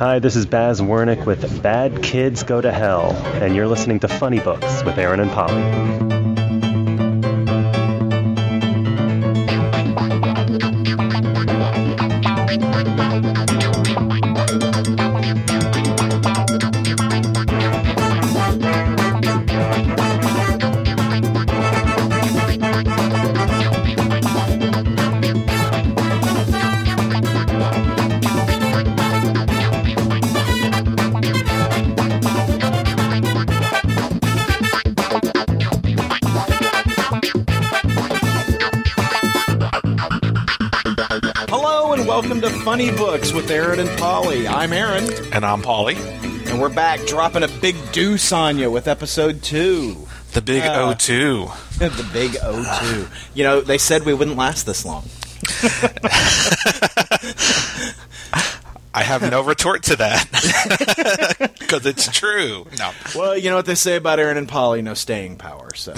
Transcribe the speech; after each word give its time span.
Hi, 0.00 0.18
this 0.18 0.34
is 0.34 0.46
Baz 0.46 0.80
Wernick 0.80 1.26
with 1.26 1.62
Bad 1.62 2.02
Kids 2.02 2.42
Go 2.42 2.58
to 2.58 2.72
Hell, 2.72 3.12
and 3.42 3.54
you're 3.54 3.68
listening 3.68 4.00
to 4.00 4.08
Funny 4.08 4.40
Books 4.40 4.82
with 4.82 4.96
Aaron 4.96 5.20
and 5.20 5.30
Polly. 5.30 6.19
Funny 42.64 42.90
Books 42.90 43.32
with 43.32 43.50
Aaron 43.50 43.78
and 43.80 43.88
Polly. 43.98 44.46
I'm 44.46 44.72
Aaron, 44.72 45.08
And 45.32 45.44
I'm 45.46 45.62
Polly, 45.62 45.96
and 45.96 46.60
we're 46.60 46.68
back 46.68 47.00
dropping 47.06 47.42
a 47.42 47.48
big 47.48 47.74
deuce 47.92 48.32
on 48.32 48.58
you 48.58 48.70
with 48.70 48.86
episode 48.88 49.42
two. 49.42 50.06
the 50.32 50.42
big 50.42 50.62
Uh, 50.62 50.92
O2. 50.94 51.78
the 51.78 52.08
big 52.12 52.32
O2. 52.32 53.08
You 53.34 53.44
know, 53.44 53.60
they 53.60 53.78
said 53.78 54.04
we 54.04 54.12
wouldn't 54.14 54.36
last 54.36 54.66
this 54.66 54.84
long. 54.84 55.04
I 58.92 59.02
have 59.04 59.22
no 59.30 59.42
retort 59.42 59.84
to 59.84 59.96
that 59.96 60.28
because 61.60 61.86
it's 61.86 62.08
true. 62.08 62.66
No, 62.78 62.90
Well, 63.14 63.38
you 63.38 63.48
know 63.48 63.56
what 63.56 63.66
they 63.66 63.74
say 63.76 63.96
about 63.96 64.18
Aaron 64.18 64.36
and 64.36 64.48
Polly, 64.48 64.82
no 64.82 64.94
staying 64.94 65.36
power. 65.36 65.70
So, 65.74 65.94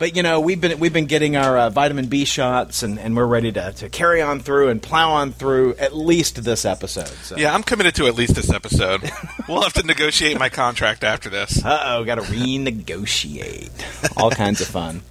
but 0.00 0.16
you 0.16 0.22
know, 0.22 0.40
we've 0.40 0.60
been 0.60 0.80
we've 0.80 0.94
been 0.94 1.04
getting 1.04 1.36
our 1.36 1.58
uh, 1.58 1.70
vitamin 1.70 2.06
B 2.06 2.24
shots, 2.24 2.82
and, 2.82 2.98
and 2.98 3.14
we're 3.14 3.26
ready 3.26 3.52
to, 3.52 3.72
to 3.74 3.90
carry 3.90 4.22
on 4.22 4.40
through 4.40 4.70
and 4.70 4.82
plow 4.82 5.12
on 5.12 5.30
through 5.30 5.74
at 5.74 5.94
least 5.94 6.42
this 6.42 6.64
episode. 6.64 7.06
So. 7.06 7.36
yeah, 7.36 7.54
I'm 7.54 7.62
committed 7.62 7.94
to 7.96 8.06
at 8.06 8.14
least 8.14 8.34
this 8.34 8.50
episode. 8.50 9.08
We'll 9.48 9.62
have 9.62 9.72
to 9.72 9.82
negotiate 9.82 10.38
my 10.38 10.48
contract 10.48 11.02
after 11.02 11.28
this. 11.28 11.64
Uh 11.64 11.82
oh, 11.86 12.04
got 12.04 12.16
to 12.16 12.20
renegotiate. 12.20 14.16
All 14.16 14.30
kinds 14.30 14.60
of 14.60 14.68
fun. 14.68 15.02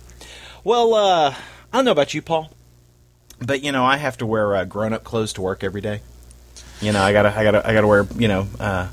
Well, 0.64 0.94
uh, 0.94 1.36
I 1.74 1.78
don't 1.78 1.84
know 1.84 1.92
about 1.92 2.14
you, 2.14 2.22
Paul, 2.22 2.50
but 3.40 3.62
you 3.62 3.74
know, 3.74 3.84
I 3.84 3.98
have 3.98 4.18
to 4.20 4.26
wear 4.26 4.56
uh, 4.56 4.64
grown-up 4.64 5.04
clothes 5.04 5.34
to 5.34 5.42
work 5.42 5.62
every 5.62 5.82
day. 5.82 6.00
You 6.80 6.94
know, 6.94 7.02
I 7.02 7.12
gotta, 7.12 7.38
I 7.38 7.44
gotta, 7.44 7.68
I 7.68 7.74
gotta 7.74 7.88
wear, 7.88 8.08
you 8.16 8.30
know, 8.30 8.48
uh, 8.62 8.88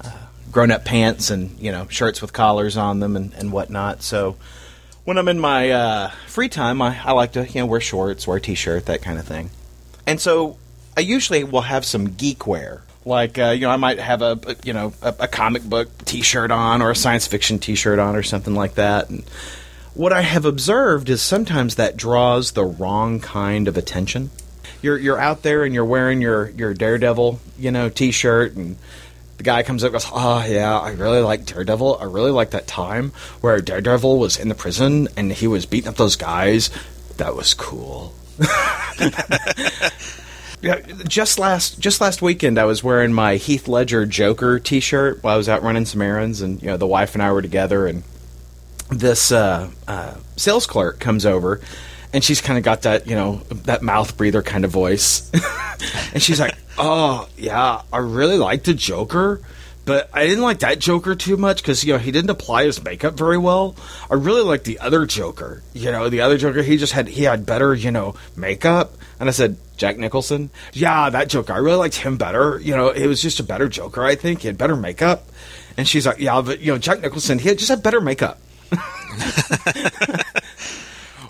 uh, 0.00 0.10
grown-up 0.50 0.84
pants 0.84 1.30
and 1.30 1.56
you 1.60 1.70
know, 1.70 1.86
shirts 1.88 2.20
with 2.20 2.32
collars 2.32 2.76
on 2.76 2.98
them 2.98 3.14
and, 3.14 3.32
and 3.34 3.52
whatnot. 3.52 4.02
So, 4.02 4.36
when 5.08 5.16
I'm 5.16 5.28
in 5.28 5.40
my 5.40 5.70
uh, 5.70 6.10
free 6.26 6.50
time, 6.50 6.82
I, 6.82 7.00
I 7.02 7.12
like 7.12 7.32
to, 7.32 7.48
you 7.48 7.62
know, 7.62 7.66
wear 7.66 7.80
shorts, 7.80 8.26
wear 8.26 8.36
a 8.36 8.40
t-shirt, 8.42 8.84
that 8.84 9.00
kind 9.00 9.18
of 9.18 9.24
thing. 9.24 9.48
And 10.06 10.20
so, 10.20 10.58
I 10.98 11.00
usually 11.00 11.44
will 11.44 11.62
have 11.62 11.86
some 11.86 12.10
geek 12.10 12.46
wear. 12.46 12.82
Like, 13.06 13.38
uh, 13.38 13.52
you 13.52 13.62
know, 13.62 13.70
I 13.70 13.76
might 13.76 13.98
have 14.00 14.20
a, 14.20 14.38
you 14.64 14.74
know, 14.74 14.92
a, 15.00 15.14
a 15.20 15.26
comic 15.26 15.62
book 15.62 15.88
T-shirt 16.04 16.50
on, 16.50 16.82
or 16.82 16.90
a 16.90 16.94
science 16.94 17.26
fiction 17.26 17.58
T-shirt 17.58 17.98
on, 17.98 18.16
or 18.16 18.22
something 18.22 18.54
like 18.54 18.74
that. 18.74 19.08
And 19.08 19.24
what 19.94 20.12
I 20.12 20.20
have 20.20 20.44
observed 20.44 21.08
is 21.08 21.22
sometimes 21.22 21.76
that 21.76 21.96
draws 21.96 22.52
the 22.52 22.66
wrong 22.66 23.18
kind 23.18 23.66
of 23.66 23.78
attention. 23.78 24.28
You're 24.82 24.98
you're 24.98 25.18
out 25.18 25.42
there 25.42 25.64
and 25.64 25.74
you're 25.74 25.86
wearing 25.86 26.20
your 26.20 26.50
your 26.50 26.74
Daredevil, 26.74 27.40
you 27.58 27.70
know, 27.70 27.88
T-shirt, 27.88 28.56
and 28.56 28.76
the 29.38 29.44
guy 29.44 29.62
comes 29.62 29.82
up 29.82 29.88
and 29.88 29.94
goes, 29.94 30.10
"Oh 30.12 30.44
yeah, 30.46 30.78
I 30.78 30.90
really 30.90 31.20
like 31.20 31.46
Daredevil. 31.46 31.98
I 32.00 32.04
really 32.04 32.30
like 32.30 32.50
that 32.50 32.66
time 32.66 33.12
where 33.40 33.60
Daredevil 33.60 34.18
was 34.18 34.38
in 34.38 34.48
the 34.48 34.54
prison 34.54 35.08
and 35.16 35.32
he 35.32 35.46
was 35.46 35.64
beating 35.64 35.88
up 35.88 35.96
those 35.96 36.16
guys. 36.16 36.70
That 37.16 37.34
was 37.34 37.54
cool." 37.54 38.14
Yeah, 40.60 40.80
just 41.06 41.38
last 41.38 41.78
just 41.78 42.00
last 42.00 42.20
weekend, 42.20 42.58
I 42.58 42.64
was 42.64 42.82
wearing 42.82 43.12
my 43.12 43.36
Heath 43.36 43.68
Ledger 43.68 44.04
Joker 44.06 44.58
T-shirt 44.58 45.22
while 45.22 45.34
I 45.34 45.36
was 45.36 45.48
out 45.48 45.62
running 45.62 45.86
some 45.86 46.02
errands, 46.02 46.40
and 46.40 46.60
you 46.60 46.66
know 46.66 46.76
the 46.76 46.86
wife 46.86 47.14
and 47.14 47.22
I 47.22 47.30
were 47.30 47.42
together, 47.42 47.86
and 47.86 48.02
this 48.90 49.30
uh, 49.30 49.70
uh, 49.86 50.14
sales 50.34 50.66
clerk 50.66 50.98
comes 50.98 51.24
over, 51.24 51.60
and 52.12 52.24
she's 52.24 52.40
kind 52.40 52.58
of 52.58 52.64
got 52.64 52.82
that 52.82 53.06
you 53.06 53.14
know 53.14 53.36
that 53.50 53.82
mouth 53.82 54.16
breather 54.16 54.42
kind 54.42 54.64
of 54.64 54.72
voice, 54.72 55.30
and 56.12 56.20
she's 56.20 56.40
like, 56.40 56.54
"Oh 56.78 57.28
yeah, 57.36 57.82
I 57.92 57.98
really 57.98 58.38
liked 58.38 58.66
the 58.66 58.74
Joker." 58.74 59.40
But 59.88 60.10
I 60.12 60.26
didn't 60.26 60.44
like 60.44 60.58
that 60.58 60.80
Joker 60.80 61.14
too 61.14 61.38
much 61.38 61.62
because 61.62 61.82
you 61.82 61.94
know 61.94 61.98
he 61.98 62.12
didn't 62.12 62.28
apply 62.28 62.64
his 62.64 62.84
makeup 62.84 63.14
very 63.14 63.38
well. 63.38 63.74
I 64.10 64.14
really 64.16 64.42
liked 64.42 64.64
the 64.64 64.80
other 64.80 65.06
Joker. 65.06 65.62
You 65.72 65.90
know, 65.90 66.10
the 66.10 66.20
other 66.20 66.36
Joker 66.36 66.62
he 66.62 66.76
just 66.76 66.92
had 66.92 67.08
he 67.08 67.22
had 67.22 67.46
better 67.46 67.74
you 67.74 67.90
know 67.90 68.14
makeup. 68.36 68.92
And 69.18 69.30
I 69.30 69.32
said 69.32 69.56
Jack 69.78 69.96
Nicholson. 69.96 70.50
Yeah, 70.74 71.08
that 71.08 71.28
Joker. 71.28 71.54
I 71.54 71.56
really 71.56 71.78
liked 71.78 71.96
him 71.96 72.18
better. 72.18 72.60
You 72.60 72.76
know, 72.76 72.90
it 72.90 73.06
was 73.06 73.22
just 73.22 73.40
a 73.40 73.42
better 73.42 73.66
Joker. 73.66 74.04
I 74.04 74.14
think 74.14 74.42
he 74.42 74.48
had 74.48 74.58
better 74.58 74.76
makeup. 74.76 75.26
And 75.78 75.88
she's 75.88 76.06
like, 76.06 76.18
yeah, 76.18 76.42
but 76.42 76.60
you 76.60 76.70
know 76.72 76.78
Jack 76.78 77.00
Nicholson 77.00 77.38
he 77.38 77.48
had 77.48 77.56
just 77.56 77.70
had 77.70 77.82
better 77.82 78.02
makeup. 78.02 78.38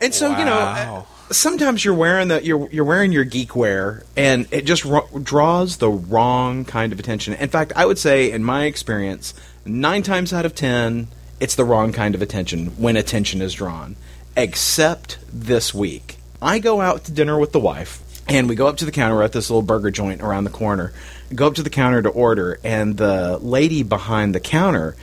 and 0.00 0.12
so 0.12 0.36
you 0.36 0.44
know. 0.44 0.58
Wow. 0.58 1.06
Sometimes 1.30 1.84
you're 1.84 1.94
wearing 1.94 2.28
the 2.28 2.42
you're 2.42 2.70
you're 2.70 2.84
wearing 2.84 3.12
your 3.12 3.24
geek 3.24 3.54
wear, 3.54 4.02
and 4.16 4.48
it 4.50 4.64
just 4.64 4.86
draws 5.22 5.76
the 5.76 5.90
wrong 5.90 6.64
kind 6.64 6.92
of 6.92 6.98
attention. 6.98 7.34
In 7.34 7.50
fact, 7.50 7.72
I 7.76 7.84
would 7.84 7.98
say, 7.98 8.30
in 8.30 8.42
my 8.42 8.64
experience, 8.64 9.34
nine 9.66 10.02
times 10.02 10.32
out 10.32 10.46
of 10.46 10.54
ten, 10.54 11.08
it's 11.38 11.54
the 11.54 11.64
wrong 11.64 11.92
kind 11.92 12.14
of 12.14 12.22
attention 12.22 12.68
when 12.78 12.96
attention 12.96 13.42
is 13.42 13.52
drawn. 13.54 13.96
Except 14.36 15.18
this 15.32 15.74
week, 15.74 16.16
I 16.40 16.60
go 16.60 16.80
out 16.80 17.04
to 17.04 17.12
dinner 17.12 17.38
with 17.38 17.52
the 17.52 17.60
wife, 17.60 18.00
and 18.28 18.48
we 18.48 18.54
go 18.54 18.66
up 18.66 18.78
to 18.78 18.86
the 18.86 18.92
counter 18.92 19.16
we're 19.16 19.22
at 19.22 19.32
this 19.32 19.50
little 19.50 19.62
burger 19.62 19.90
joint 19.90 20.22
around 20.22 20.44
the 20.44 20.50
corner. 20.50 20.92
Go 21.34 21.46
up 21.48 21.54
to 21.56 21.62
the 21.62 21.70
counter 21.70 22.00
to 22.00 22.08
order, 22.08 22.58
and 22.64 22.96
the 22.96 23.38
lady 23.38 23.82
behind 23.82 24.34
the 24.34 24.40
counter 24.40 24.96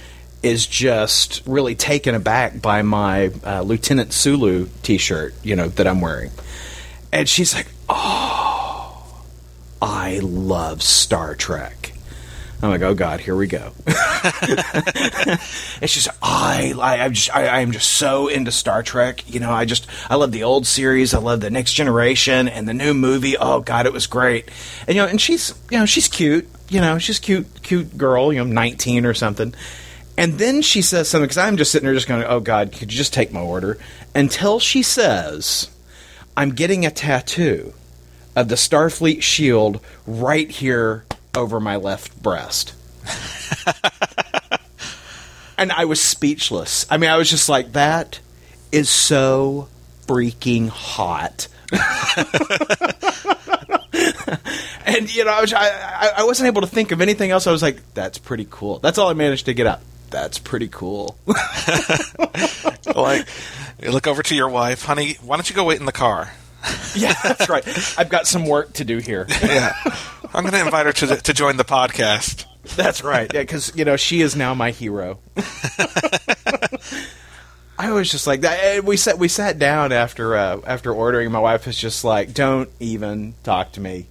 is 0.46 0.68
just 0.68 1.42
really 1.48 1.74
taken 1.74 2.14
aback 2.14 2.62
by 2.62 2.84
my 2.84 3.32
uh, 3.44 3.62
Lieutenant 3.64 4.14
Sulu 4.14 4.68
T-shirt, 4.84 5.34
you 5.44 5.56
know, 5.56 5.70
that 5.70 5.88
I'm 5.88 6.02
wearing, 6.02 6.30
and 7.12 7.28
she's 7.28 7.56
like, 7.56 7.66
"Oh, 7.90 9.24
I 9.82 10.20
love 10.22 10.84
Star 10.84 11.34
Trek." 11.34 11.94
I'm 12.62 12.70
like, 12.70 12.84
"Oh 12.84 12.94
God, 12.94 13.22
here 13.22 13.36
we 13.36 13.48
go." 13.48 13.72
it's 15.82 15.94
just 15.94 16.10
I, 16.22 16.76
I 16.80 17.00
I'm 17.00 17.14
just 17.14 17.36
I, 17.36 17.62
I'm 17.62 17.72
just 17.72 17.90
so 17.94 18.28
into 18.28 18.52
Star 18.52 18.84
Trek. 18.84 19.28
You 19.28 19.40
know, 19.40 19.52
I 19.52 19.66
just 19.66 19.88
I 20.12 20.16
love 20.16 20.32
the 20.32 20.44
old 20.44 20.68
series. 20.68 21.16
I 21.16 21.20
love 21.20 21.42
the 21.42 21.50
Next 21.50 21.74
Generation 21.74 22.48
and 22.48 22.68
the 22.68 22.74
new 22.76 22.94
movie. 22.94 23.36
Oh 23.36 23.62
God, 23.62 23.88
it 23.88 23.94
was 23.94 24.06
great. 24.06 24.50
And 24.88 24.96
you 24.96 25.02
know, 25.02 25.08
and 25.08 25.20
she's 25.20 25.56
you 25.72 25.80
know 25.80 25.88
she's 25.88 26.08
cute. 26.08 26.48
You 26.70 26.82
know, 26.82 27.00
she's 27.00 27.18
cute, 27.20 27.48
cute 27.64 27.98
girl. 27.98 28.32
You 28.32 28.46
know, 28.46 28.52
19 28.52 29.08
or 29.08 29.16
something. 29.16 29.56
And 30.18 30.38
then 30.38 30.62
she 30.62 30.82
says 30.82 31.10
something 31.10 31.26
because 31.26 31.38
I'm 31.38 31.58
just 31.58 31.72
sitting 31.72 31.86
there, 31.86 31.94
just 31.94 32.08
going, 32.08 32.24
"Oh 32.24 32.40
God, 32.40 32.72
could 32.72 32.92
you 32.92 32.98
just 32.98 33.14
take 33.14 33.34
my 33.34 33.42
order?" 33.42 33.78
Until 34.14 34.60
she 34.60 34.82
says, 34.82 35.70
"I'm 36.38 36.52
getting 36.52 36.86
a 36.86 36.92
tattoo 36.92 37.74
of 38.36 38.48
the 38.48 38.56
Starfleet 38.56 39.22
shield 39.22 39.82
right 40.08 40.50
here 40.50 41.06
over 41.36 41.60
my 41.60 41.76
left 41.76 42.22
breast." 42.24 42.74
and 45.58 45.72
I 45.72 45.86
was 45.86 46.02
speechless. 46.02 46.86
I 46.90 46.98
mean, 46.98 47.10
I 47.10 47.18
was 47.18 47.30
just 47.30 47.50
like, 47.50 47.74
"That 47.74 48.20
is 48.72 48.90
so 48.90 49.68
freaking 50.08 50.70
hot." 50.70 51.50
and 54.86 55.14
you 55.14 55.26
know, 55.26 55.32
I, 55.32 55.42
was, 55.42 55.52
I, 55.52 55.68
I 55.68 56.12
I 56.18 56.24
wasn't 56.24 56.48
able 56.48 56.62
to 56.62 56.68
think 56.68 56.94
of 56.94 57.02
anything 57.02 57.32
else. 57.32 57.48
I 57.48 57.52
was 57.52 57.62
like, 57.62 57.82
"That's 57.96 58.18
pretty 58.18 58.48
cool." 58.50 58.80
That's 58.80 58.98
all 58.98 59.10
I 59.10 59.14
managed 59.14 59.48
to 59.48 59.54
get 59.54 59.68
out. 59.68 59.82
That's 60.10 60.40
pretty 60.40 60.68
cool. 60.68 61.18
like, 62.96 63.28
you 63.82 63.92
look 63.92 64.08
over 64.08 64.24
to 64.24 64.36
your 64.36 64.50
wife, 64.50 64.84
honey. 64.84 65.18
Why 65.22 65.36
don't 65.36 65.50
you 65.50 65.56
go 65.56 65.64
wait 65.66 65.80
in 65.80 65.86
the 65.86 65.92
car? 65.92 66.32
yeah, 66.96 67.14
that's 67.24 67.50
right. 67.50 67.66
I've 67.98 68.10
got 68.10 68.28
some 68.28 68.46
work 68.46 68.74
to 68.74 68.86
do 68.86 68.98
here. 68.98 69.28
Yeah, 69.42 69.74
I'm 70.34 70.44
going 70.44 70.54
to 70.54 70.62
invite 70.62 70.86
her 70.86 70.94
to 70.94 71.16
to 71.18 71.34
join 71.34 71.58
the 71.58 71.64
podcast. 71.64 72.46
That's 72.76 73.04
right. 73.04 73.32
Yeah, 73.34 73.42
because 73.42 73.72
you 73.76 73.86
know 73.86 73.96
she 73.96 74.22
is 74.22 74.36
now 74.36 74.54
my 74.54 74.72
hero. 74.72 75.20
I 77.78 77.92
was 77.92 78.10
just 78.10 78.26
like 78.26 78.42
that. 78.42 78.60
And 78.64 78.88
we 78.88 78.98
sat 78.98 79.20
we 79.20 79.28
sat 79.28 79.60
down 79.60 79.92
after 79.92 80.36
uh, 80.36 80.62
after 80.66 80.92
ordering. 80.94 81.32
My 81.32 81.40
wife 81.40 81.68
was 81.68 81.78
just 81.78 82.04
like, 82.04 82.34
"Don't 82.34 82.70
even 82.80 83.36
talk 83.44 83.74
to 83.74 83.82
me." 83.82 84.08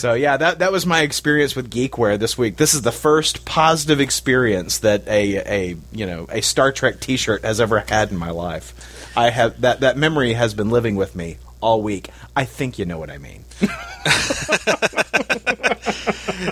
So 0.00 0.14
yeah, 0.14 0.38
that 0.38 0.60
that 0.60 0.72
was 0.72 0.86
my 0.86 1.02
experience 1.02 1.54
with 1.54 1.70
geekware 1.70 2.18
this 2.18 2.38
week. 2.38 2.56
This 2.56 2.72
is 2.72 2.80
the 2.80 2.90
first 2.90 3.44
positive 3.44 4.00
experience 4.00 4.78
that 4.78 5.06
a 5.06 5.36
a 5.36 5.76
you 5.92 6.06
know 6.06 6.26
a 6.30 6.40
Star 6.40 6.72
Trek 6.72 7.00
T-shirt 7.00 7.42
has 7.44 7.60
ever 7.60 7.80
had 7.80 8.10
in 8.10 8.16
my 8.16 8.30
life. 8.30 9.12
I 9.14 9.28
have 9.28 9.60
that 9.60 9.80
that 9.80 9.98
memory 9.98 10.32
has 10.32 10.54
been 10.54 10.70
living 10.70 10.96
with 10.96 11.14
me 11.14 11.36
all 11.60 11.82
week. 11.82 12.08
I 12.34 12.46
think 12.46 12.78
you 12.78 12.86
know 12.86 12.98
what 12.98 13.10
I 13.10 13.18
mean. 13.18 13.44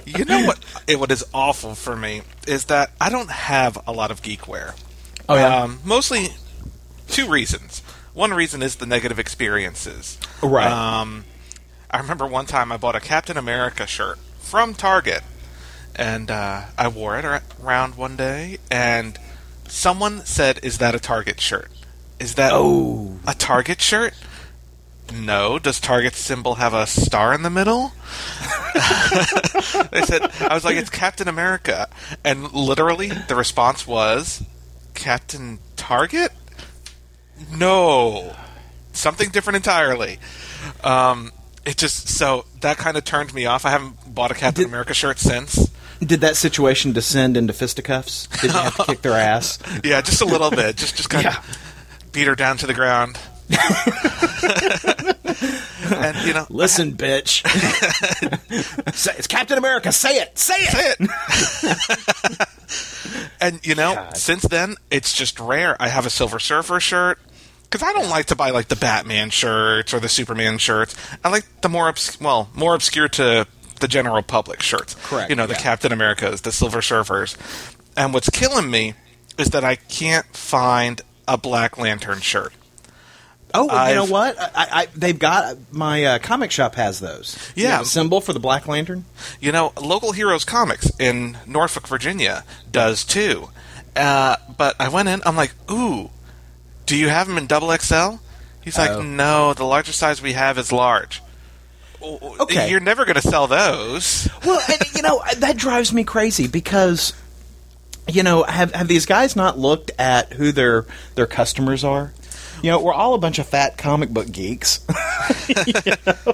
you 0.04 0.26
know 0.26 0.44
what? 0.46 0.58
It, 0.86 1.00
what 1.00 1.10
is 1.10 1.24
awful 1.32 1.74
for 1.74 1.96
me 1.96 2.20
is 2.46 2.66
that 2.66 2.90
I 3.00 3.08
don't 3.08 3.30
have 3.30 3.78
a 3.86 3.92
lot 3.92 4.10
of 4.10 4.20
geekware. 4.20 4.78
Oh, 5.26 5.34
yeah? 5.36 5.62
Um, 5.62 5.80
mostly 5.84 6.28
two 7.08 7.28
reasons. 7.30 7.80
One 8.12 8.32
reason 8.32 8.62
is 8.62 8.76
the 8.76 8.86
negative 8.86 9.18
experiences. 9.18 10.18
Right. 10.42 10.70
Um, 10.70 11.24
I 11.90 11.98
remember 11.98 12.26
one 12.26 12.46
time 12.46 12.70
I 12.72 12.76
bought 12.76 12.96
a 12.96 13.00
Captain 13.00 13.36
America 13.36 13.86
shirt 13.86 14.18
from 14.40 14.74
Target, 14.74 15.22
and 15.96 16.30
uh, 16.30 16.64
I 16.76 16.88
wore 16.88 17.18
it 17.18 17.24
around 17.62 17.96
one 17.96 18.16
day, 18.16 18.58
and 18.70 19.18
someone 19.66 20.24
said, 20.24 20.60
"Is 20.62 20.78
that 20.78 20.94
a 20.94 21.00
Target 21.00 21.40
shirt? 21.40 21.70
Is 22.18 22.34
that 22.34 22.52
Oh. 22.54 23.18
a 23.26 23.34
Target 23.34 23.80
shirt?" 23.80 24.14
No. 25.12 25.58
Does 25.58 25.80
Target's 25.80 26.18
symbol 26.18 26.56
have 26.56 26.74
a 26.74 26.86
star 26.86 27.32
in 27.32 27.42
the 27.42 27.48
middle? 27.48 27.92
they 29.90 30.02
said, 30.02 30.30
I 30.42 30.52
was 30.52 30.66
like, 30.66 30.76
it's 30.76 30.90
Captain 30.90 31.28
America. 31.28 31.88
And 32.22 32.52
literally, 32.52 33.08
the 33.26 33.34
response 33.34 33.86
was, 33.86 34.44
Captain 34.92 35.60
Target? 35.76 36.32
No. 37.50 38.36
Something 38.92 39.30
different 39.30 39.56
entirely. 39.56 40.18
Um, 40.84 41.32
it 41.68 41.76
just, 41.76 42.08
so 42.08 42.44
that 42.60 42.76
kind 42.78 42.96
of 42.96 43.04
turned 43.04 43.34
me 43.34 43.46
off. 43.46 43.64
I 43.64 43.70
haven't 43.70 44.14
bought 44.14 44.30
a 44.30 44.34
Captain 44.34 44.62
Did- 44.64 44.68
America 44.68 44.94
shirt 44.94 45.18
since. 45.18 45.68
Did 46.00 46.20
that 46.20 46.36
situation 46.36 46.92
descend 46.92 47.36
into 47.36 47.52
fisticuffs? 47.52 48.28
Did 48.40 48.52
you 48.52 48.58
have 48.58 48.76
to 48.76 48.84
kick 48.84 49.02
their 49.02 49.14
ass? 49.14 49.58
Yeah, 49.84 50.00
just 50.00 50.20
a 50.20 50.24
little 50.24 50.50
bit. 50.50 50.76
Just, 50.76 50.96
just 50.96 51.10
kind 51.10 51.24
Yeah. 51.24 51.38
of 51.38 51.58
beat 52.12 52.28
her 52.28 52.36
down 52.36 52.56
to 52.58 52.66
the 52.68 52.74
ground. 52.74 53.18
and, 55.92 56.16
you 56.26 56.34
know, 56.34 56.46
Listen, 56.50 56.92
bitch. 56.94 57.42
say, 58.94 59.12
it's 59.18 59.26
Captain 59.26 59.58
America. 59.58 59.92
Say 59.92 60.16
it. 60.18 60.38
Say 60.38 60.54
it. 60.58 60.96
it. 61.00 62.48
and 63.40 63.64
you 63.66 63.74
know, 63.74 63.94
God. 63.94 64.16
since 64.16 64.42
then, 64.42 64.76
it's 64.90 65.12
just 65.12 65.38
rare. 65.40 65.76
I 65.80 65.88
have 65.88 66.06
a 66.06 66.10
Silver 66.10 66.38
Surfer 66.38 66.80
shirt 66.80 67.18
because 67.70 67.86
I 67.86 67.92
don't 67.92 68.08
like 68.08 68.26
to 68.26 68.36
buy 68.36 68.50
like 68.50 68.68
the 68.68 68.76
Batman 68.76 69.30
shirts 69.30 69.92
or 69.92 70.00
the 70.00 70.08
Superman 70.08 70.58
shirts. 70.58 70.94
I 71.24 71.28
like 71.28 71.44
the 71.60 71.68
more 71.68 71.88
obs- 71.88 72.20
well, 72.20 72.48
more 72.54 72.74
obscure 72.74 73.08
to 73.08 73.46
the 73.80 73.88
general 73.88 74.22
public 74.22 74.62
shirts. 74.62 74.96
Correct, 75.04 75.30
You 75.30 75.36
know, 75.36 75.46
the 75.46 75.54
yeah. 75.54 75.60
Captain 75.60 75.92
Americas, 75.92 76.40
the 76.42 76.52
Silver 76.52 76.80
Surfers. 76.80 77.36
And 77.96 78.12
what's 78.14 78.30
killing 78.30 78.70
me 78.70 78.94
is 79.38 79.50
that 79.50 79.64
I 79.64 79.76
can't 79.76 80.26
find 80.34 81.00
a 81.26 81.36
Black 81.38 81.78
Lantern 81.78 82.20
shirt. 82.20 82.52
Oh, 83.54 83.66
well, 83.66 83.88
you 83.88 83.94
know 83.94 84.04
what? 84.04 84.38
I, 84.38 84.48
I, 84.54 84.86
they've 84.94 85.18
got 85.18 85.56
my 85.72 86.04
uh, 86.04 86.18
comic 86.18 86.50
shop 86.50 86.74
has 86.74 87.00
those. 87.00 87.38
Yeah. 87.54 87.82
symbol 87.82 88.20
for 88.20 88.32
the 88.34 88.40
Black 88.40 88.66
Lantern. 88.68 89.06
You 89.40 89.52
know, 89.52 89.72
Local 89.80 90.12
Heroes 90.12 90.44
Comics 90.44 90.90
in 91.00 91.38
Norfolk, 91.46 91.88
Virginia 91.88 92.44
does 92.70 93.04
too. 93.04 93.48
Uh, 93.96 94.36
but 94.56 94.76
I 94.78 94.88
went 94.90 95.08
in, 95.08 95.22
I'm 95.24 95.34
like, 95.36 95.54
ooh, 95.70 96.10
do 96.88 96.96
you 96.96 97.08
have 97.08 97.28
them 97.28 97.38
in 97.38 97.46
double 97.46 97.76
XL? 97.76 98.16
He's 98.62 98.76
like, 98.78 98.90
Oh. 98.90 99.02
no, 99.02 99.54
the 99.54 99.64
largest 99.64 99.98
size 99.98 100.20
we 100.20 100.32
have 100.32 100.58
is 100.58 100.72
large. 100.72 101.22
Okay. 102.02 102.70
You're 102.70 102.80
never 102.80 103.04
going 103.04 103.16
to 103.16 103.22
sell 103.22 103.46
those. 103.46 104.28
Well, 104.44 104.60
and, 104.68 104.80
you 104.94 105.02
know 105.02 105.22
that 105.38 105.56
drives 105.56 105.92
me 105.92 106.04
crazy 106.04 106.48
because 106.48 107.12
you 108.06 108.22
know 108.22 108.44
have 108.44 108.72
have 108.72 108.88
these 108.88 109.04
guys 109.04 109.36
not 109.36 109.58
looked 109.58 109.90
at 109.98 110.32
who 110.32 110.52
their 110.52 110.86
their 111.14 111.26
customers 111.26 111.84
are? 111.84 112.12
You 112.62 112.70
know, 112.70 112.80
we're 112.80 112.94
all 112.94 113.14
a 113.14 113.18
bunch 113.18 113.38
of 113.38 113.46
fat 113.46 113.78
comic 113.78 114.10
book 114.10 114.30
geeks. 114.30 114.80
I 114.88 116.24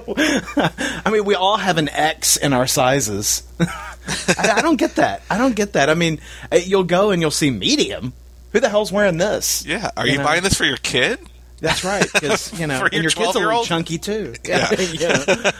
mean, 1.11 1.25
we 1.25 1.35
all 1.35 1.57
have 1.57 1.77
an 1.77 1.89
X 1.89 2.37
in 2.37 2.53
our 2.53 2.65
sizes. 2.65 3.43
I, 3.59 4.55
I 4.57 4.61
don't 4.61 4.77
get 4.77 4.95
that. 4.95 5.21
I 5.29 5.37
don't 5.37 5.55
get 5.55 5.73
that. 5.73 5.89
I 5.89 5.93
mean, 5.93 6.19
uh, 6.51 6.57
you'll 6.57 6.83
go 6.83 7.11
and 7.11 7.21
you'll 7.21 7.31
see 7.31 7.51
medium. 7.51 8.13
Who 8.55 8.61
the 8.61 8.69
hell's 8.69 8.89
wearing 8.89 9.17
this? 9.17 9.65
Yeah. 9.65 9.91
Are 9.97 10.07
you, 10.07 10.17
know? 10.17 10.23
buying 10.23 10.41
this 10.41 10.53
for 10.53 10.63
your 10.63 10.77
kid? 10.77 11.19
That's 11.59 11.83
right, 11.83 12.07
because 12.09 12.57
you 12.59 12.67
know, 12.67 12.85
and 12.85 12.93
your 12.93 13.01
your 13.01 13.11
kid's 13.11 13.15
a 13.17 13.19
little 13.19 13.41
12-year-old? 13.41 13.65
chunky 13.65 13.97
too. 13.97 14.33
Yeah. 14.45 14.71
You 14.79 15.09
know. 15.09 15.51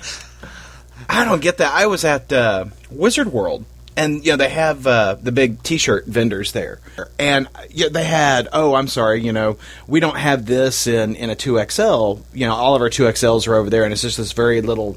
I 1.10 1.26
don't 1.26 1.42
get 1.42 1.58
that. 1.58 1.74
I 1.74 1.88
was 1.88 2.06
at 2.06 2.32
uh, 2.32 2.68
Wizard 2.90 3.34
World, 3.34 3.66
and 3.98 4.26
you 4.26 4.32
know 4.32 4.38
they 4.38 4.48
have 4.48 4.88
uh, 4.88 5.16
the 5.16 5.34
big 5.34 5.62
T-shirt 5.62 6.06
vendors 6.06 6.54
there, 6.54 6.80
and 7.20 7.50
yeah, 7.70 7.90
they 7.90 8.06
had. 8.06 8.48
Oh, 8.54 8.76
I'm 8.76 8.88
sorry. 8.88 9.22
You 9.22 9.34
know, 9.34 9.58
we 9.88 10.00
don't 10.00 10.18
have 10.18 10.46
this 10.46 10.88
in 10.88 11.18
in 11.18 11.30
a 11.30 11.36
two 11.36 11.62
XL. 11.70 12.20
You 12.34 12.48
know, 12.48 12.54
all 12.56 12.78
of 12.78 12.82
our 12.82 12.90
two 12.90 13.04
XLs 13.04 13.46
are 13.50 13.56
over 13.56 13.70
there, 13.70 13.84
and 13.84 13.92
it's 13.92 14.04
just 14.04 14.16
this 14.16 14.32
very 14.32 14.62
little, 14.62 14.96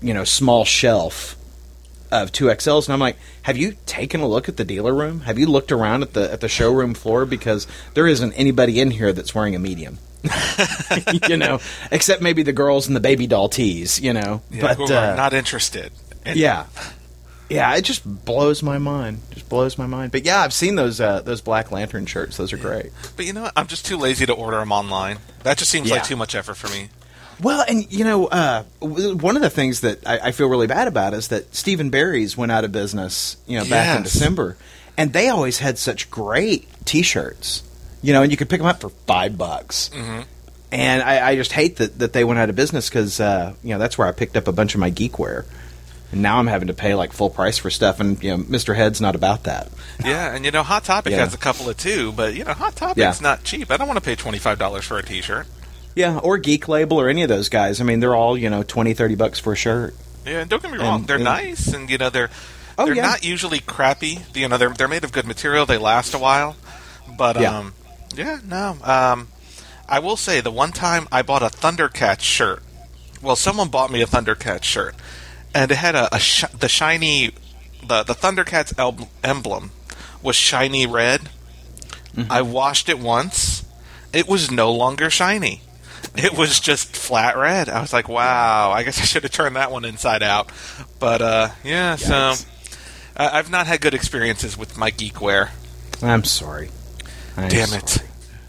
you 0.00 0.14
know, 0.14 0.22
small 0.22 0.64
shelf 0.64 1.36
of 2.10 2.32
two 2.32 2.46
XLs, 2.46 2.86
and 2.86 2.92
I'm 2.92 3.00
like, 3.00 3.16
have 3.42 3.56
you 3.56 3.76
taken 3.86 4.20
a 4.20 4.26
look 4.28 4.48
at 4.48 4.56
the 4.56 4.64
dealer 4.64 4.94
room? 4.94 5.20
Have 5.20 5.38
you 5.38 5.46
looked 5.46 5.72
around 5.72 6.02
at 6.02 6.12
the 6.14 6.32
at 6.32 6.40
the 6.40 6.48
showroom 6.48 6.94
floor 6.94 7.24
because 7.26 7.66
there 7.94 8.06
isn't 8.06 8.32
anybody 8.34 8.80
in 8.80 8.90
here 8.90 9.12
that's 9.12 9.34
wearing 9.34 9.54
a 9.54 9.58
medium. 9.58 9.98
you 11.28 11.36
know, 11.36 11.60
except 11.90 12.20
maybe 12.20 12.42
the 12.42 12.52
girls 12.52 12.86
in 12.88 12.94
the 12.94 13.00
baby 13.00 13.26
doll 13.26 13.48
tees. 13.48 14.00
You 14.00 14.12
know, 14.12 14.42
Yeah, 14.50 14.74
who 14.74 14.86
but 14.86 14.90
are 14.92 15.12
uh, 15.12 15.16
not 15.16 15.32
interested. 15.32 15.92
And- 16.26 16.38
yeah, 16.38 16.66
yeah, 17.48 17.74
it 17.74 17.82
just 17.82 18.04
blows 18.24 18.62
my 18.62 18.78
mind. 18.78 19.20
Just 19.30 19.48
blows 19.48 19.78
my 19.78 19.86
mind. 19.86 20.12
But 20.12 20.24
yeah, 20.24 20.40
I've 20.40 20.52
seen 20.52 20.74
those 20.76 21.00
uh, 21.00 21.20
those 21.22 21.40
Black 21.40 21.72
Lantern 21.72 22.06
shirts. 22.06 22.36
Those 22.36 22.52
are 22.52 22.58
great. 22.58 22.90
But 23.16 23.24
you 23.26 23.32
know 23.32 23.42
what? 23.42 23.52
I'm 23.56 23.66
just 23.66 23.86
too 23.86 23.96
lazy 23.96 24.26
to 24.26 24.32
order 24.34 24.58
them 24.58 24.72
online. 24.72 25.18
That 25.42 25.58
just 25.58 25.70
seems 25.70 25.90
like 25.90 26.04
too 26.04 26.16
much 26.16 26.34
effort 26.34 26.56
for 26.56 26.68
me. 26.68 26.90
Well, 27.42 27.64
and 27.66 27.90
you 27.92 28.04
know, 28.04 28.26
uh, 28.26 28.64
one 28.80 29.36
of 29.36 29.42
the 29.42 29.50
things 29.50 29.80
that 29.80 30.06
I, 30.06 30.18
I 30.28 30.32
feel 30.32 30.48
really 30.48 30.66
bad 30.66 30.88
about 30.88 31.14
is 31.14 31.28
that 31.28 31.54
Steve 31.54 31.90
& 31.90 31.92
Barry's 31.92 32.36
went 32.36 32.52
out 32.52 32.64
of 32.64 32.72
business. 32.72 33.36
You 33.46 33.58
know, 33.58 33.64
back 33.64 33.96
in 33.96 34.02
December, 34.02 34.56
and 34.98 35.12
they 35.12 35.28
always 35.28 35.58
had 35.58 35.78
such 35.78 36.10
great 36.10 36.68
T-shirts. 36.84 37.62
You 38.02 38.12
know, 38.12 38.22
and 38.22 38.30
you 38.30 38.36
could 38.36 38.48
pick 38.48 38.58
them 38.60 38.66
up 38.66 38.80
for 38.80 38.88
five 38.88 39.36
bucks. 39.36 39.90
Mm-hmm. 39.94 40.22
And 40.72 41.02
I, 41.02 41.30
I 41.30 41.36
just 41.36 41.52
hate 41.52 41.76
that, 41.76 41.98
that 41.98 42.12
they 42.12 42.24
went 42.24 42.38
out 42.38 42.48
of 42.48 42.56
business 42.56 42.88
because 42.88 43.18
uh, 43.20 43.54
you 43.62 43.70
know 43.70 43.78
that's 43.78 43.98
where 43.98 44.06
I 44.06 44.12
picked 44.12 44.36
up 44.36 44.46
a 44.48 44.52
bunch 44.52 44.74
of 44.74 44.80
my 44.80 44.90
geekware. 44.90 45.44
And 46.12 46.22
now 46.22 46.38
I'm 46.38 46.46
having 46.48 46.68
to 46.68 46.74
pay 46.74 46.94
like 46.94 47.12
full 47.12 47.30
price 47.30 47.56
for 47.58 47.70
stuff, 47.70 48.00
and 48.00 48.22
you 48.22 48.36
know, 48.36 48.42
Mr. 48.42 48.74
Head's 48.76 49.00
not 49.00 49.14
about 49.14 49.44
that. 49.44 49.68
Yeah, 50.04 50.34
and 50.34 50.44
you 50.44 50.50
know, 50.50 50.62
Hot 50.62 50.84
Topic 50.84 51.12
Yeah. 51.12 51.18
has 51.20 51.34
a 51.34 51.38
couple 51.38 51.68
of 51.68 51.76
two, 51.76 52.12
but 52.12 52.34
you 52.34 52.44
know, 52.44 52.52
Hot 52.52 52.74
Topic's 52.74 52.98
Yeah. 52.98 53.14
not 53.20 53.44
cheap. 53.44 53.70
I 53.70 53.76
don't 53.76 53.86
want 53.86 53.98
to 53.98 54.04
pay 54.04 54.14
twenty 54.16 54.38
five 54.38 54.58
dollars 54.58 54.84
for 54.84 54.98
a 54.98 55.02
T-shirt. 55.02 55.46
Yeah, 55.94 56.18
or 56.18 56.38
Geek 56.38 56.68
Label 56.68 57.00
or 57.00 57.08
any 57.08 57.22
of 57.22 57.28
those 57.28 57.48
guys. 57.48 57.80
I 57.80 57.84
mean, 57.84 58.00
they're 58.00 58.14
all 58.14 58.36
you 58.38 58.48
know 58.50 58.62
20, 58.62 58.94
30 58.94 59.14
bucks 59.16 59.38
for 59.40 59.52
a 59.52 59.56
shirt. 59.56 59.94
Yeah, 60.24 60.40
and 60.40 60.50
don't 60.50 60.62
get 60.62 60.70
me 60.70 60.78
wrong, 60.78 61.00
And- 61.00 61.08
they're 61.08 61.18
nice, 61.18 61.68
and 61.68 61.88
you 61.90 61.98
know, 61.98 62.10
they're 62.10 62.30
Oh, 62.78 62.86
they're 62.86 62.94
yeah. 62.94 63.02
not 63.02 63.24
usually 63.24 63.58
crappy. 63.60 64.20
You 64.34 64.48
know, 64.48 64.56
they're 64.56 64.70
they're 64.70 64.88
made 64.88 65.04
of 65.04 65.12
good 65.12 65.26
material. 65.26 65.66
They 65.66 65.76
last 65.78 66.14
a 66.14 66.18
while, 66.18 66.56
but 67.18 67.38
Yeah. 67.40 67.58
um, 67.58 67.74
yeah, 68.16 68.38
no. 68.46 68.76
Um, 68.82 69.28
I 69.88 69.98
will 69.98 70.16
say 70.16 70.40
the 70.40 70.50
one 70.52 70.72
time 70.72 71.08
I 71.12 71.22
bought 71.22 71.42
a 71.42 71.46
Thundercats 71.50 72.20
shirt. 72.22 72.62
Well, 73.20 73.36
someone 73.36 73.68
bought 73.68 73.90
me 73.90 74.00
a 74.00 74.06
Thundercats 74.06 74.62
shirt, 74.64 74.94
and 75.54 75.70
it 75.70 75.74
had 75.74 75.94
a, 75.94 76.14
a 76.14 76.18
sh- 76.20 76.44
the 76.58 76.68
shiny 76.68 77.32
the 77.86 78.02
the 78.04 78.14
Thundercats 78.14 78.72
el- 78.78 79.08
emblem 79.24 79.72
was 80.22 80.36
shiny 80.36 80.86
red. 80.86 81.28
Mm-hmm. 82.16 82.30
I 82.32 82.40
washed 82.42 82.88
it 82.88 82.98
once. 82.98 83.64
It 84.12 84.26
was 84.28 84.50
no 84.50 84.72
longer 84.72 85.10
shiny. 85.10 85.62
It 86.16 86.36
was 86.36 86.58
just 86.60 86.96
flat 86.96 87.36
red. 87.36 87.68
I 87.68 87.80
was 87.80 87.92
like, 87.92 88.08
"Wow! 88.08 88.72
I 88.72 88.82
guess 88.82 88.98
I 89.00 89.04
should 89.04 89.22
have 89.22 89.32
turned 89.32 89.54
that 89.56 89.70
one 89.70 89.84
inside 89.84 90.22
out." 90.22 90.50
But 90.98 91.22
uh, 91.22 91.48
yeah, 91.64 91.94
so 91.96 92.12
Yikes. 92.12 92.46
I 93.16 93.38
I've 93.38 93.50
not 93.50 93.66
had 93.68 93.80
good 93.80 93.94
experiences 93.94 94.58
with 94.58 94.76
my 94.76 94.90
geekware. 94.90 95.50
I'm 96.02 96.24
sorry. 96.24 96.70
I'm 97.36 97.48
Damn 97.48 97.72
it! 97.74 97.88
sorry. 97.88 98.08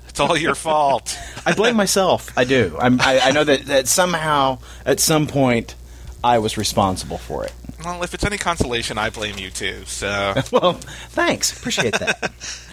It's 0.10 0.20
all 0.20 0.36
your 0.36 0.56
fault. 0.68 1.18
I 1.46 1.54
blame 1.54 1.76
myself. 1.76 2.36
I 2.38 2.44
do. 2.46 2.76
I'm, 2.80 3.00
I, 3.00 3.20
I 3.26 3.32
know 3.32 3.44
that, 3.44 3.66
that 3.68 3.88
somehow, 3.88 4.58
at 4.86 5.00
some 5.00 5.28
point, 5.28 5.76
I 6.24 6.40
was 6.40 6.58
responsible 6.58 7.18
for 7.18 7.46
it. 7.46 7.54
well, 7.86 8.04
if 8.04 8.14
it's 8.14 8.24
any 8.26 8.38
consolation, 8.38 8.98
I 8.98 9.10
blame 9.10 9.38
you 9.38 9.50
too. 9.52 9.84
So 9.86 10.34
Well, 10.52 10.74
thanks. 10.74 11.58
Appreciate 11.58 11.94
that. 12.00 12.32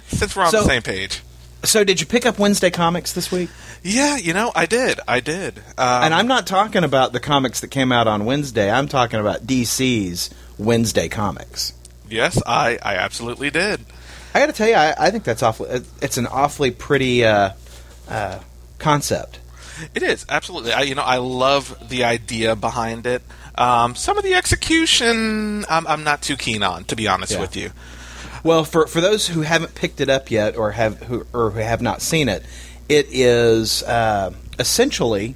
since 0.08 0.34
we're 0.34 0.44
on 0.44 0.50
So- 0.50 0.62
the 0.62 0.66
same 0.68 0.82
page, 0.82 1.20
so, 1.64 1.84
did 1.84 2.00
you 2.00 2.06
pick 2.06 2.24
up 2.26 2.38
Wednesday 2.38 2.70
comics 2.70 3.12
this 3.12 3.30
week? 3.32 3.50
yeah, 3.82 4.16
you 4.16 4.32
know, 4.32 4.52
I 4.54 4.66
did. 4.66 5.00
I 5.08 5.20
did. 5.20 5.58
Um, 5.78 6.02
and 6.04 6.14
I'm 6.14 6.26
not 6.26 6.46
talking 6.46 6.84
about 6.84 7.12
the 7.12 7.20
comics 7.20 7.60
that 7.60 7.68
came 7.68 7.92
out 7.92 8.06
on 8.06 8.24
Wednesday. 8.24 8.70
I'm 8.70 8.88
talking 8.88 9.20
about 9.20 9.46
DC's 9.46 10.30
Wednesday 10.58 11.08
comics. 11.08 11.72
yes, 12.08 12.40
I 12.46 12.78
I 12.82 12.94
absolutely 12.96 13.50
did. 13.50 13.80
I 14.34 14.40
got 14.40 14.46
to 14.46 14.52
tell 14.52 14.68
you, 14.68 14.74
I, 14.74 14.94
I 14.98 15.10
think 15.10 15.24
that's 15.24 15.42
awfully. 15.42 15.80
It's 16.02 16.16
an 16.18 16.26
awfully 16.26 16.70
pretty 16.70 17.24
uh, 17.24 17.50
uh, 18.08 18.40
concept. 18.78 19.38
It 19.94 20.02
is 20.02 20.26
absolutely. 20.28 20.72
I, 20.72 20.82
you 20.82 20.94
know, 20.94 21.02
I 21.02 21.16
love 21.18 21.88
the 21.88 22.04
idea 22.04 22.54
behind 22.56 23.06
it. 23.06 23.22
Um, 23.56 23.94
some 23.94 24.18
of 24.18 24.24
the 24.24 24.34
execution, 24.34 25.64
I'm, 25.68 25.86
I'm 25.86 26.04
not 26.04 26.22
too 26.22 26.36
keen 26.36 26.62
on, 26.62 26.84
to 26.84 26.96
be 26.96 27.08
honest 27.08 27.32
Yeah. 27.32 27.40
with 27.40 27.56
you. 27.56 27.70
Well, 28.44 28.64
for 28.64 28.86
for 28.86 29.00
those 29.00 29.28
who 29.28 29.42
haven't 29.42 29.74
picked 29.74 30.00
it 30.00 30.08
up 30.08 30.30
yet, 30.30 30.56
or 30.56 30.72
have 30.72 31.02
who 31.04 31.26
or 31.32 31.50
who 31.50 31.60
have 31.60 31.82
not 31.82 32.02
seen 32.02 32.28
it, 32.28 32.44
it 32.88 33.06
is 33.10 33.82
uh, 33.82 34.32
essentially 34.58 35.34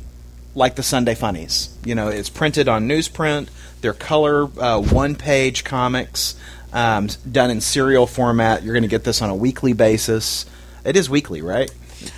like 0.54 0.76
the 0.76 0.82
Sunday 0.82 1.14
Funnies. 1.14 1.76
You 1.84 1.94
know, 1.94 2.08
it's 2.08 2.30
printed 2.30 2.68
on 2.68 2.88
newsprint. 2.88 3.48
They're 3.80 3.92
color 3.92 4.44
uh, 4.60 4.80
one 4.80 5.16
page 5.16 5.64
comics 5.64 6.36
um, 6.72 7.08
done 7.30 7.50
in 7.50 7.60
serial 7.60 8.06
format. 8.06 8.62
You're 8.62 8.74
going 8.74 8.82
to 8.82 8.88
get 8.88 9.04
this 9.04 9.20
on 9.22 9.30
a 9.30 9.34
weekly 9.34 9.72
basis. 9.72 10.46
It 10.84 10.96
is 10.96 11.10
weekly, 11.10 11.42
right? 11.42 11.70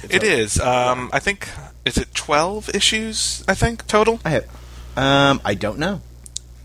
It 0.09 0.23
is. 0.23 0.59
Um, 0.61 1.11
I 1.13 1.19
think 1.19 1.49
is 1.85 1.97
it 1.97 2.15
twelve 2.15 2.75
issues? 2.75 3.45
I 3.49 3.55
think 3.55 3.87
total. 3.87 4.21
I 4.25 4.31
have. 4.31 4.45
Um, 4.97 5.41
I 5.45 5.55
don't 5.55 5.79
know. 5.79 6.01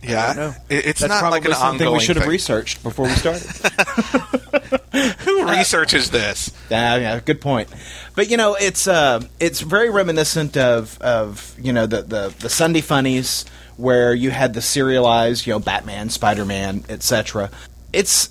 Yeah. 0.01 0.53
It's 0.70 1.01
That's 1.01 1.22
not 1.22 1.32
like 1.32 1.46
an 1.46 1.53
something 1.53 1.91
we 1.91 2.00
should 2.00 2.15
have 2.15 2.24
thing. 2.24 2.32
researched 2.32 2.84
before 2.84 3.06
we 3.08 3.13
started. 3.13 3.41
Who 5.20 5.48
researches 5.50 6.10
this? 6.10 6.51
Yeah, 6.70 6.96
yeah, 6.98 7.20
good 7.20 7.41
point. 7.41 7.70
But 8.15 8.29
you 8.29 8.38
know, 8.38 8.56
it's 8.56 8.88
uh, 8.88 9.22
it's 9.39 9.62
very 9.62 9.89
reminiscent 9.89 10.58
of 10.58 11.00
of 11.01 11.56
you 11.60 11.74
know 11.74 11.86
the 11.86 12.01
the, 12.01 12.34
the 12.39 12.50
Sunday 12.50 12.82
funnies 12.82 13.46
where 13.77 14.13
you 14.13 14.29
had 14.29 14.53
the 14.53 14.62
serialized, 14.62 15.48
you 15.48 15.53
know, 15.53 15.60
Batman, 15.60 16.10
Spider 16.10 16.46
Man, 16.46 16.84
etc. 16.89 17.50
It's 17.94 18.29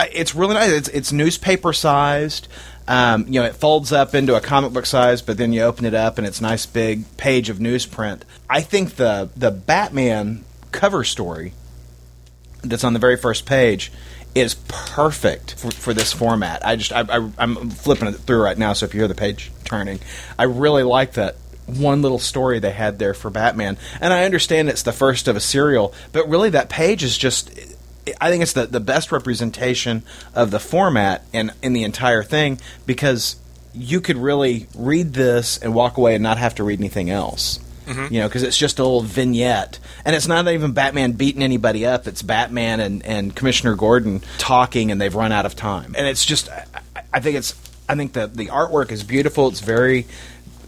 it's 0.00 0.34
really 0.34 0.54
nice. 0.54 0.70
It's, 0.70 0.88
it's 0.88 1.12
newspaper 1.12 1.72
sized. 1.72 2.48
Um, 2.88 3.26
you 3.28 3.40
know, 3.40 3.46
it 3.46 3.54
folds 3.54 3.92
up 3.92 4.14
into 4.14 4.34
a 4.34 4.40
comic 4.40 4.72
book 4.72 4.86
size, 4.86 5.22
but 5.22 5.36
then 5.38 5.52
you 5.52 5.62
open 5.62 5.84
it 5.84 5.94
up 5.94 6.18
and 6.18 6.26
it's 6.26 6.40
a 6.40 6.42
nice 6.42 6.66
big 6.66 7.16
page 7.16 7.48
of 7.48 7.58
newsprint. 7.58 8.22
I 8.48 8.60
think 8.62 8.96
the 8.96 9.30
the 9.36 9.50
Batman 9.50 10.44
cover 10.72 11.04
story 11.04 11.52
that's 12.62 12.84
on 12.84 12.92
the 12.92 12.98
very 12.98 13.16
first 13.16 13.46
page 13.46 13.90
is 14.34 14.54
perfect 14.68 15.54
for, 15.54 15.70
for 15.70 15.94
this 15.94 16.12
format. 16.12 16.64
I 16.64 16.76
just 16.76 16.92
I, 16.92 17.00
I, 17.00 17.30
I'm 17.38 17.70
flipping 17.70 18.08
it 18.08 18.12
through 18.12 18.42
right 18.42 18.58
now, 18.58 18.72
so 18.72 18.86
if 18.86 18.94
you 18.94 19.00
hear 19.00 19.08
the 19.08 19.14
page 19.14 19.50
turning, 19.64 20.00
I 20.38 20.44
really 20.44 20.82
like 20.82 21.14
that 21.14 21.36
one 21.66 22.02
little 22.02 22.18
story 22.18 22.58
they 22.58 22.72
had 22.72 22.98
there 22.98 23.14
for 23.14 23.30
Batman. 23.30 23.78
And 24.00 24.12
I 24.12 24.24
understand 24.24 24.68
it's 24.68 24.82
the 24.82 24.92
first 24.92 25.28
of 25.28 25.36
a 25.36 25.40
serial, 25.40 25.94
but 26.12 26.28
really 26.28 26.50
that 26.50 26.68
page 26.68 27.02
is 27.02 27.16
just. 27.16 27.50
I 28.20 28.30
think 28.30 28.42
it's 28.42 28.54
the, 28.54 28.66
the 28.66 28.80
best 28.80 29.12
representation 29.12 30.02
of 30.34 30.50
the 30.50 30.58
format 30.58 31.22
in, 31.32 31.52
in 31.62 31.74
the 31.74 31.84
entire 31.84 32.22
thing 32.22 32.58
because 32.86 33.36
you 33.74 34.00
could 34.00 34.16
really 34.16 34.66
read 34.74 35.12
this 35.12 35.58
and 35.58 35.74
walk 35.74 35.98
away 35.98 36.14
and 36.14 36.22
not 36.22 36.38
have 36.38 36.54
to 36.56 36.64
read 36.64 36.80
anything 36.80 37.10
else. 37.10 37.60
You 38.12 38.20
know, 38.20 38.28
because 38.28 38.42
it's 38.42 38.56
just 38.56 38.78
a 38.78 38.82
little 38.82 39.02
vignette, 39.02 39.78
and 40.04 40.14
it's 40.14 40.26
not 40.26 40.46
even 40.48 40.72
Batman 40.72 41.12
beating 41.12 41.42
anybody 41.42 41.86
up. 41.86 42.06
It's 42.06 42.22
Batman 42.22 42.80
and, 42.80 43.04
and 43.04 43.34
Commissioner 43.34 43.74
Gordon 43.74 44.22
talking, 44.38 44.90
and 44.90 45.00
they've 45.00 45.14
run 45.14 45.32
out 45.32 45.46
of 45.46 45.56
time. 45.56 45.94
And 45.98 46.06
it's 46.06 46.24
just, 46.24 46.48
I, 46.48 46.66
I 47.12 47.20
think 47.20 47.36
it's, 47.36 47.54
I 47.88 47.96
think 47.96 48.12
that 48.12 48.34
the 48.34 48.46
artwork 48.46 48.92
is 48.92 49.02
beautiful. 49.02 49.48
It's 49.48 49.60
very, 49.60 50.06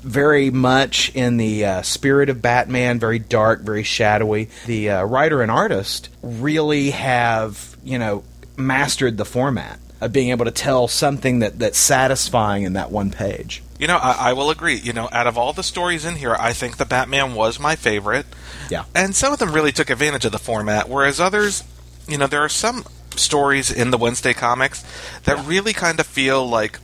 very 0.03 0.51
much 0.51 1.15
in 1.15 1.37
the 1.37 1.65
uh, 1.65 1.83
spirit 1.83 2.29
of 2.29 2.43
Batman. 2.43 2.99
Very 2.99 3.21
dark, 3.21 3.61
very 3.61 3.85
shadowy. 3.85 4.49
The 4.67 4.91
uh, 4.91 5.05
writer 5.05 5.43
and 5.43 5.51
artist 5.51 6.09
really 6.23 6.91
have, 6.91 7.77
you 7.85 7.99
know, 7.99 8.25
mastered 8.57 9.17
the 9.17 9.25
format 9.25 9.79
of 10.03 10.13
being 10.13 10.31
able 10.31 10.45
to 10.45 10.51
tell 10.51 10.89
something 10.89 11.39
that 11.39 11.59
that's 11.61 11.79
satisfying 11.79 12.65
in 12.65 12.73
that 12.73 12.91
one 12.91 13.11
page. 13.11 13.63
You 13.79 13.87
know, 13.87 13.97
I, 13.97 14.31
I 14.31 14.33
will 14.33 14.51
agree. 14.51 14.77
You 14.77 14.93
know, 14.93 15.09
out 15.13 15.27
of 15.27 15.39
all 15.39 15.53
the 15.53 15.63
stories 15.63 16.05
in 16.05 16.17
here, 16.17 16.35
I 16.39 16.53
think 16.53 16.77
the 16.77 16.85
Batman 16.85 17.35
was 17.35 17.59
my 17.61 17.77
favorite. 17.77 18.27
Yeah. 18.71 18.85
And 18.95 19.15
some 19.15 19.33
of 19.33 19.39
them 19.39 19.53
really 19.53 19.73
took 19.73 19.91
advantage 19.91 20.25
of 20.25 20.33
the 20.33 20.39
format, 20.39 20.89
whereas 20.89 21.21
others, 21.21 21.63
you 22.09 22.19
know, 22.19 22.27
there 22.27 22.43
are 22.43 22.49
some 22.49 22.85
stories 23.17 23.71
in 23.71 23.91
the 23.93 23.99
Wednesday 23.99 24.33
comics 24.35 24.85
that 25.25 25.47
really 25.47 25.73
kind 25.73 26.01
of 26.01 26.07
feel 26.07 26.47
like 26.49 26.79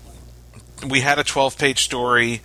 we 0.89 1.01
had 1.01 1.19
a 1.19 1.25
12 1.25 1.59
page 1.59 1.83
story. 1.83 2.41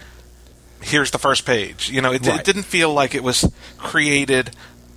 Here's 0.81 1.11
the 1.11 1.19
first 1.19 1.45
page. 1.45 1.89
You 1.91 2.01
know, 2.01 2.13
it, 2.13 2.25
Right. 2.25 2.39
it 2.39 2.45
didn't 2.45 2.63
feel 2.63 2.91
like 2.93 3.13
it 3.13 3.23
was 3.23 3.51
created 3.77 4.51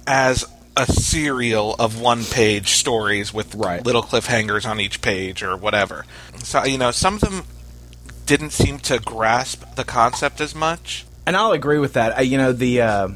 as 0.07 0.45
a 0.77 0.87
serial 0.93 1.75
of 1.79 2.01
one 2.01 2.25
page 2.25 2.71
stories 2.75 3.33
with 3.33 3.55
Right. 3.55 3.85
little 3.85 4.03
cliffhangers 4.03 4.69
on 4.69 4.79
each 4.81 5.01
page 5.01 5.43
or 5.43 5.57
whatever. 5.57 6.05
So, 6.43 6.65
you 6.65 6.77
know, 6.79 6.91
some 6.91 7.15
of 7.15 7.21
them 7.21 7.45
didn't 8.27 8.51
seem 8.51 8.79
to 8.81 8.99
grasp 8.99 9.63
the 9.77 9.85
concept 9.85 10.41
as 10.41 10.55
much. 10.55 11.07
And 11.27 11.37
I'll 11.37 11.53
agree 11.53 11.79
with 11.79 11.95
that. 11.95 12.27
You 12.27 12.39
know 12.39 12.53
the 12.53 12.81
uh, 12.83 13.09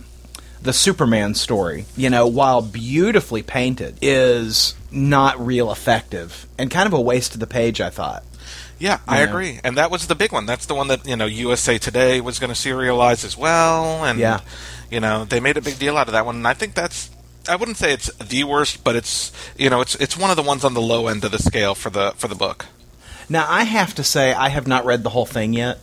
the 0.62 0.72
Superman 0.72 1.34
story. 1.34 1.84
You 1.96 2.10
know, 2.10 2.26
while 2.26 2.60
beautifully 2.62 3.42
painted, 3.42 3.96
is 4.02 4.74
not 4.90 5.44
real 5.44 5.70
effective 5.70 6.46
and 6.58 6.70
kind 6.70 6.86
of 6.86 6.92
a 6.92 7.00
waste 7.00 7.34
of 7.34 7.40
the 7.40 7.46
page. 7.46 7.80
I 7.80 7.90
thought. 7.90 8.24
Yeah, 8.78 8.98
I 9.06 9.18
Yeah. 9.18 9.24
agree. 9.28 9.60
And 9.62 9.76
that 9.76 9.90
was 9.90 10.06
the 10.06 10.14
big 10.14 10.32
one. 10.32 10.46
That's 10.46 10.64
the 10.66 10.74
one 10.74 10.88
that, 10.88 11.06
you 11.06 11.14
know, 11.14 11.26
USA 11.26 11.76
Today 11.76 12.20
was 12.22 12.38
going 12.38 12.52
to 12.52 12.58
serialize 12.58 13.24
as 13.26 13.36
well. 13.36 14.04
And, 14.04 14.18
Yeah. 14.18 14.40
you 14.90 15.00
know, 15.00 15.26
they 15.26 15.38
made 15.38 15.58
a 15.58 15.60
big 15.60 15.78
deal 15.78 15.98
out 15.98 16.06
of 16.08 16.12
that 16.14 16.24
one. 16.24 16.36
And 16.36 16.48
I 16.48 16.54
think 16.54 16.74
that's, 16.74 17.09
I 17.48 17.56
wouldn't 17.56 17.76
say 17.76 17.92
it's 17.92 18.12
the 18.16 18.44
worst, 18.44 18.84
but 18.84 18.96
it's, 18.96 19.32
you 19.56 19.70
know, 19.70 19.80
it's 19.80 19.94
it's 19.96 20.16
one 20.16 20.30
of 20.30 20.36
the 20.36 20.42
ones 20.42 20.64
on 20.64 20.74
the 20.74 20.80
low 20.80 21.08
end 21.08 21.24
of 21.24 21.32
the 21.32 21.38
scale 21.38 21.74
for 21.74 21.90
the 21.90 22.12
for 22.16 22.28
the 22.28 22.34
book. 22.34 22.66
Now 23.28 23.46
I 23.48 23.64
have 23.64 23.94
to 23.94 24.04
say 24.04 24.34
I 24.34 24.48
have 24.48 24.66
not 24.66 24.84
read 24.84 25.02
the 25.02 25.10
whole 25.10 25.26
thing 25.26 25.52
yet. 25.52 25.78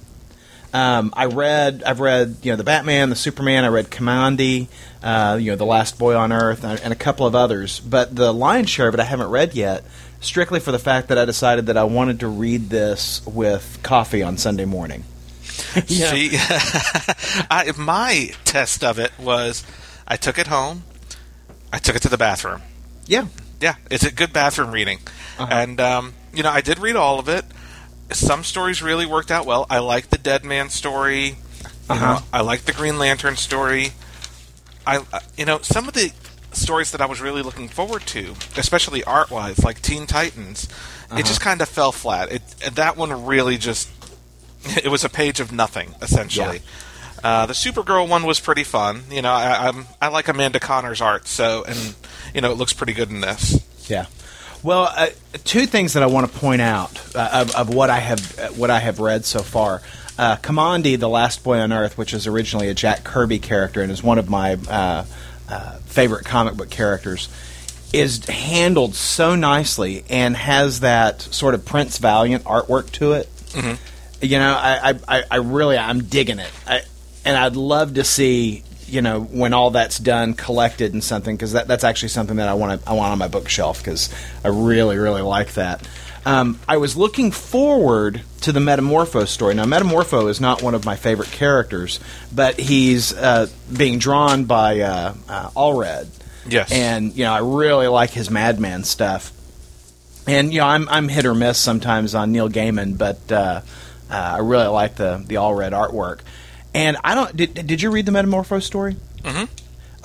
Um, 0.73 1.13
I 1.15 1.25
read 1.25 1.81
I've 1.85 1.99
read 1.99 2.37
you 2.43 2.51
know 2.51 2.57
the 2.57 2.63
Batman, 2.63 3.09
the 3.09 3.15
Superman. 3.15 3.63
I 3.63 3.69
read 3.69 3.89
Kamandi, 3.89 4.67
uh, 5.01 5.37
you 5.39 5.51
know 5.51 5.55
the 5.55 5.65
Last 5.65 5.97
Boy 5.97 6.15
on 6.15 6.31
Earth, 6.31 6.63
and, 6.63 6.91
a 6.91 6.95
couple 6.95 7.25
of 7.25 7.35
others. 7.35 7.79
But 7.79 8.15
the 8.15 8.33
lion's 8.33 8.69
share 8.69 8.87
of 8.87 8.93
it 8.93 8.99
I 8.99 9.05
haven't 9.05 9.29
read 9.29 9.55
yet. 9.55 9.83
Strictly 10.19 10.59
for 10.59 10.71
the 10.71 10.79
fact 10.79 11.09
that 11.09 11.17
I 11.17 11.25
decided 11.25 11.67
that 11.67 11.77
I 11.77 11.83
wanted 11.83 12.19
to 12.21 12.27
read 12.27 12.69
this 12.69 13.25
with 13.25 13.79
coffee 13.83 14.23
on 14.23 14.37
Sunday 14.37 14.65
morning. 14.65 15.03
Yeah. 15.87 16.11
See, 16.11 16.29
I, 17.49 17.71
my 17.77 18.31
test 18.43 18.83
of 18.83 18.99
it 18.99 19.11
was 19.19 19.63
I 20.07 20.17
took 20.17 20.37
it 20.37 20.47
home, 20.47 20.83
I 21.71 21.79
took 21.79 21.95
it 21.95 22.01
to 22.03 22.09
the 22.09 22.17
bathroom. 22.17 22.61
Yeah, 23.05 23.27
Yeah, 23.61 23.75
it's 23.89 24.03
a 24.05 24.11
good 24.11 24.33
bathroom 24.33 24.71
reading. 24.71 24.99
Uh-huh. 25.39 25.47
And, 25.51 25.79
um, 25.79 26.13
you 26.33 26.43
know, 26.43 26.49
I 26.51 26.61
did 26.61 26.79
read 26.79 26.95
all 26.95 27.19
of 27.19 27.27
it. 27.29 27.45
Some 28.11 28.43
stories 28.43 28.81
really 28.81 29.05
worked 29.05 29.31
out 29.31 29.45
well. 29.45 29.65
I 29.69 29.79
like 29.79 30.09
the 30.09 30.17
Dead 30.17 30.43
Man 30.45 30.69
story. 30.69 31.37
Uh-huh. 31.89 31.95
know, 32.19 32.19
I 32.33 32.41
like 32.41 32.61
the 32.65 32.73
Green 32.73 32.97
Lantern 32.99 33.35
story. 33.37 33.91
I, 34.85 35.03
you 35.37 35.45
know, 35.45 35.59
some 35.61 35.87
of 35.87 35.93
the 35.93 36.11
stories 36.51 36.91
that 36.91 37.01
I 37.01 37.05
was 37.05 37.21
really 37.21 37.41
looking 37.41 37.67
forward 37.67 38.01
to, 38.07 38.33
especially 38.57 39.03
art 39.03 39.29
wise, 39.31 39.63
like 39.63 39.81
Teen 39.81 40.05
Titans, 40.07 40.67
Uh-huh. 41.09 41.19
it 41.19 41.25
just 41.25 41.39
kind 41.41 41.61
of 41.61 41.69
fell 41.69 41.91
flat. 41.91 42.31
It 42.31 42.41
that 42.75 42.97
one 42.97 43.25
really 43.25 43.57
just 43.57 43.89
it 44.83 44.89
was 44.89 45.03
a 45.05 45.09
page 45.09 45.39
of 45.39 45.51
nothing 45.51 45.95
essentially. 46.01 46.61
Uh, 47.23 47.45
the 47.45 47.53
Supergirl 47.53 48.07
one 48.07 48.23
was 48.25 48.39
pretty 48.39 48.63
fun. 48.63 49.03
You 49.11 49.21
know, 49.21 49.31
I, 49.31 49.67
I'm 49.69 49.85
I 50.01 50.07
like 50.09 50.27
Amanda 50.27 50.59
Conner's 50.59 51.01
art, 51.01 51.27
so 51.27 51.63
and 51.67 51.95
you 52.33 52.41
know 52.41 52.51
it 52.51 52.57
looks 52.57 52.73
pretty 52.73 52.93
good 52.93 53.09
in 53.09 53.21
this. 53.21 53.63
Yeah. 53.89 54.05
Well, 54.63 54.91
uh, 54.95 55.07
two 55.43 55.65
things 55.65 55.93
that 55.93 56.03
I 56.03 56.07
want 56.07 56.31
to 56.31 56.37
point 56.39 56.61
out 56.61 57.15
uh, 57.15 57.29
of, 57.47 57.55
of 57.55 57.73
what 57.73 57.89
I 57.89 57.99
have 57.99 58.39
uh, 58.39 58.47
what 58.49 58.69
I 58.69 58.79
have 58.79 58.99
read 58.99 59.25
so 59.25 59.39
far. 59.39 59.81
Uh, 60.17 60.35
Kamandi, 60.37 60.99
the 60.99 61.07
Last 61.09 61.43
Boy 61.43 61.59
on 61.59 61.71
Earth, 61.71 61.95
which 61.97 62.11
is 62.13 62.25
originally 62.25 62.69
a 62.69 62.73
Jack 62.73 63.03
Kirby 63.03 63.37
character 63.39 63.81
and 63.83 63.91
is 63.91 64.01
one 64.01 64.17
of 64.17 64.29
my 64.29 64.53
uh, 64.67 65.05
uh, 65.47 65.77
favorite 65.85 66.25
comic 66.25 66.55
book 66.55 66.71
characters, 66.71 67.29
is 67.93 68.25
handled 68.25 68.95
so 68.95 69.35
nicely 69.35 70.03
and 70.09 70.35
has 70.35 70.79
that 70.79 71.21
sort 71.21 71.53
of 71.53 71.65
Prince 71.65 71.99
Valiant 71.99 72.43
artwork 72.45 72.89
to 72.93 73.13
it. 73.13 73.29
You 74.21 74.39
know, 74.39 74.53
I, 74.59 74.89
I, 75.07 75.17
I- 75.19 75.23
I 75.29 75.35
really 75.37 75.77
I'm 75.77 76.03
digging 76.05 76.39
it, 76.39 76.51
I, 76.65 76.81
and 77.27 77.37
I'd 77.37 77.55
love 77.55 77.95
to 77.95 78.03
see 78.03 78.63
you 78.87 79.01
know 79.01 79.21
when 79.21 79.53
all 79.53 79.71
that's 79.71 79.99
done 79.99 80.33
collected 80.33 80.93
and 80.93 81.03
something 81.03 81.35
because 81.35 81.51
that, 81.51 81.67
that's 81.67 81.83
actually 81.83 82.09
something 82.09 82.37
that 82.37 82.47
I 82.47 82.53
want 82.53 82.81
to 82.81 82.89
I 82.89 82.93
want 82.93 83.11
on 83.11 83.17
my 83.17 83.27
bookshelf 83.27 83.79
because 83.79 84.09
I 84.43 84.47
really 84.47 84.97
really 84.97 85.21
like 85.21 85.53
that. 85.53 85.87
Um, 86.25 86.59
I 86.67 86.75
was 86.75 86.97
looking 86.97 87.31
forward 87.31 88.21
to 88.41 88.51
the 88.51 88.59
Metamorpho 88.59 89.25
story. 89.27 89.53
Now, 89.53 89.63
Metamorpho 89.63 90.27
is 90.29 90.41
not 90.41 90.61
one 90.61 90.75
of 90.75 90.83
my 90.83 90.97
favorite 90.97 91.31
characters, 91.31 92.01
but 92.35 92.59
he's 92.59 93.13
uh, 93.15 93.47
being 93.71 93.97
drawn 93.97 94.43
by 94.43 94.81
uh, 94.81 95.13
uh, 95.29 95.49
Allred. 95.51 96.07
Yes. 96.49 96.71
and 96.71 97.13
you 97.13 97.25
know 97.25 97.33
I 97.33 97.39
really 97.39 97.87
like 97.87 98.11
his 98.11 98.29
Madman 98.29 98.83
stuff. 98.83 99.31
And 100.27 100.53
you 100.53 100.59
know 100.59 100.67
I'm 100.67 100.87
I'm 100.89 101.07
hit 101.07 101.25
or 101.25 101.33
miss 101.33 101.57
sometimes 101.57 102.15
on 102.15 102.31
Neil 102.31 102.49
Gaiman, 102.49 102.97
but 102.97 103.31
uh, 103.31 103.61
uh, 104.09 104.13
I 104.13 104.39
really 104.39 104.67
like 104.67 104.95
the 104.95 105.23
the 105.25 105.35
Allred 105.35 105.71
artwork. 105.71 106.19
And 106.77 106.97
I 107.03 107.15
don't 107.15 107.35
did, 107.35 107.53
did 107.67 107.81
you 107.81 107.89
read 107.91 108.05
the 108.05 108.11
Metamorpho 108.11 108.61
story? 108.61 108.95
Mm-hmm. 109.23 109.45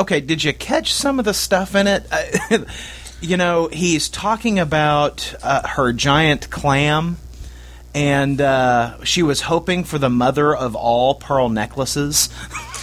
Okay, 0.00 0.20
did 0.20 0.42
you 0.42 0.52
catch 0.52 0.92
some 0.92 1.18
of 1.18 1.24
the 1.24 1.34
stuff 1.34 1.74
in 1.74 1.86
it? 1.86 2.06
You 3.22 3.36
know, 3.36 3.68
he's 3.68 4.08
talking 4.08 4.58
about 4.58 5.32
uh, 5.44 5.68
her 5.68 5.92
giant 5.92 6.50
clam, 6.50 7.18
and 7.94 8.40
uh, 8.40 9.04
she 9.04 9.22
was 9.22 9.42
hoping 9.42 9.84
for 9.84 9.96
the 9.96 10.10
mother 10.10 10.52
of 10.52 10.74
all 10.74 11.14
pearl 11.14 11.48
necklaces. 11.48 12.30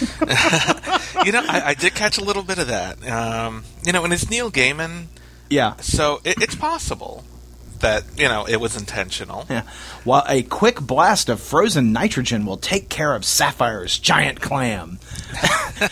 you 0.00 1.32
know, 1.32 1.44
I, 1.46 1.62
I 1.66 1.74
did 1.74 1.94
catch 1.94 2.16
a 2.16 2.24
little 2.24 2.42
bit 2.42 2.58
of 2.58 2.68
that. 2.68 3.06
Um, 3.06 3.64
you 3.84 3.92
know, 3.92 4.02
and 4.02 4.14
it's 4.14 4.30
Neil 4.30 4.50
Gaiman, 4.50 5.08
Yeah, 5.50 5.76
so 5.76 6.22
it, 6.24 6.40
it's 6.40 6.54
possible. 6.54 7.22
That 7.80 8.04
you 8.16 8.28
know 8.28 8.46
it 8.46 8.56
was 8.56 8.76
intentional. 8.76 9.46
Yeah. 9.50 9.62
While 10.04 10.24
a 10.28 10.42
quick 10.42 10.80
blast 10.80 11.28
of 11.28 11.40
frozen 11.40 11.92
nitrogen 11.92 12.46
will 12.46 12.56
take 12.56 12.88
care 12.88 13.14
of 13.14 13.24
Sapphire's 13.24 13.98
giant 13.98 14.40
clam. 14.40 14.98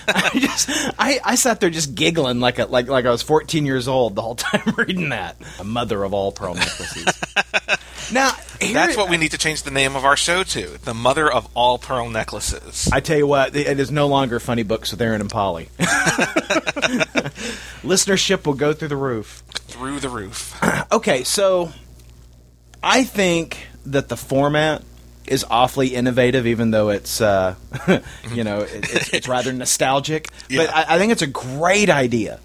I 0.09 0.31
just 0.35 0.71
I, 0.99 1.21
I 1.25 1.35
sat 1.35 1.61
there 1.61 1.71
just 1.71 1.95
giggling 1.95 2.41
like 2.41 2.59
a, 2.59 2.67
like 2.67 2.89
like 2.89 3.05
I 3.05 3.11
was 3.11 3.23
14 3.23 3.67
years 3.67 3.89
old 3.89 4.15
the 4.15 4.23
whole 4.23 4.35
time 4.37 4.75
reading 4.77 5.11
that. 5.11 5.37
A 5.59 5.65
mother 5.65 6.05
of 6.05 6.15
all 6.15 6.33
pearl 6.33 6.55
necklaces. 6.55 7.07
now 8.13 8.33
here- 8.61 8.73
That's 8.75 8.97
what 8.97 9.09
we 9.11 9.17
need 9.17 9.31
to 9.33 9.39
change 9.39 9.63
the 9.63 9.71
name 9.71 9.95
of 9.97 10.05
our 10.05 10.17
show 10.17 10.43
to: 10.43 10.79
the 10.85 10.95
mother 10.95 11.31
of 11.31 11.49
all 11.55 11.79
pearl 11.79 12.09
necklaces. 12.11 12.89
I 12.93 13.01
tell 13.01 13.17
you 13.19 13.27
what, 13.27 13.55
it 13.57 13.79
is 13.81 13.91
no 13.91 14.07
longer 14.09 14.41
funny 14.41 14.63
books 14.63 14.91
with 14.91 15.01
Aaron 15.03 15.21
and 15.21 15.31
Polly. 15.31 15.69
Listenership 17.83 18.47
will 18.47 18.55
go 18.55 18.73
through 18.73 18.89
the 18.89 18.97
roof. 18.97 19.43
Through 19.69 20.01
the 20.01 20.09
roof. 20.09 20.59
Okay, 20.91 21.23
so 21.23 21.71
I 22.83 23.05
think 23.05 23.67
that 23.85 24.09
the 24.09 24.17
format 24.17 24.83
is 25.27 25.45
awfully 25.51 25.89
innovative, 25.89 26.47
even 26.47 26.71
though 26.71 26.89
it's 26.89 27.21
uh, 27.21 27.57
you 28.33 28.43
know 28.43 28.61
it, 28.61 28.71
it's, 28.91 29.13
it's 29.13 29.29
rather 29.29 29.53
nostalgic. 29.53 30.29
But 30.49 30.75
I, 30.75 30.95
I 30.95 30.99
think 30.99 31.13
it's 31.13 31.21
a 31.23 31.27
great 31.27 31.91
idea, 31.91 32.41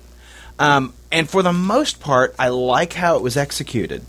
um, 0.59 0.93
and 1.09 1.29
for 1.29 1.41
the 1.41 1.53
most 1.53 2.01
part, 2.01 2.35
I 2.37 2.49
like 2.49 2.91
how 2.93 3.15
it 3.15 3.21
was 3.23 3.37
executed. 3.37 4.03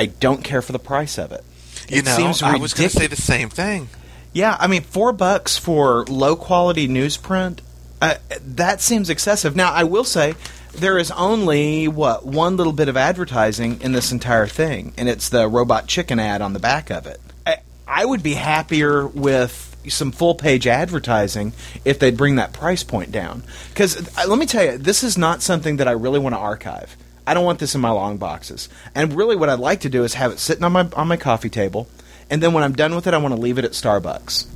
I 0.00 0.06
don't 0.06 0.42
care 0.42 0.62
for 0.62 0.72
the 0.72 0.78
price 0.78 1.18
of 1.18 1.30
it. 1.30 1.44
You 1.86 1.98
It 1.98 2.06
know, 2.06 2.16
seems 2.16 2.42
I 2.42 2.56
was 2.56 2.72
going 2.72 2.88
to 2.88 2.96
say 2.96 3.06
the 3.06 3.16
same 3.16 3.50
thing. 3.50 3.90
Yeah, 4.32 4.56
I 4.58 4.66
mean, 4.66 4.80
four 4.80 5.12
bucks 5.12 5.58
for 5.58 6.06
low 6.06 6.36
quality 6.36 6.88
newsprint, 6.88 7.58
uh, 8.00 8.14
that 8.40 8.80
seems 8.80 9.10
excessive. 9.10 9.54
Now, 9.54 9.70
I 9.70 9.84
will 9.84 10.04
say 10.04 10.36
there 10.72 10.96
is 10.96 11.10
only 11.10 11.86
what 11.86 12.24
one 12.24 12.56
little 12.56 12.72
bit 12.72 12.88
of 12.88 12.96
advertising 12.96 13.82
in 13.82 13.92
this 13.92 14.10
entire 14.10 14.46
thing, 14.46 14.94
and 14.96 15.06
it's 15.06 15.28
the 15.28 15.46
robot 15.46 15.86
chicken 15.86 16.18
ad 16.18 16.40
on 16.40 16.54
the 16.54 16.60
back 16.60 16.88
of 16.88 17.06
it. 17.06 17.20
I, 17.46 17.58
I 17.86 18.06
would 18.06 18.22
be 18.22 18.34
happier 18.34 19.06
with 19.06 19.76
some 19.88 20.12
full 20.12 20.34
page 20.34 20.66
advertising 20.66 21.52
if 21.84 21.98
they'd 21.98 22.16
bring 22.16 22.36
that 22.36 22.54
price 22.54 22.82
point 22.82 23.12
down. 23.12 23.42
Because 23.68 23.98
uh, 24.16 24.24
let 24.26 24.38
me 24.38 24.46
tell 24.46 24.64
you, 24.64 24.78
this 24.78 25.02
is 25.02 25.18
not 25.18 25.42
something 25.42 25.76
that 25.76 25.88
I 25.88 25.92
really 25.92 26.20
want 26.20 26.34
to 26.34 26.38
archive. 26.38 26.96
I 27.30 27.34
don't 27.34 27.44
want 27.44 27.60
this 27.60 27.76
in 27.76 27.80
my 27.80 27.92
long 27.92 28.16
boxes. 28.16 28.68
And 28.92 29.14
really, 29.14 29.36
what 29.36 29.48
I'd 29.48 29.60
like 29.60 29.80
to 29.82 29.88
do 29.88 30.02
is 30.02 30.14
have 30.14 30.32
it 30.32 30.40
sitting 30.40 30.64
on 30.64 30.72
my 30.72 30.88
on 30.94 31.06
my 31.06 31.16
coffee 31.16 31.48
table, 31.48 31.86
and 32.28 32.42
then 32.42 32.52
when 32.52 32.64
I'm 32.64 32.72
done 32.72 32.92
with 32.92 33.06
it, 33.06 33.14
I 33.14 33.18
want 33.18 33.32
to 33.36 33.40
leave 33.40 33.56
it 33.56 33.64
at 33.64 33.70
Starbucks. 33.70 34.46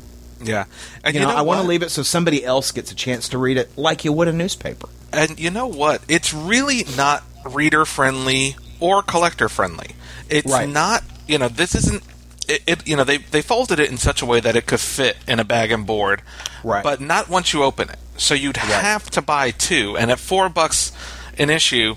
Yeah, 0.43 0.65
and 1.05 1.15
You, 1.15 1.21
know, 1.21 1.29
I 1.29 1.43
want 1.43 1.61
to 1.63 1.67
leave 1.69 1.85
it 1.85 1.91
so 1.93 2.03
somebody 2.03 2.45
else 2.45 2.73
gets 2.73 2.91
a 2.91 2.97
chance 2.97 3.29
to 3.29 3.39
read 3.39 3.59
it, 3.59 3.71
like 3.79 4.05
you 4.05 4.13
would 4.13 4.27
a 4.27 4.33
newspaper. 4.33 4.89
And 5.13 5.39
you 5.39 5.51
know 5.53 5.69
what? 5.69 6.03
It's 6.09 6.35
really 6.35 6.85
not 6.97 7.23
reader 7.49 7.85
friendly 7.85 8.57
or 8.81 9.03
collector 9.03 9.49
friendly. 9.49 9.91
It's 10.29 10.51
Right. 10.51 10.69
not. 10.69 11.05
You 11.29 11.39
know, 11.39 11.47
this 11.49 11.77
isn't. 11.77 12.03
It, 12.49 12.63
it, 12.67 12.89
you 12.89 12.97
know, 12.97 13.05
they 13.05 13.19
they 13.19 13.41
folded 13.41 13.79
it 13.79 13.89
in 13.89 13.99
such 13.99 14.21
a 14.21 14.27
way 14.27 14.41
that 14.41 14.57
it 14.57 14.67
could 14.67 14.81
fit 14.81 15.17
in 15.29 15.39
a 15.39 15.45
bag 15.45 15.71
and 15.71 15.87
board, 15.87 16.23
Right. 16.65 16.83
But 16.83 17.01
not 17.01 17.29
once 17.29 17.53
you 17.53 17.63
open 17.63 17.89
it. 17.89 17.99
So 18.17 18.35
you'd 18.35 18.57
have 18.57 19.09
to 19.11 19.23
buy 19.23 19.53
two, 19.53 19.97
and 19.97 20.11
at 20.11 20.19
four 20.19 20.49
bucks 20.49 20.91
an 21.39 21.51
issue, 21.51 21.95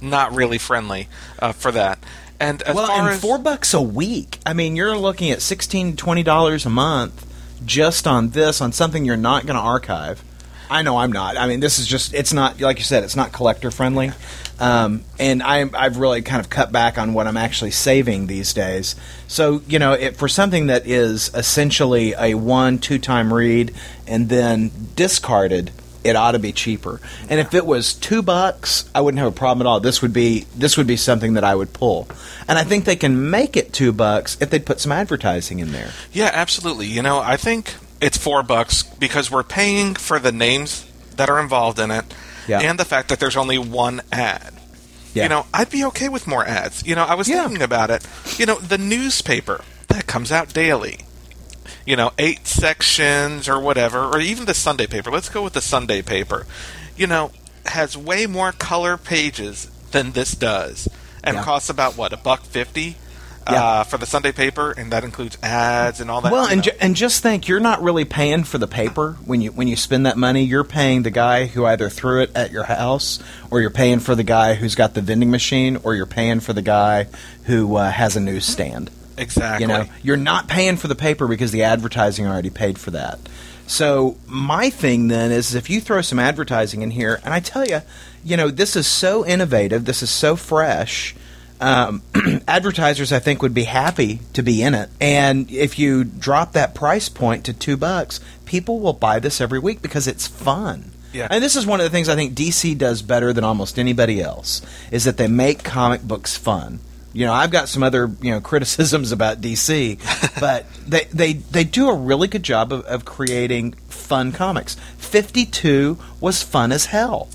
not 0.00 0.34
really 0.34 0.58
friendly 0.58 1.08
uh, 1.38 1.52
for 1.52 1.72
that. 1.72 1.98
And 2.38 2.62
well, 2.72 2.90
and 2.90 3.08
as 3.08 3.20
four 3.20 3.38
bucks 3.38 3.74
a 3.74 3.82
week. 3.82 4.38
I 4.46 4.54
mean, 4.54 4.74
you're 4.74 4.96
looking 4.96 5.30
at 5.30 5.42
sixteen, 5.42 5.96
twenty 5.96 6.22
dollars 6.22 6.64
a 6.64 6.70
month 6.70 7.26
just 7.64 8.06
on 8.06 8.30
this, 8.30 8.60
on 8.60 8.72
something 8.72 9.04
you're 9.04 9.16
not 9.16 9.44
going 9.44 9.56
to 9.56 9.62
archive. 9.62 10.24
I 10.70 10.82
know 10.82 10.98
I'm 10.98 11.10
not. 11.10 11.36
I 11.36 11.48
mean, 11.48 11.58
this 11.58 11.80
is 11.80 11.86
just, 11.86 12.14
it's 12.14 12.32
not, 12.32 12.60
like 12.60 12.78
you 12.78 12.84
said, 12.84 13.02
it's 13.02 13.16
not 13.16 13.32
collector 13.32 13.72
friendly. 13.72 14.12
Um, 14.60 15.02
and 15.18 15.42
I'm, 15.42 15.74
I've 15.74 15.96
really 15.96 16.22
kind 16.22 16.38
of 16.38 16.48
cut 16.48 16.70
back 16.70 16.96
on 16.96 17.12
what 17.12 17.26
I'm 17.26 17.36
actually 17.36 17.72
saving 17.72 18.28
these 18.28 18.54
days. 18.54 18.94
So, 19.26 19.62
you 19.66 19.80
know, 19.80 19.94
it, 19.94 20.16
for 20.16 20.28
something 20.28 20.68
that 20.68 20.86
is 20.86 21.34
essentially 21.34 22.14
a 22.16 22.34
one, 22.34 22.78
two 22.78 23.00
time 23.00 23.34
read 23.34 23.74
and 24.06 24.28
then 24.28 24.70
discarded, 24.94 25.72
it 26.04 26.16
ought 26.16 26.32
to 26.32 26.38
be 26.38 26.52
cheaper. 26.52 27.00
And 27.28 27.40
if 27.40 27.54
it 27.54 27.66
was 27.66 27.94
two 27.94 28.22
bucks, 28.22 28.88
I 28.94 29.00
wouldn't 29.00 29.18
have 29.18 29.28
a 29.32 29.34
problem 29.36 29.66
at 29.66 29.70
all. 29.70 29.80
This 29.80 30.02
would 30.02 30.12
be 30.12 30.46
this 30.56 30.76
would 30.76 30.86
be 30.86 30.96
something 30.96 31.34
that 31.34 31.44
I 31.44 31.54
would 31.54 31.72
pull. 31.72 32.08
And 32.48 32.58
I 32.58 32.64
think 32.64 32.84
they 32.84 32.96
can 32.96 33.30
make 33.30 33.56
it 33.56 33.72
two 33.72 33.92
bucks 33.92 34.36
if 34.40 34.50
they 34.50 34.58
put 34.58 34.80
some 34.80 34.92
advertising 34.92 35.58
in 35.58 35.72
there. 35.72 35.90
Yeah, 36.12 36.30
absolutely. 36.32 36.86
You 36.86 37.02
know, 37.02 37.18
I 37.20 37.36
think 37.36 37.74
it's 38.00 38.16
four 38.18 38.42
bucks 38.42 38.82
because 38.82 39.30
we're 39.30 39.42
paying 39.42 39.94
for 39.94 40.18
the 40.18 40.32
names 40.32 40.86
that 41.16 41.28
are 41.28 41.38
involved 41.40 41.78
in 41.78 41.90
it, 41.90 42.04
Yeah. 42.48 42.60
and 42.60 42.78
the 42.78 42.84
fact 42.86 43.08
that 43.10 43.20
there's 43.20 43.36
only 43.36 43.58
one 43.58 44.00
ad. 44.10 44.54
Yeah. 45.12 45.24
You 45.24 45.28
know, 45.28 45.46
I'd 45.52 45.70
be 45.70 45.84
okay 45.86 46.08
with 46.08 46.26
more 46.26 46.46
ads. 46.46 46.86
You 46.86 46.94
know, 46.94 47.04
I 47.04 47.14
was 47.14 47.28
Yeah. 47.28 47.42
thinking 47.42 47.62
about 47.62 47.90
it. 47.90 48.06
You 48.38 48.46
know, 48.46 48.58
the 48.58 48.78
newspaper 48.78 49.60
that 49.88 50.06
comes 50.06 50.30
out 50.32 50.52
daily. 50.54 51.00
You 51.86 51.96
know, 51.96 52.12
eight 52.18 52.46
sections 52.46 53.48
or 53.48 53.58
whatever, 53.60 54.04
or 54.04 54.20
even 54.20 54.44
the 54.46 54.54
Sunday 54.54 54.86
paper. 54.86 55.10
Let's 55.10 55.28
go 55.28 55.42
with 55.42 55.52
the 55.54 55.60
Sunday 55.60 56.02
paper. 56.02 56.46
You 56.96 57.06
know, 57.06 57.30
has 57.66 57.96
way 57.96 58.26
more 58.26 58.52
color 58.52 58.96
pages 58.96 59.70
than 59.92 60.12
this 60.12 60.32
does, 60.32 60.88
and 61.24 61.36
Yeah. 61.36 61.44
costs 61.44 61.68
about 61.70 61.96
what 61.96 62.12
a 62.12 62.16
buck 62.16 62.42
fifty. 62.44 62.96
Yeah. 63.50 63.64
Uh, 63.64 63.84
for 63.84 63.96
the 63.96 64.04
Sunday 64.06 64.32
paper, 64.32 64.70
and 64.70 64.92
that 64.92 65.02
includes 65.02 65.38
ads 65.42 65.98
and 66.00 66.10
all 66.10 66.20
that. 66.20 66.30
Well, 66.30 66.46
and 66.46 66.62
ju- 66.62 66.70
and 66.78 66.94
just 66.94 67.22
think, 67.22 67.48
you're 67.48 67.58
not 67.58 67.82
really 67.82 68.04
paying 68.04 68.44
for 68.44 68.58
the 68.58 68.68
paper 68.68 69.16
when 69.24 69.40
you 69.40 69.50
when 69.50 69.66
you 69.66 69.76
spend 69.76 70.04
that 70.04 70.18
money. 70.18 70.44
You're 70.44 70.62
paying 70.62 71.02
the 71.02 71.10
guy 71.10 71.46
who 71.46 71.64
either 71.64 71.88
threw 71.88 72.20
it 72.22 72.30
at 72.36 72.52
your 72.52 72.64
house, 72.64 73.18
or 73.50 73.62
you're 73.62 73.70
paying 73.70 73.98
for 73.98 74.14
the 74.14 74.22
guy 74.22 74.54
who's 74.54 74.74
got 74.74 74.92
the 74.92 75.00
vending 75.00 75.30
machine, 75.30 75.78
or 75.82 75.94
you're 75.94 76.04
paying 76.06 76.40
for 76.40 76.52
the 76.52 76.62
guy 76.62 77.06
who 77.44 77.74
uh, 77.76 77.90
has 77.90 78.14
a 78.14 78.20
newsstand. 78.20 78.90
Exactly. 79.20 79.64
You 79.64 79.68
know, 79.68 79.84
you're 80.02 80.16
not 80.16 80.48
paying 80.48 80.76
for 80.76 80.88
the 80.88 80.94
paper 80.94 81.28
because 81.28 81.52
the 81.52 81.62
advertising 81.62 82.26
already 82.26 82.50
paid 82.50 82.78
for 82.78 82.90
that. 82.92 83.18
So 83.66 84.16
my 84.26 84.68
thing 84.68 85.08
then 85.08 85.30
is 85.30 85.54
if 85.54 85.70
you 85.70 85.80
throw 85.80 86.00
some 86.02 86.18
advertising 86.18 86.82
in 86.82 86.90
here, 86.90 87.20
and 87.24 87.32
I 87.32 87.38
tell 87.38 87.64
you, 87.64 87.82
you 88.24 88.36
know, 88.36 88.48
this 88.48 88.74
is 88.74 88.86
so 88.86 89.24
innovative, 89.24 89.84
this 89.84 90.02
is 90.02 90.10
so 90.10 90.34
fresh. 90.34 91.14
Um, 91.60 92.02
advertisers, 92.48 93.12
I 93.12 93.20
think, 93.20 93.42
would 93.42 93.54
be 93.54 93.64
happy 93.64 94.20
to 94.32 94.42
be 94.42 94.62
in 94.62 94.74
it. 94.74 94.90
And 95.00 95.48
if 95.52 95.78
you 95.78 96.02
drop 96.02 96.52
that 96.54 96.74
price 96.74 97.08
point 97.08 97.44
to 97.44 97.52
two 97.52 97.76
bucks, 97.76 98.18
people 98.44 98.80
will 98.80 98.92
buy 98.92 99.20
this 99.20 99.40
every 99.40 99.60
week 99.60 99.82
because 99.82 100.08
it's 100.08 100.26
fun. 100.26 100.90
Yeah. 101.12 101.28
And 101.30 101.42
this 101.42 101.54
is 101.54 101.66
one 101.66 101.80
of 101.80 101.84
the 101.84 101.90
things 101.90 102.08
I 102.08 102.16
think 102.16 102.34
DC 102.34 102.76
does 102.76 103.02
better 103.02 103.32
than 103.32 103.44
almost 103.44 103.78
anybody 103.78 104.20
else 104.20 104.62
is 104.90 105.04
that 105.04 105.16
they 105.16 105.28
make 105.28 105.62
comic 105.62 106.02
books 106.02 106.36
fun. 106.36 106.80
You 107.12 107.26
know, 107.26 107.32
I've 107.32 107.50
got 107.50 107.68
some 107.68 107.82
other 107.82 108.10
you 108.20 108.30
know 108.30 108.40
criticisms 108.50 109.12
about 109.12 109.40
DC, 109.40 109.98
but 110.40 110.66
they 110.86 111.04
they 111.12 111.32
they 111.34 111.64
do 111.64 111.88
a 111.88 111.94
really 111.94 112.28
good 112.28 112.42
job 112.42 112.72
of, 112.72 112.84
of 112.84 113.04
creating 113.04 113.72
fun 113.88 114.32
comics. 114.32 114.76
Fifty 114.98 115.46
two 115.46 115.98
was 116.20 116.42
fun 116.42 116.72
as 116.72 116.86
hell. 116.86 117.28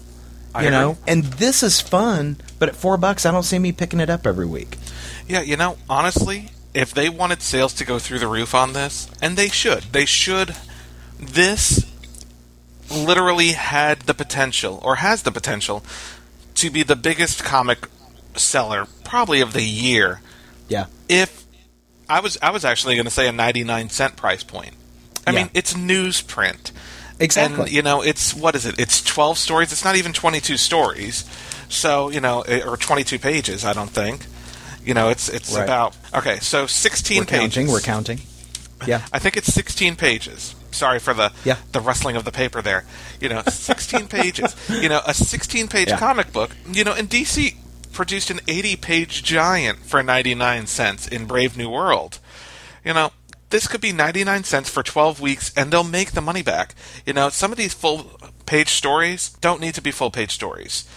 I 0.53 0.63
you 0.63 0.71
know, 0.71 0.91
agree. 0.91 1.03
and 1.07 1.23
this 1.23 1.63
is 1.63 1.81
fun, 1.81 2.37
but 2.59 2.69
at 2.69 2.77
four 2.77 2.95
bucks, 2.95 3.25
I 3.25 3.31
don't 3.31 3.43
see 3.43 3.59
me 3.59 3.73
picking 3.73 3.99
it 3.99 4.09
up 4.09 4.25
every 4.25 4.45
week. 4.45 4.77
Yeah, 5.27 5.41
you 5.41 5.57
know, 5.57 5.77
honestly, 5.89 6.49
if 6.73 6.93
they 6.93 7.09
wanted 7.09 7.41
sales 7.41 7.73
to 7.73 7.85
go 7.85 7.99
through 7.99 8.19
the 8.19 8.27
roof 8.27 8.55
on 8.55 8.71
this, 8.71 9.09
and 9.21 9.37
they 9.37 9.49
should, 9.49 9.83
they 9.91 10.05
should. 10.05 10.55
This 11.19 11.91
literally 12.89 13.53
had 13.53 14.01
the 14.01 14.13
potential, 14.13 14.79
or 14.83 14.97
has 14.97 15.23
the 15.23 15.31
potential, 15.31 15.83
to 16.55 16.69
be 16.69 16.83
the 16.83 16.95
biggest 16.95 17.43
comic 17.43 17.89
seller 18.35 18.87
probably 19.05 19.41
of 19.41 19.53
the 19.53 19.63
year. 19.63 20.21
Yeah, 20.67 20.85
If 21.07 21.45
I 22.09 22.19
was, 22.19 22.37
I 22.41 22.49
was 22.51 22.65
actually 22.65 22.95
going 22.95 23.05
to 23.05 23.11
say 23.11 23.27
a 23.27 23.31
ninety-nine 23.31 23.89
cent 23.89 24.15
price 24.15 24.43
point. 24.43 24.73
I 25.25 25.31
Yeah. 25.31 25.39
mean, 25.43 25.49
it's 25.53 25.73
newsprint. 25.73 26.71
exactly. 27.19 27.63
And 27.65 27.71
you 27.71 27.81
know, 27.81 28.01
it's 28.01 28.33
what 28.33 28.55
is 28.55 28.65
it? 28.65 28.79
It's 28.79 29.01
twelve 29.01 29.37
stories. 29.37 29.71
It's 29.71 29.83
not 29.85 29.95
even 29.95 30.11
twenty-two 30.13 30.57
stories. 30.57 31.23
So 31.69 32.09
you 32.09 32.19
know, 32.19 32.41
eh, 32.41 32.61
or 32.65 32.77
twenty-two 32.77 33.19
pages. 33.19 33.63
I 33.65 33.73
don't 33.73 33.89
think. 33.89 34.25
You 34.83 34.93
know, 34.93 35.09
it's 35.09 35.29
it's 35.29 35.55
Right. 35.55 35.63
about 35.63 35.95
okay. 36.13 36.39
So 36.41 36.67
sixteen 36.67 37.19
we're 37.21 37.25
pages. 37.25 37.41
counting. 37.55 37.67
We're 37.71 37.79
counting. 37.81 38.21
Yeah, 38.85 39.01
I 39.13 39.19
think 39.19 39.37
it's 39.37 39.51
sixteen 39.53 39.95
pages. 39.95 40.53
Sorry 40.71 40.99
for 40.99 41.13
the 41.13 41.31
Yeah. 41.43 41.55
the 41.71 41.79
rustling 41.79 42.17
of 42.17 42.25
the 42.25 42.31
paper 42.31 42.61
there. 42.61 42.85
You 43.19 43.29
know, 43.29 43.41
sixteen 43.47 44.07
pages. 44.19 44.55
You 44.69 44.89
know, 44.89 45.01
a 45.07 45.13
sixteen-page 45.13 45.87
Yeah. 45.87 45.97
comic 45.97 46.31
book. 46.33 46.51
You 46.71 46.83
know, 46.83 46.93
in 46.93 47.07
DC 47.07 47.55
produced 47.95 48.29
an 48.29 48.41
eighty-page 48.47 49.23
giant 49.23 49.79
for 49.79 50.03
ninety-nine 50.03 50.67
cents 50.67 51.07
in 51.07 51.25
Brave 51.25 51.57
New 51.57 51.69
World. 51.69 52.19
You 52.83 52.93
know, 52.93 53.11
this 53.49 53.67
could 53.67 53.81
be 53.81 53.91
99 53.91 54.43
cents 54.43 54.69
for 54.69 54.83
12 54.83 55.19
weeks 55.19 55.51
and 55.55 55.71
they'll 55.71 55.83
make 55.83 56.11
the 56.11 56.21
money 56.21 56.43
back. 56.43 56.75
You 57.05 57.13
know, 57.13 57.29
some 57.29 57.51
of 57.51 57.57
these 57.57 57.73
full 57.73 58.11
page 58.45 58.69
stories 58.69 59.29
don't 59.41 59.61
need 59.61 59.73
to 59.75 59.81
be 59.81 59.91
full 59.91 60.11
page 60.11 60.31
stories. 60.31 60.87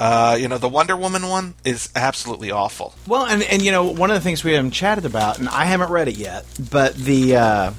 Uh, 0.00 0.36
you 0.38 0.46
know, 0.46 0.58
the 0.58 0.68
Wonder 0.68 0.96
Woman 0.96 1.28
one 1.28 1.54
is 1.64 1.90
absolutely 1.96 2.50
awful. 2.50 2.94
Well, 3.06 3.26
and 3.26 3.42
and 3.42 3.62
you 3.62 3.72
know 3.72 3.84
one 3.84 4.10
of 4.10 4.14
the 4.14 4.20
things 4.20 4.44
we 4.44 4.52
haven't 4.52 4.70
chatted 4.70 5.04
about, 5.04 5.38
and 5.38 5.48
I 5.48 5.64
haven't 5.64 5.90
read 5.90 6.06
it 6.06 6.16
yet, 6.16 6.44
but 6.70 6.94
the 6.94 7.36
uh, 7.36 7.72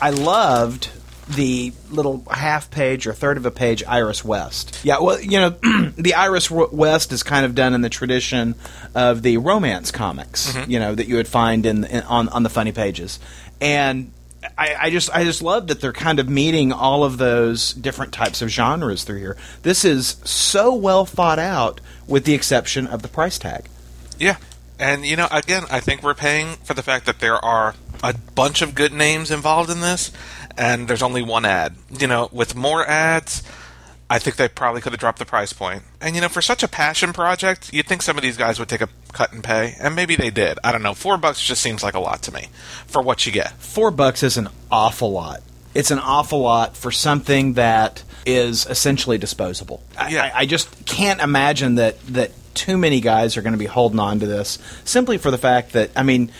I 0.00 0.10
loved 0.10 0.90
the 1.28 1.72
little 1.90 2.24
half 2.30 2.70
page 2.70 3.06
or 3.06 3.12
third 3.12 3.36
of 3.36 3.46
a 3.46 3.50
page 3.50 3.82
Iris 3.84 4.24
West. 4.24 4.80
Yeah, 4.84 5.00
well, 5.00 5.20
you 5.20 5.38
know, 5.38 5.50
the 5.96 6.14
Iris 6.14 6.50
West 6.50 7.12
is 7.12 7.22
kind 7.22 7.44
of 7.44 7.54
done 7.54 7.74
in 7.74 7.80
the 7.80 7.88
tradition 7.88 8.54
of 8.94 9.22
the 9.22 9.38
romance 9.38 9.90
comics, 9.90 10.52
mm-hmm. 10.52 10.70
you 10.70 10.78
know, 10.78 10.94
that 10.94 11.08
you 11.08 11.16
would 11.16 11.28
find 11.28 11.66
in, 11.66 11.84
in 11.84 12.02
on 12.04 12.28
on 12.28 12.42
the 12.42 12.50
funny 12.50 12.72
pages, 12.72 13.18
and. 13.60 14.12
I, 14.56 14.76
I 14.78 14.90
just 14.90 15.10
I 15.12 15.24
just 15.24 15.42
love 15.42 15.66
that 15.66 15.80
they're 15.80 15.92
kind 15.92 16.20
of 16.20 16.28
meeting 16.28 16.70
all 16.72 17.02
of 17.02 17.18
those 17.18 17.72
different 17.72 18.12
types 18.12 18.42
of 18.42 18.48
genres 18.48 19.02
through 19.02 19.18
here. 19.18 19.36
This 19.62 19.84
is 19.84 20.20
so 20.24 20.72
well 20.72 21.04
thought 21.04 21.40
out, 21.40 21.80
with 22.06 22.24
the 22.24 22.34
exception 22.34 22.86
of 22.86 23.02
the 23.02 23.08
price 23.08 23.38
tag. 23.38 23.64
Yeah. 24.18 24.36
And, 24.78 25.06
you 25.06 25.16
know, 25.16 25.28
again, 25.30 25.64
I 25.70 25.80
think 25.80 26.02
we're 26.02 26.14
paying 26.14 26.56
for 26.64 26.74
the 26.74 26.82
fact 26.82 27.06
that 27.06 27.18
there 27.18 27.42
are 27.42 27.74
a 28.02 28.14
bunch 28.34 28.62
of 28.62 28.74
good 28.74 28.92
names 28.92 29.30
involved 29.30 29.70
in 29.70 29.80
this, 29.80 30.12
and 30.56 30.88
there's 30.88 31.02
only 31.02 31.22
one 31.22 31.44
ad. 31.44 31.76
You 31.98 32.06
know, 32.06 32.28
with 32.32 32.54
more 32.54 32.86
ads, 32.86 33.42
I 34.08 34.18
think 34.18 34.36
they 34.36 34.48
probably 34.48 34.80
could 34.80 34.92
have 34.92 35.00
dropped 35.00 35.18
the 35.18 35.24
price 35.24 35.52
point. 35.52 35.82
And, 36.00 36.14
you 36.14 36.20
know, 36.20 36.28
for 36.28 36.40
such 36.40 36.62
a 36.62 36.68
passion 36.68 37.12
project, 37.12 37.72
you'd 37.72 37.86
think 37.86 38.02
some 38.02 38.16
of 38.16 38.22
these 38.22 38.36
guys 38.36 38.58
would 38.58 38.68
take 38.68 38.80
a 38.80 38.88
cut 39.12 39.32
and 39.32 39.42
pay, 39.42 39.74
and 39.80 39.96
maybe 39.96 40.14
they 40.14 40.30
did. 40.30 40.58
I 40.62 40.70
don't 40.70 40.82
know. 40.82 40.94
Four 40.94 41.16
bucks 41.18 41.44
just 41.44 41.60
seems 41.60 41.82
like 41.82 41.94
a 41.94 42.00
lot 42.00 42.22
to 42.22 42.32
me 42.32 42.48
for 42.86 43.02
what 43.02 43.26
you 43.26 43.32
get. 43.32 43.52
four 43.52 43.90
bucks 43.90 44.22
is 44.22 44.36
an 44.36 44.48
awful 44.70 45.10
lot. 45.10 45.42
It's 45.74 45.90
an 45.90 45.98
awful 45.98 46.40
lot 46.40 46.76
for 46.76 46.90
something 46.90 47.54
that 47.54 48.02
is 48.24 48.66
essentially 48.66 49.18
disposable. 49.18 49.82
Yeah. 50.08 50.30
I, 50.34 50.40
I 50.40 50.46
just 50.46 50.86
can't 50.86 51.20
imagine 51.20 51.74
that 51.76 52.00
that 52.06 52.30
too 52.54 52.78
many 52.78 53.00
guys 53.00 53.36
are 53.36 53.42
going 53.42 53.52
to 53.52 53.58
be 53.58 53.66
holding 53.66 53.98
on 53.98 54.20
to 54.20 54.26
this 54.26 54.58
simply 54.84 55.18
for 55.18 55.30
the 55.30 55.38
fact 55.38 55.72
that 55.72 55.90
I 55.96 56.02
mean. 56.02 56.30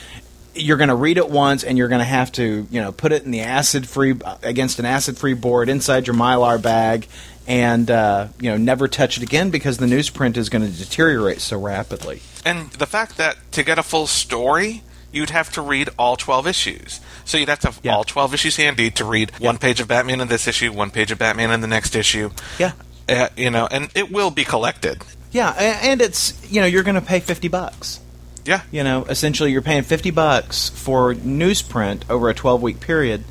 You're 0.57 0.77
going 0.79 0.89
to 0.89 0.95
read 0.95 1.19
it 1.19 1.29
once, 1.29 1.63
and 1.65 1.77
you're 1.79 1.89
going 1.89 2.01
to 2.01 2.05
have 2.05 2.33
to, 2.33 2.67
you 2.71 2.81
know, 2.81 2.93
put 2.93 3.13
it 3.13 3.25
in 3.25 3.31
the 3.31 3.43
acid-free 3.43 4.15
against 4.43 4.79
an 4.79 4.85
acid-free 4.87 5.35
board 5.35 5.69
inside 5.69 6.07
your 6.07 6.17
mylar 6.17 6.61
bag, 6.61 7.07
and 7.47 7.91
uh, 7.91 8.29
you 8.41 8.51
know, 8.51 8.57
never 8.57 8.89
touch 8.89 9.17
it 9.17 9.23
again 9.23 9.51
because 9.51 9.79
the 9.79 9.87
newsprint 9.87 10.37
is 10.37 10.49
going 10.49 10.65
to 10.71 10.77
deteriorate 10.79 11.41
so 11.41 11.59
rapidly. 11.61 12.23
And 12.45 12.71
the 12.73 12.87
fact 12.87 13.17
that 13.19 13.37
to 13.53 13.63
get 13.63 13.79
a 13.79 13.83
full 13.83 14.07
story, 14.07 14.83
you'd 15.13 15.31
have 15.31 15.53
to 15.53 15.63
read 15.63 15.89
all 15.99 16.17
12 16.17 16.47
issues. 16.47 17.01
So 17.25 17.39
you'd 17.39 17.49
have 17.49 17.61
to 17.61 17.69
have 17.69 17.81
Yeah. 17.83 17.95
all 17.97 18.05
12 18.05 18.35
issues 18.35 18.57
handy 18.57 18.91
to 18.93 19.05
read 19.05 19.33
one 19.39 19.59
page 19.59 19.81
of 19.81 19.89
Batman 19.89 20.21
in 20.21 20.29
this 20.29 20.47
issue, 20.49 20.73
one 20.73 20.91
page 20.91 21.11
of 21.11 21.19
Batman 21.19 21.51
in 21.51 21.61
the 21.61 21.67
next 21.67 21.95
issue. 21.97 22.31
Yeah, 22.59 22.73
Uh, 23.09 23.29
you 23.37 23.51
know, 23.51 23.67
and 23.71 23.89
it 23.95 24.11
will 24.13 24.31
be 24.31 24.45
collected. 24.45 25.03
yeah, 25.33 25.51
and 25.51 26.01
it's 26.01 26.35
you 26.51 26.61
know, 26.61 26.67
you're 26.67 26.83
going 26.83 26.95
to 26.97 27.01
pay 27.01 27.21
fifty 27.21 27.49
bucks. 27.49 28.01
Yeah. 28.47 28.63
you 28.71 28.85
know, 28.85 29.05
essentially 29.05 29.53
you're 29.53 29.63
paying 29.63 29.83
50 29.83 30.11
bucks 30.11 30.69
for 30.71 31.15
newsprint 31.15 32.09
over 32.09 32.29
a 32.29 32.35
12 32.35 32.63
week 32.63 32.81
period. 32.81 33.25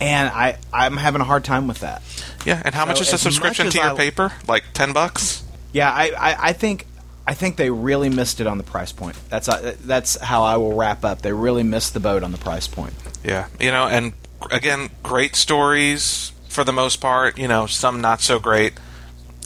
And 0.00 0.28
I, 0.28 0.58
I'm 0.72 0.96
having 0.96 1.20
a 1.20 1.24
hard 1.24 1.44
time 1.44 1.68
with 1.68 1.80
that. 1.80 2.02
Yeah, 2.44 2.60
and 2.64 2.74
how 2.74 2.84
much 2.84 3.00
is 3.00 3.12
a 3.12 3.18
subscription 3.18 3.70
to 3.70 3.78
your 3.78 3.90
I- 3.92 3.96
paper? 3.96 4.32
Like 4.48 4.64
10 4.74 4.92
bucks? 4.92 5.44
Yeah, 5.72 5.90
I, 5.90 6.10
I, 6.10 6.48
I 6.48 6.52
think 6.52 6.86
I 7.26 7.34
think 7.34 7.56
they 7.56 7.70
really 7.70 8.10
missed 8.10 8.40
it 8.40 8.46
on 8.46 8.58
the 8.58 8.64
price 8.64 8.92
point. 8.92 9.16
That's 9.30 9.48
uh, 9.48 9.74
that's 9.80 10.16
how 10.20 10.42
I 10.42 10.56
will 10.56 10.74
wrap 10.74 11.04
up. 11.04 11.22
They 11.22 11.32
really 11.32 11.62
missed 11.62 11.94
the 11.94 12.00
boat 12.00 12.22
on 12.22 12.32
the 12.32 12.38
price 12.38 12.66
point. 12.68 12.92
Yeah. 13.24 13.46
You 13.58 13.70
know, 13.70 13.86
and 13.86 14.12
again, 14.50 14.90
great 15.02 15.34
stories 15.36 16.32
for 16.48 16.64
the 16.64 16.72
most 16.72 17.00
part, 17.00 17.38
you 17.38 17.48
know, 17.48 17.66
some 17.66 18.00
not 18.00 18.20
so 18.20 18.38
great. 18.38 18.74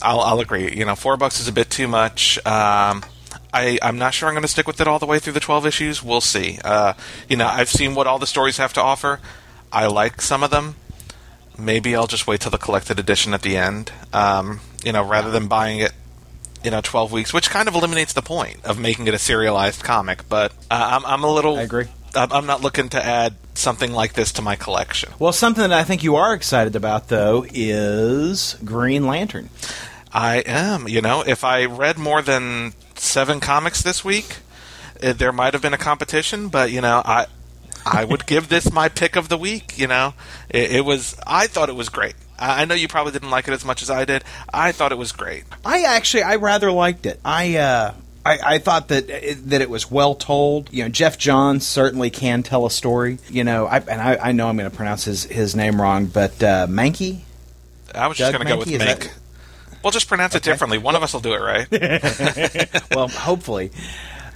I'll, 0.01 0.19
I'll 0.19 0.39
agree. 0.39 0.75
You 0.75 0.85
know, 0.85 0.95
four 0.95 1.17
bucks 1.17 1.39
is 1.39 1.47
a 1.47 1.51
bit 1.51 1.69
too 1.69 1.87
much. 1.87 2.37
Um, 2.45 3.03
I, 3.53 3.79
I'm 3.81 3.97
not 3.97 4.13
sure 4.13 4.29
I'm 4.29 4.35
going 4.35 4.43
to 4.43 4.47
stick 4.47 4.67
with 4.67 4.79
it 4.79 4.87
all 4.87 4.99
the 4.99 5.05
way 5.05 5.19
through 5.19 5.33
the 5.33 5.39
12 5.39 5.65
issues. 5.65 6.03
We'll 6.03 6.21
see. 6.21 6.59
Uh, 6.63 6.93
you 7.27 7.35
know, 7.35 7.47
I've 7.47 7.69
seen 7.69 7.95
what 7.95 8.07
all 8.07 8.19
the 8.19 8.27
stories 8.27 8.57
have 8.57 8.73
to 8.73 8.81
offer. 8.81 9.19
I 9.71 9.87
like 9.87 10.21
some 10.21 10.43
of 10.43 10.51
them. 10.51 10.75
Maybe 11.57 11.95
I'll 11.95 12.07
just 12.07 12.27
wait 12.27 12.41
till 12.41 12.51
the 12.51 12.57
collected 12.57 12.99
edition 12.99 13.33
at 13.33 13.41
the 13.41 13.57
end. 13.57 13.91
Um, 14.13 14.61
you 14.83 14.91
know, 14.91 15.03
rather 15.03 15.31
than 15.31 15.47
buying 15.47 15.79
it, 15.79 15.91
you 16.63 16.71
know, 16.71 16.81
12 16.81 17.11
weeks, 17.11 17.33
which 17.33 17.49
kind 17.49 17.67
of 17.67 17.75
eliminates 17.75 18.13
the 18.13 18.21
point 18.21 18.63
of 18.65 18.79
making 18.79 19.07
it 19.07 19.13
a 19.13 19.19
serialized 19.19 19.83
comic. 19.83 20.27
But 20.29 20.51
uh, 20.69 20.99
I'm, 20.99 21.05
I'm 21.05 21.23
a 21.23 21.31
little. 21.31 21.57
I 21.57 21.63
agree. 21.63 21.87
I'm 22.15 22.31
I'm 22.31 22.45
not 22.45 22.61
looking 22.61 22.89
to 22.89 23.05
add 23.05 23.35
something 23.53 23.91
like 23.91 24.13
this 24.13 24.31
to 24.33 24.41
my 24.41 24.55
collection. 24.55 25.11
Well, 25.19 25.31
something 25.31 25.61
that 25.61 25.73
I 25.77 25.83
think 25.83 26.03
you 26.03 26.15
are 26.15 26.33
excited 26.33 26.75
about, 26.75 27.09
though, 27.09 27.45
is 27.53 28.57
Green 28.63 29.05
Lantern. 29.05 29.49
I 30.11 30.37
am. 30.37 30.87
You 30.87 31.01
know, 31.01 31.21
if 31.21 31.43
I 31.43 31.65
read 31.65 31.97
more 31.97 32.21
than 32.21 32.73
seven 32.99 33.39
comics 33.39 33.81
this 33.81 34.03
week, 34.03 34.37
eh, 35.01 35.13
there 35.13 35.31
might 35.31 35.53
have 35.53 35.61
been 35.61 35.73
a 35.73 35.77
competition, 35.77 36.49
but 36.49 36.71
you 36.71 36.81
know, 36.81 37.01
I 37.05 37.27
I 37.85 38.05
would 38.05 38.25
give 38.25 38.49
this 38.49 38.71
my 38.71 38.89
pick 38.89 39.15
of 39.15 39.29
the 39.29 39.37
week. 39.37 39.77
You 39.77 39.87
know, 39.87 40.13
it, 40.49 40.71
it 40.71 40.85
was. 40.85 41.15
I 41.25 41.47
thought 41.47 41.69
it 41.69 41.75
was 41.75 41.89
great. 41.89 42.15
I 42.37 42.61
I 42.61 42.65
know 42.65 42.75
you 42.75 42.87
probably 42.87 43.11
didn't 43.11 43.31
like 43.31 43.47
it 43.47 43.53
as 43.53 43.65
much 43.65 43.81
as 43.81 43.89
I 43.89 44.05
did. 44.05 44.23
I 44.53 44.71
thought 44.71 44.91
it 44.91 44.97
was 44.97 45.11
great. 45.11 45.43
I 45.65 45.83
actually 45.83 46.23
I 46.23 46.35
rather 46.35 46.71
liked 46.71 47.05
it. 47.05 47.19
I 47.23 47.55
uh, 47.57 47.93
I, 48.25 48.55
I 48.55 48.57
thought 48.59 48.89
that 48.89 49.09
it, 49.09 49.49
that 49.49 49.61
it 49.61 49.69
was 49.69 49.89
well 49.89 50.15
told. 50.15 50.71
You 50.71 50.83
know, 50.83 50.89
Geoff 50.89 51.17
Johns 51.17 51.65
certainly 51.65 52.09
can 52.09 52.43
tell 52.43 52.65
a 52.65 52.71
story. 52.71 53.17
You 53.29 53.43
know, 53.43 53.65
I, 53.65 53.77
and 53.77 54.01
I, 54.01 54.17
I 54.21 54.31
know 54.33 54.47
I'm 54.47 54.57
going 54.57 54.69
to 54.69 54.75
pronounce 54.75 55.05
his 55.05 55.23
his 55.23 55.55
name 55.55 55.81
wrong, 55.81 56.07
but 56.07 56.41
uh, 56.43 56.67
Mahnke. 56.67 57.21
I 57.95 58.07
was 58.07 58.17
just 58.17 58.31
going 58.31 58.45
to 58.45 58.53
go 58.53 58.59
with 58.59 58.67
Mank. 58.67 59.09
We'll 59.83 59.91
just 59.91 60.07
pronounce 60.07 60.35
it 60.35 60.43
differently. 60.43 60.77
One 60.77 60.95
of 60.95 61.03
us 61.03 61.13
will 61.13 61.21
do 61.21 61.33
it 61.33 61.39
right. 61.39 62.85
well, 62.95 63.07
hopefully. 63.07 63.71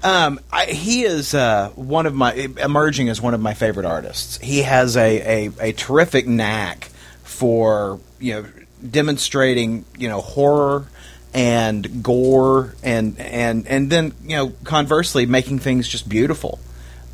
Um, 0.02 0.40
I, 0.52 0.66
he 0.66 1.04
is 1.04 1.34
uh, 1.34 1.70
one 1.76 2.06
of 2.06 2.14
my 2.14 2.34
emerging 2.34 3.10
as 3.10 3.22
one 3.22 3.34
of 3.34 3.40
my 3.42 3.54
favorite 3.54 3.86
artists. 3.86 4.38
He 4.40 4.64
has 4.64 4.98
a, 4.98 5.48
a, 5.48 5.52
a 5.70 5.72
terrific 5.74 6.28
knack 6.28 6.90
for 7.24 8.00
you 8.20 8.34
know 8.34 8.46
demonstrating 8.90 9.86
you 9.98 10.10
know 10.10 10.20
horror 10.22 10.88
and 11.34 12.04
gore 12.04 12.76
and 12.84 13.18
and 13.20 13.66
and 13.68 13.90
then 13.90 14.14
you 14.24 14.36
know 14.36 14.50
conversely 14.66 15.26
making 15.26 15.60
things 15.60 15.88
just 15.88 16.08
beautiful. 16.10 16.60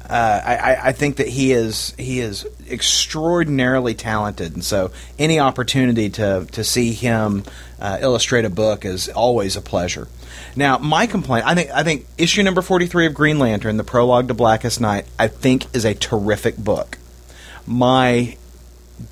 Uh, 0.09 0.41
I, 0.43 0.55
I- 0.55 0.85
I 0.87 0.91
think 0.91 1.17
that 1.17 1.27
he 1.27 1.51
is 1.51 1.93
he 1.97 2.19
is 2.19 2.47
extraordinarily 2.69 3.93
talented, 3.93 4.53
and 4.53 4.63
so 4.63 4.91
any 5.19 5.39
opportunity 5.39 6.09
to 6.11 6.47
to 6.53 6.63
see 6.63 6.93
him 6.93 7.43
uh, 7.79 7.97
illustrate 8.01 8.45
a 8.45 8.49
book 8.49 8.85
is 8.85 9.09
always 9.09 9.55
a 9.55 9.61
pleasure. 9.61 10.07
Now, 10.55 10.77
my 10.77 11.07
complaint, 11.07 11.45
I 11.45 11.55
think 11.55 11.69
I 11.71 11.83
think 11.83 12.05
issue 12.17 12.43
number 12.43 12.61
forty 12.61 12.87
three 12.87 13.05
of 13.05 13.13
Green 13.13 13.39
Lantern, 13.39 13.77
the 13.77 13.83
prologue 13.83 14.27
to 14.27 14.33
Blackest 14.33 14.81
Night, 14.81 15.05
I 15.17 15.27
think 15.27 15.73
is 15.75 15.85
a 15.85 15.93
terrific 15.93 16.57
book. 16.57 16.97
My 17.65 18.37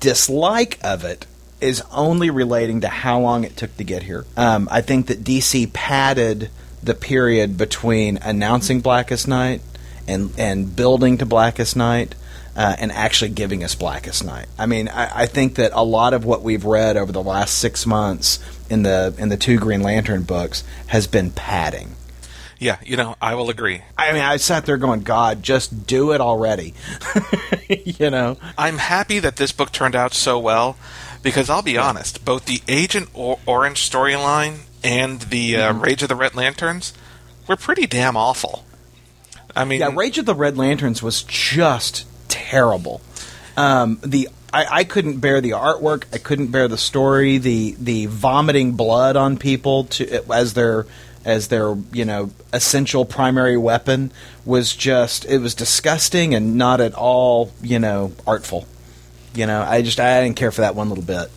dislike 0.00 0.78
of 0.82 1.04
it 1.04 1.26
is 1.60 1.82
only 1.92 2.30
relating 2.30 2.80
to 2.82 2.88
how 2.88 3.18
long 3.18 3.44
it 3.44 3.56
took 3.56 3.76
to 3.76 3.84
get 3.84 4.04
here. 4.04 4.24
Um, 4.36 4.68
I 4.70 4.80
think 4.80 5.06
that 5.08 5.24
DC 5.24 5.72
padded 5.72 6.50
the 6.82 6.94
period 6.94 7.56
between 7.56 8.18
announcing 8.18 8.80
Blackest 8.80 9.26
Night 9.26 9.60
and 10.06 10.32
and 10.38 10.74
building 10.74 11.18
to 11.18 11.26
Blackest 11.26 11.76
Night. 11.76 12.14
Uh, 12.58 12.74
and 12.80 12.90
actually 12.90 13.30
giving 13.30 13.62
us 13.62 13.76
Blackest 13.76 14.24
Night. 14.24 14.46
I 14.58 14.66
mean, 14.66 14.88
I, 14.88 15.22
I 15.22 15.26
think 15.26 15.54
that 15.54 15.70
a 15.74 15.84
lot 15.84 16.12
of 16.12 16.24
what 16.24 16.42
we've 16.42 16.64
read 16.64 16.96
over 16.96 17.12
the 17.12 17.22
last 17.22 17.56
six 17.56 17.86
months 17.86 18.40
in 18.68 18.82
the 18.82 19.14
in 19.16 19.28
the 19.28 19.36
two 19.36 19.58
Green 19.58 19.80
Lantern 19.80 20.24
books 20.24 20.64
has 20.88 21.06
been 21.06 21.30
padding. 21.30 21.94
yeah, 22.58 22.78
you 22.84 22.96
know, 22.96 23.14
I 23.22 23.36
will 23.36 23.48
agree. 23.48 23.82
I 23.96 24.12
mean, 24.12 24.22
I 24.22 24.38
sat 24.38 24.66
there 24.66 24.76
going, 24.76 25.02
"God, 25.02 25.44
just 25.44 25.86
do 25.86 26.10
it 26.10 26.20
already," 26.20 26.74
you 27.68 28.10
know. 28.10 28.38
I'm 28.58 28.78
happy 28.78 29.20
that 29.20 29.36
this 29.36 29.52
book 29.52 29.70
turned 29.70 29.94
out 29.94 30.12
so 30.12 30.36
well 30.36 30.76
because 31.22 31.48
I'll 31.48 31.62
be 31.62 31.78
honest, 31.78 32.24
both 32.24 32.46
the 32.46 32.60
Agent 32.66 33.08
o- 33.14 33.38
Orange 33.46 33.88
storyline 33.88 34.62
and 34.82 35.20
the 35.20 35.56
uh, 35.56 35.72
Mm-hmm. 35.74 35.80
Rage 35.82 36.02
of 36.02 36.08
the 36.08 36.16
Red 36.16 36.34
Lanterns 36.34 36.92
were 37.46 37.54
pretty 37.56 37.86
damn 37.86 38.16
awful. 38.16 38.64
I 39.54 39.64
mean, 39.64 39.78
Yeah, 39.78 39.92
Rage 39.94 40.18
of 40.18 40.26
the 40.26 40.34
Red 40.34 40.56
Lanterns 40.58 41.04
was 41.04 41.22
just 41.22 42.04
terrible. 42.28 43.00
Um, 43.56 43.98
the 44.04 44.28
I, 44.52 44.66
I 44.70 44.84
couldn't 44.84 45.18
bear 45.18 45.40
the 45.40 45.50
artwork. 45.50 46.04
I 46.12 46.18
couldn't 46.18 46.48
bear 46.48 46.68
the 46.68 46.78
story. 46.78 47.38
The 47.38 47.76
the 47.78 48.06
vomiting 48.06 48.72
blood 48.72 49.16
on 49.16 49.36
people 49.36 49.84
to 49.84 50.24
as 50.32 50.54
their 50.54 50.86
as 51.24 51.48
their 51.48 51.76
you 51.92 52.04
know 52.04 52.30
essential 52.52 53.04
primary 53.04 53.56
weapon 53.56 54.12
was 54.44 54.74
just 54.74 55.24
it 55.26 55.38
was 55.38 55.54
disgusting 55.54 56.34
and 56.34 56.56
not 56.56 56.80
at 56.80 56.94
all 56.94 57.52
you 57.62 57.78
know 57.78 58.12
artful. 58.26 58.66
You 59.34 59.46
know, 59.46 59.62
I 59.62 59.82
just 59.82 60.00
I 60.00 60.22
didn't 60.22 60.36
care 60.36 60.50
for 60.50 60.62
that 60.62 60.74
one 60.74 60.88
little 60.88 61.04
bit. 61.04 61.30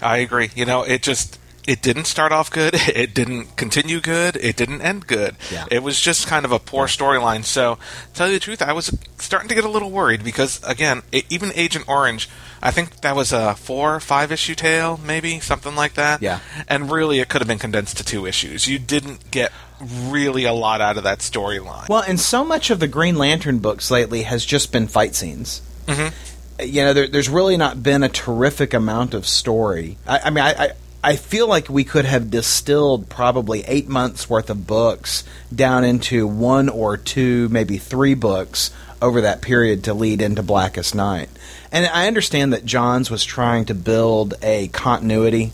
I 0.00 0.18
agree. 0.18 0.50
You 0.54 0.66
know, 0.66 0.82
it 0.82 1.02
just 1.02 1.38
it 1.66 1.80
didn't 1.82 2.06
start 2.06 2.32
off 2.32 2.50
good. 2.50 2.74
It 2.94 3.14
didn't 3.14 3.56
continue 3.56 4.00
good. 4.00 4.36
It 4.36 4.56
didn't 4.56 4.82
end 4.82 5.06
good. 5.06 5.36
Yeah. 5.50 5.66
It 5.70 5.82
was 5.82 6.00
just 6.00 6.26
kind 6.26 6.44
of 6.44 6.52
a 6.52 6.58
poor 6.58 6.86
storyline. 6.86 7.44
So, 7.44 7.78
tell 8.14 8.26
you 8.28 8.34
the 8.34 8.40
truth, 8.40 8.60
I 8.62 8.72
was 8.72 8.96
starting 9.18 9.48
to 9.48 9.54
get 9.54 9.64
a 9.64 9.68
little 9.68 9.90
worried 9.90 10.22
because 10.24 10.62
again, 10.64 11.02
e- 11.12 11.22
even 11.30 11.52
Agent 11.54 11.88
Orange, 11.88 12.28
I 12.62 12.70
think 12.70 13.00
that 13.02 13.16
was 13.16 13.32
a 13.32 13.54
four, 13.54 13.94
or 13.96 14.00
five 14.00 14.30
issue 14.32 14.54
tale, 14.54 15.00
maybe 15.04 15.40
something 15.40 15.74
like 15.74 15.94
that. 15.94 16.20
Yeah. 16.22 16.40
And 16.68 16.90
really, 16.90 17.20
it 17.20 17.28
could 17.28 17.40
have 17.40 17.48
been 17.48 17.58
condensed 17.58 17.96
to 17.98 18.04
two 18.04 18.26
issues. 18.26 18.66
You 18.68 18.78
didn't 18.78 19.30
get 19.30 19.52
really 19.80 20.44
a 20.44 20.52
lot 20.52 20.80
out 20.80 20.96
of 20.96 21.02
that 21.04 21.18
storyline. 21.20 21.88
Well, 21.88 22.04
and 22.06 22.20
so 22.20 22.44
much 22.44 22.70
of 22.70 22.78
the 22.78 22.86
Green 22.88 23.16
Lantern 23.16 23.58
books 23.58 23.90
lately 23.90 24.22
has 24.22 24.44
just 24.44 24.70
been 24.72 24.86
fight 24.86 25.14
scenes. 25.14 25.62
Mhm. 25.86 26.12
you 26.60 26.82
know, 26.84 26.92
there, 26.92 27.08
there's 27.08 27.28
really 27.28 27.56
not 27.56 27.82
been 27.82 28.04
a 28.04 28.08
terrific 28.08 28.72
amount 28.74 29.14
of 29.14 29.26
story. 29.26 29.96
I, 30.06 30.20
I 30.26 30.30
mean, 30.30 30.44
I, 30.44 30.70
I 31.04 31.16
feel 31.16 31.48
like 31.48 31.68
we 31.68 31.82
could 31.82 32.04
have 32.04 32.30
distilled 32.30 33.08
probably 33.08 33.64
eight 33.64 33.88
months 33.88 34.30
worth 34.30 34.50
of 34.50 34.66
books 34.66 35.24
down 35.54 35.82
into 35.84 36.28
one 36.28 36.68
or 36.68 36.96
two, 36.96 37.48
maybe 37.48 37.76
three 37.78 38.14
books 38.14 38.70
over 39.00 39.22
that 39.22 39.42
period 39.42 39.84
to 39.84 39.94
lead 39.94 40.22
into 40.22 40.44
Blackest 40.44 40.94
Night. 40.94 41.28
And 41.72 41.86
I 41.86 42.06
understand 42.06 42.52
that 42.52 42.64
Johns 42.64 43.10
was 43.10 43.24
trying 43.24 43.64
to 43.64 43.74
build 43.74 44.34
a 44.42 44.68
continuity 44.68 45.52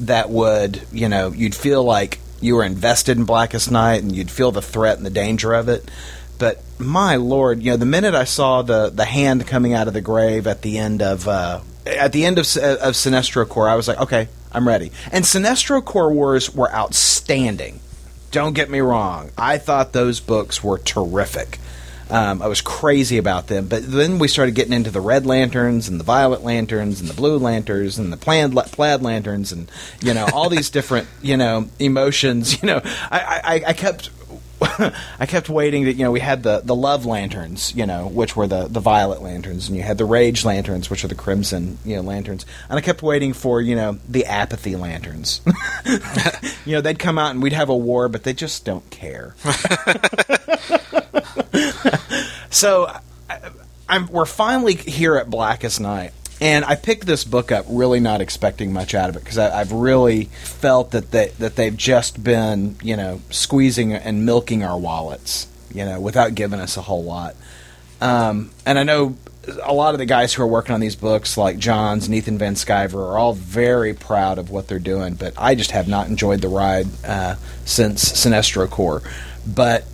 that 0.00 0.30
would, 0.30 0.80
you 0.90 1.10
know, 1.10 1.32
you'd 1.32 1.54
feel 1.54 1.84
like 1.84 2.18
you 2.40 2.54
were 2.54 2.64
invested 2.64 3.18
in 3.18 3.24
Blackest 3.24 3.70
Night 3.70 4.02
and 4.02 4.16
you'd 4.16 4.30
feel 4.30 4.52
the 4.52 4.62
threat 4.62 4.96
and 4.96 5.04
the 5.04 5.10
danger 5.10 5.52
of 5.52 5.68
it. 5.68 5.90
But 6.38 6.62
my 6.78 7.16
lord, 7.16 7.62
you 7.62 7.72
know, 7.72 7.76
the 7.76 7.84
minute 7.84 8.14
I 8.14 8.24
saw 8.24 8.62
the 8.62 8.90
the 8.90 9.04
hand 9.04 9.46
coming 9.46 9.74
out 9.74 9.88
of 9.88 9.94
the 9.94 10.00
grave 10.00 10.46
at 10.46 10.62
the 10.62 10.78
end 10.78 11.02
of 11.02 11.26
uh, 11.26 11.60
at 11.84 12.12
the 12.12 12.24
end 12.24 12.38
of 12.38 12.44
of 12.44 12.94
Sinestro 12.94 13.46
Corps, 13.46 13.68
I 13.68 13.74
was 13.74 13.88
like, 13.88 14.00
okay, 14.00 14.28
I'm 14.52 14.66
ready. 14.66 14.92
And 15.12 15.24
Sinestro 15.24 15.84
Corps 15.84 16.12
Wars 16.12 16.54
were 16.54 16.72
outstanding. 16.72 17.80
Don't 18.30 18.54
get 18.54 18.70
me 18.70 18.80
wrong. 18.80 19.30
I 19.38 19.58
thought 19.58 19.92
those 19.92 20.20
books 20.20 20.62
were 20.62 20.78
terrific. 20.78 21.58
Um, 22.10 22.40
I 22.40 22.46
was 22.46 22.62
crazy 22.62 23.18
about 23.18 23.48
them, 23.48 23.66
but 23.68 23.90
then 23.90 24.18
we 24.18 24.28
started 24.28 24.54
getting 24.54 24.72
into 24.72 24.90
the 24.90 25.00
red 25.00 25.26
lanterns 25.26 25.88
and 25.88 26.00
the 26.00 26.04
violet 26.04 26.42
lanterns 26.42 27.00
and 27.00 27.10
the 27.10 27.14
blue 27.14 27.36
lanterns 27.36 27.98
and 27.98 28.10
the 28.10 28.16
plaid, 28.16 28.52
plaid 28.72 29.02
lanterns 29.02 29.52
and 29.52 29.70
you 30.00 30.14
know 30.14 30.26
all 30.32 30.48
these 30.48 30.70
different 30.78 31.06
you 31.20 31.36
know 31.36 31.68
emotions. 31.78 32.62
You 32.62 32.66
know, 32.66 32.80
I, 33.10 33.40
I, 33.44 33.68
I 33.68 33.72
kept 33.74 34.10
I 35.20 35.26
kept 35.26 35.48
waiting 35.48 35.84
that 35.84 35.94
you 35.94 36.04
know 36.04 36.10
we 36.10 36.20
had 36.20 36.42
the 36.42 36.60
the 36.64 36.74
love 36.74 37.06
lanterns, 37.06 37.74
you 37.74 37.86
know, 37.86 38.08
which 38.08 38.34
were 38.36 38.46
the 38.46 38.66
the 38.66 38.80
violet 38.80 39.22
lanterns, 39.22 39.68
and 39.68 39.76
you 39.76 39.82
had 39.82 39.98
the 39.98 40.04
rage 40.04 40.44
lanterns, 40.44 40.90
which 40.90 41.04
are 41.04 41.08
the 41.08 41.14
crimson, 41.14 41.78
you 41.84 41.96
know, 41.96 42.02
lanterns. 42.02 42.44
And 42.68 42.78
I 42.78 42.80
kept 42.80 43.02
waiting 43.02 43.32
for 43.32 43.60
you 43.60 43.76
know 43.76 43.98
the 44.08 44.24
apathy 44.26 44.74
lanterns. 44.76 45.40
you 46.64 46.72
know, 46.72 46.80
they'd 46.80 46.98
come 46.98 47.18
out 47.18 47.30
and 47.30 47.42
we'd 47.42 47.52
have 47.52 47.68
a 47.68 47.76
war, 47.76 48.08
but 48.08 48.24
they 48.24 48.32
just 48.32 48.64
don't 48.64 48.88
care. 48.90 49.34
so 52.50 52.90
I, 53.88 54.04
we're 54.10 54.26
finally 54.26 54.74
here 54.74 55.16
at 55.16 55.30
Blackest 55.30 55.80
Night. 55.80 56.12
And 56.40 56.64
I 56.64 56.76
picked 56.76 57.06
this 57.06 57.24
book 57.24 57.50
up 57.50 57.66
really 57.68 58.00
not 58.00 58.20
expecting 58.20 58.72
much 58.72 58.94
out 58.94 59.10
of 59.10 59.16
it 59.16 59.24
because 59.24 59.38
I've 59.38 59.72
really 59.72 60.24
felt 60.24 60.92
that 60.92 61.10
they, 61.10 61.28
that 61.38 61.56
they've 61.56 61.76
just 61.76 62.22
been 62.22 62.76
you 62.82 62.96
know 62.96 63.20
squeezing 63.30 63.92
and 63.92 64.24
milking 64.24 64.62
our 64.62 64.78
wallets 64.78 65.48
you 65.72 65.84
know 65.84 66.00
without 66.00 66.34
giving 66.34 66.60
us 66.60 66.76
a 66.76 66.82
whole 66.82 67.04
lot. 67.04 67.34
Um, 68.00 68.50
and 68.64 68.78
I 68.78 68.84
know 68.84 69.16
a 69.62 69.72
lot 69.72 69.94
of 69.94 69.98
the 69.98 70.06
guys 70.06 70.34
who 70.34 70.42
are 70.42 70.46
working 70.46 70.74
on 70.74 70.80
these 70.80 70.96
books, 70.96 71.36
like 71.36 71.58
Johns 71.58 72.06
and 72.06 72.14
Ethan 72.14 72.38
Van 72.38 72.54
Sciver, 72.54 72.94
are 72.94 73.18
all 73.18 73.32
very 73.32 73.94
proud 73.94 74.38
of 74.38 74.50
what 74.50 74.68
they're 74.68 74.78
doing. 74.78 75.14
But 75.14 75.34
I 75.36 75.54
just 75.54 75.70
have 75.72 75.88
not 75.88 76.08
enjoyed 76.08 76.40
the 76.40 76.48
ride 76.48 76.86
uh, 77.04 77.36
since 77.64 78.04
Sinestro 78.12 78.68
Corps. 78.68 79.02
But 79.46 79.84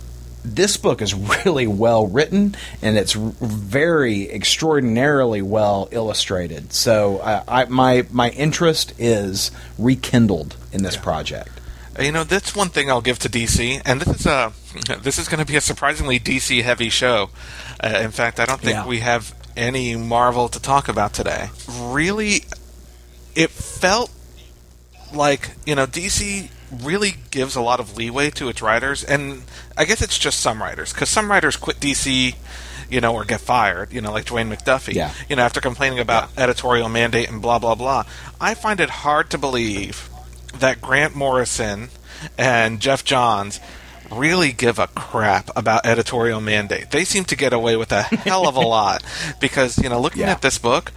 this 0.45 0.77
book 0.77 1.01
is 1.01 1.13
really 1.45 1.67
well 1.67 2.07
written 2.07 2.55
and 2.81 2.97
it's 2.97 3.13
very 3.13 4.29
extraordinarily 4.29 5.41
well 5.41 5.87
illustrated. 5.91 6.73
So 6.73 7.17
uh, 7.17 7.43
I, 7.47 7.65
my 7.65 8.05
my 8.11 8.29
interest 8.29 8.93
is 8.97 9.51
rekindled 9.77 10.55
in 10.71 10.83
this 10.83 10.95
yeah. 10.95 11.01
project. 11.01 11.49
You 11.99 12.11
know, 12.11 12.25
that's 12.25 12.55
one 12.55 12.69
thing 12.69 12.89
I'll 12.89 13.01
give 13.01 13.19
to 13.19 13.29
DC, 13.29 13.81
and 13.85 14.01
this 14.01 14.19
is 14.19 14.25
a 14.25 14.51
this 15.01 15.17
is 15.17 15.27
going 15.27 15.39
to 15.39 15.45
be 15.45 15.55
a 15.55 15.61
surprisingly 15.61 16.19
DC 16.19 16.61
heavy 16.61 16.89
show. 16.89 17.29
Uh, 17.81 17.99
in 18.01 18.11
fact, 18.11 18.39
I 18.39 18.45
don't 18.45 18.59
think 18.59 18.75
yeah. 18.75 18.87
we 18.87 18.99
have 18.99 19.33
any 19.55 19.95
Marvel 19.95 20.49
to 20.49 20.61
talk 20.61 20.89
about 20.89 21.13
today. 21.13 21.49
Really, 21.69 22.43
it 23.33 23.49
felt 23.49 24.11
like 25.13 25.51
you 25.65 25.75
know 25.75 25.85
DC 25.85 26.49
really 26.83 27.15
gives 27.31 27.55
a 27.55 27.61
lot 27.61 27.79
of 27.79 27.97
leeway 27.97 28.29
to 28.31 28.49
its 28.49 28.61
writers, 28.61 29.03
and 29.03 29.43
I 29.77 29.85
guess 29.85 30.01
it's 30.01 30.17
just 30.17 30.39
some 30.39 30.61
writers 30.61 30.93
because 30.93 31.09
some 31.09 31.29
writers 31.29 31.55
quit 31.55 31.79
DC, 31.79 32.35
you 32.89 33.01
know, 33.01 33.13
or 33.13 33.25
get 33.25 33.41
fired, 33.41 33.93
you 33.93 34.01
know, 34.01 34.11
like 34.11 34.25
Dwayne 34.25 34.53
McDuffie, 34.53 34.93
yeah. 34.93 35.13
you 35.29 35.35
know, 35.35 35.43
after 35.43 35.61
complaining 35.61 35.99
about 35.99 36.29
yeah. 36.35 36.43
editorial 36.43 36.89
mandate 36.89 37.29
and 37.29 37.41
blah 37.41 37.59
blah 37.59 37.75
blah. 37.75 38.03
I 38.39 38.53
find 38.53 38.79
it 38.79 38.89
hard 38.89 39.29
to 39.31 39.37
believe 39.37 40.09
that 40.59 40.81
Grant 40.81 41.15
Morrison 41.15 41.89
and 42.37 42.79
Geoff 42.79 43.03
Johns 43.03 43.59
really 44.11 44.51
give 44.51 44.79
a 44.79 44.87
crap 44.87 45.49
about 45.55 45.85
editorial 45.85 46.41
mandate. 46.41 46.91
They 46.91 47.05
seem 47.05 47.25
to 47.25 47.35
get 47.35 47.53
away 47.53 47.75
with 47.75 47.91
a 47.91 48.03
hell 48.03 48.47
of 48.47 48.55
a 48.55 48.59
lot 48.67 49.03
because, 49.39 49.77
you 49.77 49.89
know, 49.89 49.99
looking 49.99 50.21
yeah. 50.21 50.31
at 50.31 50.41
this 50.41 50.57
book, 50.57 50.91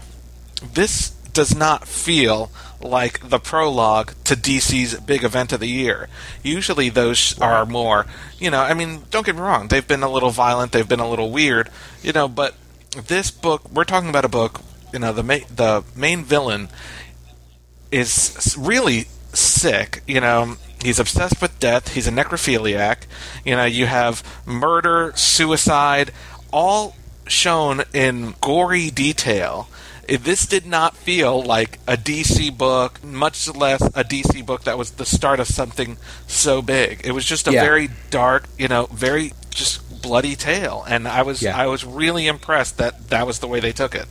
this 0.74 1.10
does 1.32 1.54
not 1.54 1.86
feel 1.86 2.50
like 2.80 3.28
the 3.28 3.38
prologue 3.38 4.12
to 4.24 4.34
DC's 4.34 4.98
big 5.00 5.24
event 5.24 5.52
of 5.52 5.60
the 5.60 5.68
year. 5.68 6.08
Usually 6.42 6.88
those 6.88 7.38
are 7.40 7.66
more, 7.66 8.06
you 8.38 8.50
know, 8.50 8.60
I 8.60 8.74
mean, 8.74 9.02
don't 9.10 9.26
get 9.26 9.34
me 9.34 9.42
wrong, 9.42 9.68
they've 9.68 9.86
been 9.86 10.02
a 10.02 10.10
little 10.10 10.30
violent, 10.30 10.72
they've 10.72 10.88
been 10.88 11.00
a 11.00 11.08
little 11.08 11.30
weird, 11.30 11.70
you 12.02 12.12
know, 12.12 12.28
but 12.28 12.54
this 13.06 13.30
book, 13.30 13.68
we're 13.70 13.84
talking 13.84 14.08
about 14.08 14.24
a 14.24 14.28
book, 14.28 14.60
you 14.92 14.98
know, 14.98 15.12
the 15.12 15.22
ma- 15.22 15.46
the 15.54 15.84
main 15.96 16.24
villain 16.24 16.68
is 17.90 18.56
really 18.58 19.06
sick, 19.32 20.02
you 20.06 20.20
know, 20.20 20.56
he's 20.82 20.98
obsessed 20.98 21.42
with 21.42 21.58
death, 21.58 21.94
he's 21.94 22.06
a 22.06 22.12
necrophiliac, 22.12 23.06
you 23.44 23.56
know, 23.56 23.64
you 23.64 23.86
have 23.86 24.22
murder, 24.46 25.12
suicide, 25.16 26.12
all 26.52 26.94
shown 27.26 27.82
in 27.92 28.34
gory 28.40 28.90
detail 28.90 29.68
this 30.16 30.46
did 30.46 30.66
not 30.66 30.96
feel 30.96 31.42
like 31.42 31.78
a 31.86 31.96
DC 31.96 32.56
book, 32.56 33.02
much 33.04 33.54
less 33.54 33.82
a 33.82 34.04
DC 34.04 34.44
book 34.44 34.64
that 34.64 34.78
was 34.78 34.92
the 34.92 35.04
start 35.04 35.38
of 35.38 35.46
something 35.46 35.98
so 36.26 36.62
big. 36.62 37.02
It 37.04 37.12
was 37.12 37.24
just 37.24 37.46
a 37.46 37.52
yeah. 37.52 37.62
very 37.62 37.90
dark, 38.10 38.48
you 38.58 38.68
know, 38.68 38.86
very 38.86 39.32
just 39.50 40.02
bloody 40.02 40.34
tale, 40.34 40.84
and 40.88 41.06
I 41.06 41.22
was 41.22 41.42
yeah. 41.42 41.56
I 41.56 41.66
was 41.66 41.84
really 41.84 42.26
impressed 42.26 42.78
that 42.78 43.10
that 43.10 43.26
was 43.26 43.40
the 43.40 43.46
way 43.46 43.60
they 43.60 43.72
took 43.72 43.94
it. 43.94 44.06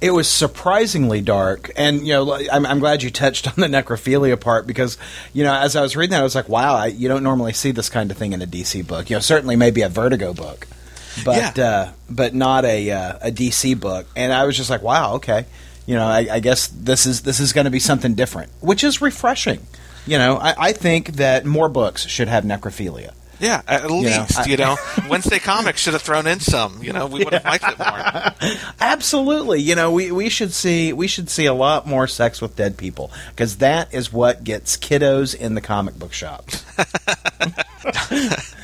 It 0.00 0.12
was 0.12 0.28
surprisingly 0.28 1.20
dark, 1.20 1.70
and 1.76 2.06
you 2.06 2.14
know, 2.14 2.34
I'm, 2.50 2.64
I'm, 2.64 2.78
glad 2.78 3.02
you 3.02 3.10
touched 3.10 3.46
on 3.52 3.54
the 3.56 3.66
necrophilia 3.66 4.40
part 4.40 4.66
because 4.66 4.96
you 5.34 5.44
know, 5.44 5.54
as 5.54 5.76
I 5.76 5.82
was 5.82 5.94
reading 5.94 6.12
that, 6.12 6.20
I 6.20 6.24
was 6.24 6.34
like, 6.34 6.48
wow, 6.48 6.74
I, 6.74 6.86
you 6.86 7.08
don't 7.08 7.22
normally 7.22 7.52
see 7.52 7.70
this 7.70 7.90
kind 7.90 8.10
of 8.10 8.16
thing 8.16 8.32
in 8.32 8.40
a 8.40 8.46
DC 8.46 8.86
book. 8.86 9.10
You 9.10 9.16
know, 9.16 9.20
certainly 9.20 9.56
maybe 9.56 9.82
a 9.82 9.90
Vertigo 9.90 10.32
book 10.32 10.66
but 11.24 11.56
yeah. 11.56 11.64
uh, 11.64 11.92
but 12.08 12.34
not 12.34 12.64
a 12.64 12.90
uh, 12.90 13.18
a 13.22 13.30
DC 13.30 13.78
book. 13.78 14.06
And 14.16 14.32
I 14.32 14.44
was 14.44 14.56
just 14.56 14.70
like, 14.70 14.82
wow, 14.82 15.14
okay, 15.14 15.46
you 15.86 15.94
know, 15.94 16.06
I, 16.06 16.26
I 16.30 16.40
guess 16.40 16.68
this 16.68 17.06
is 17.06 17.22
this 17.22 17.40
is 17.40 17.52
going 17.52 17.66
to 17.66 17.70
be 17.70 17.80
something 17.80 18.14
different, 18.14 18.50
which 18.60 18.84
is 18.84 19.00
refreshing. 19.00 19.66
You 20.06 20.18
know, 20.18 20.36
I, 20.36 20.54
I 20.58 20.72
think 20.72 21.14
that 21.14 21.46
more 21.46 21.68
books 21.68 22.06
should 22.06 22.28
have 22.28 22.44
necrophilia. 22.44 23.12
Yeah, 23.40 23.62
at 23.66 23.88
you 23.88 23.96
least, 23.96 24.38
know, 24.38 24.44
you 24.44 24.56
know, 24.56 24.76
Wednesday 25.08 25.38
Comics 25.38 25.80
should 25.80 25.94
have 25.94 26.02
thrown 26.02 26.26
in 26.26 26.40
some. 26.40 26.82
You 26.82 26.92
know, 26.92 27.06
we 27.06 27.24
would 27.24 27.32
have 27.32 27.44
liked 27.44 27.64
it 27.66 27.78
more. 27.78 28.52
Absolutely. 28.80 29.60
You 29.60 29.74
know, 29.74 29.92
we, 29.92 30.12
we 30.12 30.28
should 30.28 30.52
see 30.52 30.92
we 30.92 31.08
should 31.08 31.28
see 31.28 31.46
a 31.46 31.54
lot 31.54 31.86
more 31.86 32.06
sex 32.06 32.40
with 32.40 32.56
dead 32.56 32.76
people 32.76 33.10
because 33.30 33.58
that 33.58 33.92
is 33.92 34.12
what 34.12 34.44
gets 34.44 34.76
kiddos 34.76 35.34
in 35.34 35.54
the 35.54 35.60
comic 35.60 35.98
book 35.98 36.12
shops. 36.12 36.64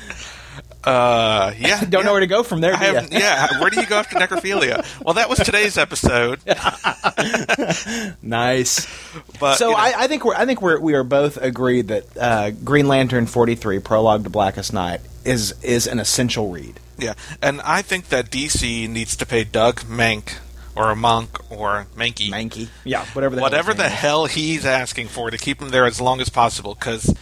Uh, 0.85 1.53
yeah. 1.59 1.81
Don't 1.85 1.93
yeah. 1.93 2.03
know 2.03 2.13
where 2.13 2.21
to 2.21 2.27
go 2.27 2.43
from 2.43 2.61
there. 2.61 2.73
yeah. 2.73 3.61
Where 3.61 3.71
do 3.71 3.81
you 3.81 3.87
go 3.87 3.99
after 3.99 4.19
necrophilia? 4.19 4.87
Well, 5.05 5.15
that 5.15 5.29
was 5.29 5.39
today's 5.39 5.77
episode. 5.77 6.41
nice. 8.23 8.87
But 9.39 9.57
so 9.57 9.69
you 9.69 9.73
know. 9.73 9.79
I, 9.79 9.93
I, 9.97 10.07
think 10.07 10.25
we're 10.25 10.35
I 10.35 10.47
think 10.47 10.63
we're 10.63 10.79
we 10.79 10.95
are 10.95 11.05
both 11.05 11.37
agreed 11.37 11.89
that 11.89 12.17
uh, 12.17 12.51
Green 12.51 12.89
Lantern 12.89 13.27
forty 13.27 13.55
three 13.55 13.79
prologue 13.79 14.25
to 14.25 14.31
Blackest 14.31 14.73
Night 14.73 15.01
is 15.25 15.55
is 15.63 15.87
an 15.87 16.01
essential 16.01 16.51
read. 16.51 16.81
Yeah, 16.99 17.15
and 17.43 17.61
I 17.63 17.83
think 17.83 18.09
that 18.09 18.31
DC 18.31 18.89
needs 18.89 19.17
to 19.17 19.27
pay 19.27 19.45
Doug 19.45 19.81
Mank 19.81 20.39
or 20.75 20.91
a 20.91 20.97
monk 20.97 21.39
or 21.51 21.87
Mahnke. 21.97 22.31
Mahnke. 22.31 22.69
Yeah, 22.85 23.05
whatever 23.07 23.37
the 23.37 23.43
whatever 23.43 23.73
hell 23.73 23.83
the 23.83 23.89
hell 23.89 24.27
he's 24.27 24.65
asking 24.65 25.09
for 25.09 25.31
to 25.31 25.39
keep 25.39 25.61
him 25.61 25.71
there 25.71 25.87
as 25.87 26.01
long 26.01 26.21
as 26.21 26.29
possible 26.29 26.75
because. 26.75 27.15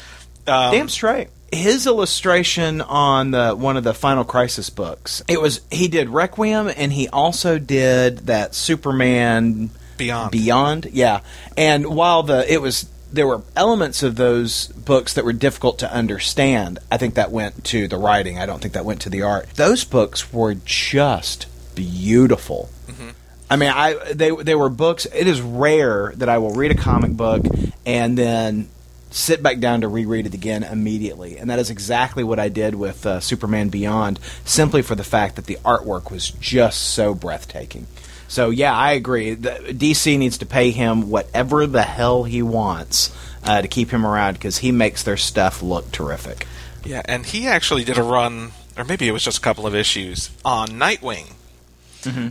Um, 0.46 0.72
Damn 0.72 0.88
straight 0.88 1.28
his 1.52 1.86
illustration 1.86 2.80
on 2.80 3.30
the 3.30 3.54
one 3.54 3.76
of 3.76 3.84
the 3.84 3.94
Final 3.94 4.24
Crisis 4.24 4.70
books. 4.70 5.22
It 5.28 5.40
was 5.40 5.60
he 5.70 5.88
did 5.88 6.08
Requiem 6.08 6.70
and 6.76 6.92
he 6.92 7.08
also 7.08 7.58
did 7.58 8.18
that 8.26 8.54
Superman 8.54 9.70
Beyond. 9.98 10.30
Beyond, 10.30 10.86
yeah. 10.92 11.20
And 11.56 11.86
while 11.86 12.22
the 12.22 12.50
it 12.50 12.62
was 12.62 12.88
there 13.12 13.26
were 13.26 13.42
elements 13.56 14.02
of 14.02 14.16
those 14.16 14.68
books 14.68 15.14
that 15.14 15.24
were 15.24 15.32
difficult 15.32 15.78
to 15.80 15.92
understand. 15.92 16.78
I 16.90 16.98
think 16.98 17.14
that 17.14 17.30
went 17.30 17.64
to 17.66 17.88
the 17.88 17.96
writing. 17.96 18.38
I 18.38 18.46
don't 18.46 18.60
think 18.60 18.74
that 18.74 18.84
went 18.84 19.00
to 19.02 19.10
the 19.10 19.22
art. 19.22 19.48
Those 19.54 19.84
books 19.84 20.32
were 20.32 20.54
just 20.54 21.46
beautiful. 21.74 22.70
Mm-hmm. 22.86 23.10
I 23.50 23.56
mean, 23.56 23.70
I 23.70 24.12
they 24.12 24.30
they 24.30 24.54
were 24.54 24.68
books. 24.68 25.06
It 25.06 25.26
is 25.26 25.40
rare 25.40 26.12
that 26.16 26.28
I 26.28 26.38
will 26.38 26.52
read 26.52 26.70
a 26.70 26.76
comic 26.76 27.12
book 27.12 27.44
and 27.84 28.16
then 28.16 28.68
sit 29.10 29.42
back 29.42 29.58
down 29.58 29.80
to 29.80 29.88
reread 29.88 30.26
it 30.26 30.34
again 30.34 30.62
immediately. 30.62 31.38
And 31.38 31.50
that 31.50 31.58
is 31.58 31.70
exactly 31.70 32.22
what 32.24 32.38
I 32.38 32.48
did 32.48 32.74
with 32.74 33.06
uh, 33.06 33.20
Superman 33.20 33.68
Beyond, 33.68 34.20
simply 34.44 34.82
for 34.82 34.94
the 34.94 35.04
fact 35.04 35.36
that 35.36 35.46
the 35.46 35.56
artwork 35.64 36.10
was 36.10 36.30
just 36.30 36.80
so 36.80 37.14
breathtaking. 37.14 37.86
So 38.28 38.50
yeah, 38.50 38.76
I 38.76 38.92
agree. 38.92 39.34
The, 39.34 39.50
DC 39.50 40.18
needs 40.18 40.38
to 40.38 40.46
pay 40.46 40.70
him 40.70 41.10
whatever 41.10 41.66
the 41.66 41.82
hell 41.82 42.24
he 42.24 42.42
wants 42.42 43.14
uh, 43.42 43.62
to 43.62 43.68
keep 43.68 43.90
him 43.90 44.06
around 44.06 44.34
because 44.34 44.58
he 44.58 44.70
makes 44.72 45.02
their 45.02 45.16
stuff 45.16 45.62
look 45.62 45.90
terrific. 45.90 46.46
Yeah, 46.84 47.02
and 47.06 47.24
he 47.24 47.46
actually 47.46 47.84
did 47.84 47.98
a 47.98 48.02
run, 48.02 48.52
or 48.76 48.84
maybe 48.84 49.08
it 49.08 49.12
was 49.12 49.24
just 49.24 49.38
a 49.38 49.40
couple 49.40 49.66
of 49.66 49.74
issues 49.74 50.30
on 50.44 50.68
Nightwing. 50.68 51.32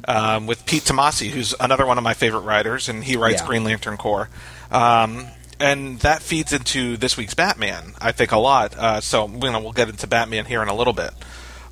Um, 0.07 0.47
with 0.47 0.65
Pete 0.65 0.83
Tomasi, 0.83 1.29
who's 1.29 1.53
another 1.59 1.85
one 1.85 1.99
of 1.99 2.03
my 2.03 2.15
favorite 2.15 2.39
writers, 2.39 2.89
and 2.89 3.03
he 3.03 3.15
writes 3.15 3.41
Yeah. 3.41 3.47
Green 3.47 3.63
Lantern 3.63 3.95
Corps. 3.95 4.27
Um, 4.71 5.27
and 5.59 5.99
that 5.99 6.21
feeds 6.21 6.53
into 6.53 6.97
this 6.97 7.17
week's 7.17 7.33
Batman, 7.33 7.93
I 7.99 8.11
think, 8.11 8.31
a 8.31 8.37
lot. 8.37 8.77
Uh, 8.77 9.01
so 9.01 9.27
you 9.27 9.51
know, 9.51 9.59
we'll 9.59 9.71
get 9.71 9.89
into 9.89 10.07
Batman 10.07 10.45
here 10.45 10.61
in 10.61 10.67
a 10.67 10.75
little 10.75 10.93
bit. 10.93 11.11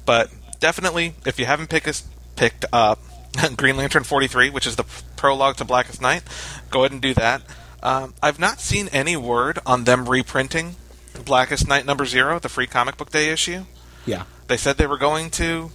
But 0.06 0.32
definitely, 0.60 1.14
if 1.26 1.40
you 1.40 1.46
haven't 1.46 1.70
picked, 1.70 2.04
picked 2.36 2.66
up 2.74 3.00
Green 3.58 3.78
Lantern 3.78 4.04
43, 4.04 4.50
which 4.50 4.68
is 4.68 4.76
the 4.76 4.86
prologue 5.16 5.58
to 5.58 5.66
Blackest 5.66 6.02
Night, 6.02 6.24
go 6.70 6.82
ahead 6.82 6.92
and 6.92 7.02
do 7.02 7.14
that. 7.16 7.42
Um, 7.84 8.14
I've 8.22 8.40
not 8.40 8.60
seen 8.60 8.88
any 8.92 9.16
word 9.16 9.60
on 9.66 9.84
them 9.84 10.10
reprinting 10.10 10.76
Blackest 11.24 11.68
Night 11.68 11.86
number 11.86 12.06
zero, 12.06 12.40
the 12.40 12.50
free 12.50 12.68
comic 12.68 12.98
book 12.98 13.12
day 13.12 13.30
issue. 13.30 13.66
Yeah. 14.06 14.24
They 14.48 14.58
said 14.58 14.78
they 14.78 14.88
were 14.88 14.98
going 14.98 15.30
to. 15.32 15.72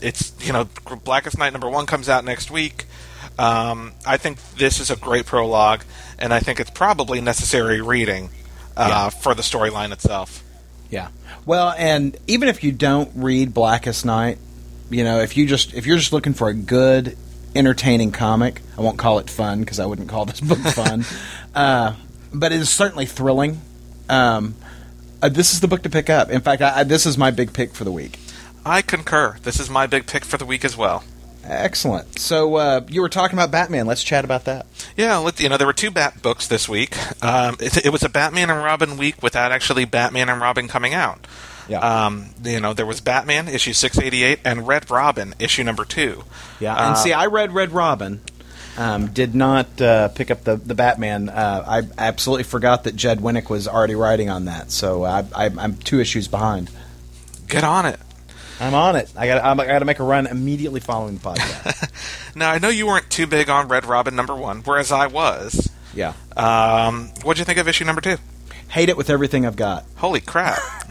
It's 0.00 0.32
you 0.40 0.52
know 0.52 0.68
Blackest 1.04 1.38
Night 1.38 1.52
number 1.52 1.68
one 1.68 1.86
comes 1.86 2.08
out 2.08 2.24
next 2.24 2.50
week. 2.50 2.86
Um, 3.38 3.92
I 4.06 4.16
think 4.16 4.38
this 4.56 4.80
is 4.80 4.90
a 4.90 4.96
great 4.96 5.26
prologue, 5.26 5.84
and 6.18 6.32
I 6.32 6.40
think 6.40 6.60
it's 6.60 6.70
probably 6.70 7.20
necessary 7.20 7.80
reading 7.80 8.30
uh, 8.76 8.86
Yeah. 8.88 9.08
for 9.10 9.34
the 9.34 9.42
storyline 9.42 9.92
itself. 9.92 10.42
Yeah. 10.90 11.08
Well, 11.44 11.74
and 11.78 12.16
even 12.26 12.48
if 12.48 12.62
you 12.64 12.72
don't 12.72 13.10
read 13.14 13.52
Blackest 13.54 14.04
Night, 14.04 14.38
you 14.90 15.02
know, 15.04 15.20
if 15.20 15.36
you 15.36 15.46
just 15.46 15.74
if 15.74 15.86
you're 15.86 15.98
just 15.98 16.12
looking 16.12 16.32
for 16.34 16.48
a 16.48 16.54
good, 16.54 17.16
entertaining 17.54 18.12
comic, 18.12 18.60
I 18.76 18.82
won't 18.82 18.98
call 18.98 19.18
it 19.18 19.28
fun 19.30 19.60
because 19.60 19.80
I 19.80 19.86
wouldn't 19.86 20.08
call 20.08 20.26
this 20.26 20.40
book 20.40 20.58
fun, 20.74 21.04
uh, 21.54 21.94
but 22.32 22.52
it 22.52 22.60
is 22.60 22.70
certainly 22.70 23.06
thrilling. 23.06 23.60
Um, 24.08 24.54
uh, 25.22 25.28
this 25.28 25.52
is 25.52 25.60
the 25.60 25.68
book 25.68 25.82
to 25.82 25.90
pick 25.90 26.08
up. 26.10 26.30
In 26.30 26.40
fact, 26.40 26.62
I, 26.62 26.80
I, 26.80 26.84
this 26.84 27.06
is 27.06 27.16
my 27.18 27.30
big 27.30 27.52
pick 27.52 27.72
for 27.74 27.84
the 27.84 27.90
week. 27.92 28.18
I 28.64 28.82
concur. 28.82 29.38
This 29.42 29.58
is 29.58 29.70
my 29.70 29.86
big 29.86 30.06
pick 30.06 30.24
for 30.24 30.36
the 30.36 30.44
week 30.44 30.64
as 30.64 30.76
well. 30.76 31.02
Excellent. 31.48 32.18
So 32.18 32.56
uh, 32.56 32.80
you 32.88 33.00
were 33.00 33.08
talking 33.08 33.38
about 33.38 33.50
Batman. 33.50 33.86
Let's 33.86 34.02
chat 34.02 34.24
about 34.24 34.44
that. 34.46 34.66
Yeah, 34.96 35.16
let- 35.18 35.38
you 35.40 35.48
know 35.48 35.56
there 35.56 35.66
were 35.66 35.72
two 35.72 35.90
Bat 35.90 36.22
books 36.22 36.46
this 36.48 36.68
week. 36.68 36.96
Um, 37.24 37.56
it, 37.60 37.86
it 37.86 37.90
was 37.90 38.02
a 38.02 38.08
Batman 38.08 38.50
and 38.50 38.62
Robin 38.62 38.96
week 38.96 39.22
without 39.22 39.52
actually 39.52 39.84
Batman 39.84 40.28
and 40.28 40.40
Robin 40.40 40.68
coming 40.68 40.92
out. 40.94 41.26
Yeah. 41.68 41.80
Um, 42.06 42.26
you 42.44 42.60
know 42.60 42.72
there 42.74 42.86
was 42.86 43.00
Batman 43.00 43.48
issue 43.48 43.72
six 43.72 43.98
eighty 43.98 44.22
eight 44.22 44.38
and 44.44 44.68
Red 44.68 44.88
Robin 44.90 45.34
issue 45.40 45.64
number 45.64 45.84
two. 45.84 46.22
Yeah, 46.60 46.72
and 46.72 46.92
Uh, 46.92 46.94
see, 46.94 47.12
I 47.12 47.26
read 47.26 47.52
Red 47.52 47.72
Robin. 47.72 48.20
Um, 48.78 49.06
did 49.08 49.34
not 49.34 49.80
uh, 49.80 50.08
pick 50.08 50.30
up 50.30 50.44
the 50.44 50.56
the 50.56 50.74
Batman. 50.74 51.28
Uh, 51.28 51.64
I 51.66 51.82
absolutely 51.98 52.44
forgot 52.44 52.84
that 52.84 52.94
Judd 52.94 53.18
Winick 53.20 53.48
was 53.50 53.66
already 53.66 53.94
writing 53.94 54.28
on 54.30 54.44
that, 54.44 54.70
so 54.70 55.02
I, 55.04 55.24
I, 55.34 55.46
I'm 55.58 55.76
two 55.76 55.98
issues 55.98 56.28
behind. 56.28 56.70
Get 57.48 57.64
on 57.64 57.86
it. 57.86 57.98
I'm 58.60 58.74
on 58.74 58.96
it. 58.96 59.10
I 59.16 59.26
got 59.26 59.44
I 59.60 59.66
got 59.66 59.80
to 59.80 59.84
make 59.84 59.98
a 59.98 60.02
run 60.04 60.26
immediately 60.26 60.80
following 60.80 61.14
the 61.18 61.20
podcast. 61.20 61.92
Now 62.36 62.50
I 62.50 62.58
know 62.58 62.68
you 62.68 62.86
weren't 62.86 63.08
too 63.08 63.26
big 63.26 63.48
on 63.48 63.68
Red 63.68 63.86
Robin 63.86 64.14
number 64.14 64.34
one, 64.34 64.60
whereas 64.60 64.92
I 64.92 65.06
was. 65.06 65.70
yeah, 65.94 66.12
Um, 66.36 67.08
what'd 67.22 67.38
you 67.38 67.44
think 67.46 67.58
of 67.58 67.66
issue 67.68 67.84
number 67.86 68.00
two? 68.02 68.16
hate 68.68 68.88
it 68.90 68.96
with 68.96 69.08
everything 69.08 69.46
I've 69.46 69.56
got. 69.56 69.84
Holy 69.96 70.20
crap! 70.20 70.58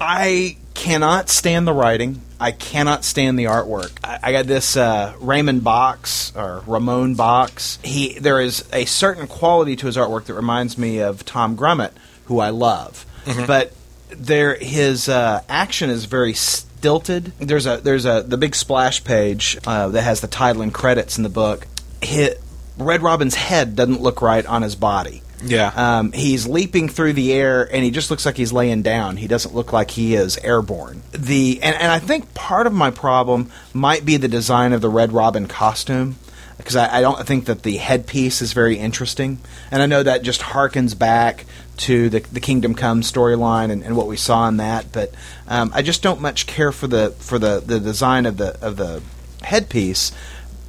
I 0.00 0.56
cannot 0.74 1.28
stand 1.30 1.66
the 1.66 1.72
writing. 1.72 2.20
I 2.38 2.52
cannot 2.52 3.04
stand 3.04 3.38
the 3.38 3.44
artwork. 3.44 3.92
I, 4.04 4.18
I 4.24 4.32
got 4.32 4.46
this 4.46 4.76
uh, 4.76 5.14
Raymond 5.20 5.64
Box 5.64 6.32
or 6.36 6.62
Ramon 6.66 7.14
Bachs. 7.16 7.84
He 7.84 8.18
there 8.18 8.40
is 8.40 8.68
a 8.72 8.84
certain 8.84 9.26
quality 9.26 9.76
to 9.76 9.86
his 9.86 9.96
artwork 9.96 10.24
that 10.24 10.34
reminds 10.34 10.76
me 10.76 10.98
of 10.98 11.24
Tom 11.24 11.56
Grummett, 11.56 11.92
who 12.26 12.38
I 12.40 12.50
love, 12.50 13.06
but 13.46 13.72
there 14.10 14.56
his 14.56 15.08
uh, 15.08 15.42
action 15.48 15.90
is 15.90 16.04
very 16.04 16.34
stilted. 16.34 17.32
There's 17.38 17.66
a 17.66 17.78
there's 17.78 18.04
a 18.04 18.22
the 18.22 18.36
big 18.36 18.54
splash 18.54 19.02
page 19.04 19.58
uh, 19.66 19.88
that 19.88 20.02
has 20.02 20.20
the 20.20 20.28
title 20.28 20.62
and 20.62 20.72
credits 20.72 21.16
in 21.16 21.22
the 21.22 21.28
book. 21.28 21.66
Hit, 22.02 22.40
Red 22.78 23.02
Robin's 23.02 23.34
head 23.34 23.74
doesn't 23.74 24.00
look 24.00 24.22
right 24.22 24.44
on 24.46 24.62
his 24.62 24.76
body. 24.76 25.22
yeah, 25.44 25.72
Um, 25.74 26.12
he's 26.12 26.46
leaping 26.46 26.88
through 26.88 27.14
the 27.14 27.32
air, 27.32 27.62
and 27.72 27.82
he 27.84 27.90
just 27.90 28.10
looks 28.10 28.24
like 28.24 28.36
he's 28.36 28.52
laying 28.52 28.82
down. 28.82 29.16
He 29.16 29.26
doesn't 29.26 29.54
look 29.54 29.72
like 29.72 29.90
he 29.92 30.14
is 30.14 30.38
airborne. 30.38 31.02
The 31.12 31.60
and, 31.62 31.74
and 31.76 31.90
I 31.90 31.98
think 31.98 32.34
part 32.34 32.66
of 32.66 32.72
my 32.72 32.90
problem 32.90 33.50
might 33.72 34.04
be 34.04 34.16
the 34.16 34.28
design 34.28 34.72
of 34.72 34.80
the 34.80 34.88
Red 34.88 35.12
Robin 35.12 35.46
costume, 35.46 36.16
because 36.58 36.76
I, 36.76 36.98
I 36.98 37.00
don't 37.00 37.26
think 37.26 37.46
that 37.46 37.64
the 37.64 37.76
headpiece 37.78 38.40
is 38.40 38.52
very 38.52 38.78
interesting. 38.78 39.38
And 39.70 39.82
I 39.82 39.86
know 39.86 40.02
that 40.02 40.22
just 40.22 40.40
harkens 40.40 40.98
back 40.98 41.44
to 41.78 42.08
the, 42.08 42.20
the 42.20 42.40
Kingdom 42.40 42.74
Come 42.74 43.02
storyline 43.02 43.70
and, 43.70 43.82
and 43.82 43.96
what 43.96 44.06
we 44.06 44.16
saw 44.16 44.48
in 44.48 44.56
that, 44.58 44.92
but 44.92 45.12
um, 45.48 45.70
I 45.74 45.82
just 45.82 46.02
don't 46.02 46.20
much 46.20 46.46
care 46.46 46.72
for 46.72 46.86
the 46.86 47.10
for 47.18 47.38
the, 47.38 47.60
the 47.64 47.80
design 47.80 48.26
of 48.26 48.36
the 48.36 48.58
of 48.64 48.76
the 48.76 49.02
headpiece 49.42 50.12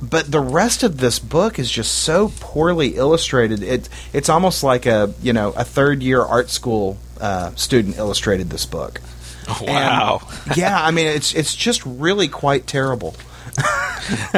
but 0.02 0.32
the 0.32 0.40
rest 0.40 0.84
of 0.84 0.98
this 0.98 1.18
book 1.18 1.58
is 1.58 1.72
just 1.72 1.92
so 1.92 2.32
poorly 2.40 2.90
illustrated. 2.98 3.64
It 3.64 3.90
it's 4.14 4.30
almost 4.30 4.64
like 4.64 4.86
a 4.86 5.14
you 5.22 5.34
know 5.34 5.50
a 5.52 5.64
third 5.64 6.04
year 6.04 6.22
art 6.22 6.50
school 6.50 6.98
uh, 7.20 7.56
student 7.56 7.98
illustrated 7.98 8.50
this 8.50 8.66
book. 8.66 9.02
wow. 9.62 10.22
And, 10.46 10.58
yeah, 10.58 10.82
I 10.82 10.92
mean 10.92 11.08
it's 11.08 11.34
it's 11.34 11.56
just 11.56 11.84
really 11.86 12.28
quite 12.28 12.68
terrible. 12.68 13.16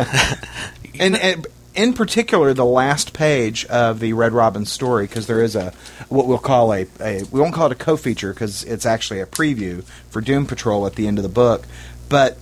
and, 0.99 1.17
and 1.17 1.47
in 1.75 1.93
particular, 1.93 2.53
the 2.53 2.65
last 2.65 3.13
page 3.13 3.65
of 3.65 3.99
the 3.99 4.13
Red 4.13 4.33
Robin 4.33 4.65
story, 4.65 5.05
because 5.07 5.27
there 5.27 5.43
is 5.43 5.55
a 5.55 5.71
what 6.09 6.25
we'll 6.25 6.37
call 6.37 6.73
a, 6.73 6.87
a 6.99 7.23
we 7.31 7.39
won't 7.39 7.53
call 7.53 7.67
it 7.67 7.71
a 7.71 7.75
co-feature 7.75 8.33
because 8.33 8.63
it's 8.63 8.85
actually 8.85 9.19
a 9.19 9.25
preview 9.25 9.83
for 10.09 10.21
Doom 10.21 10.45
Patrol 10.45 10.85
at 10.85 10.95
the 10.95 11.07
end 11.07 11.17
of 11.17 11.23
the 11.23 11.29
book, 11.29 11.65
but 12.09 12.37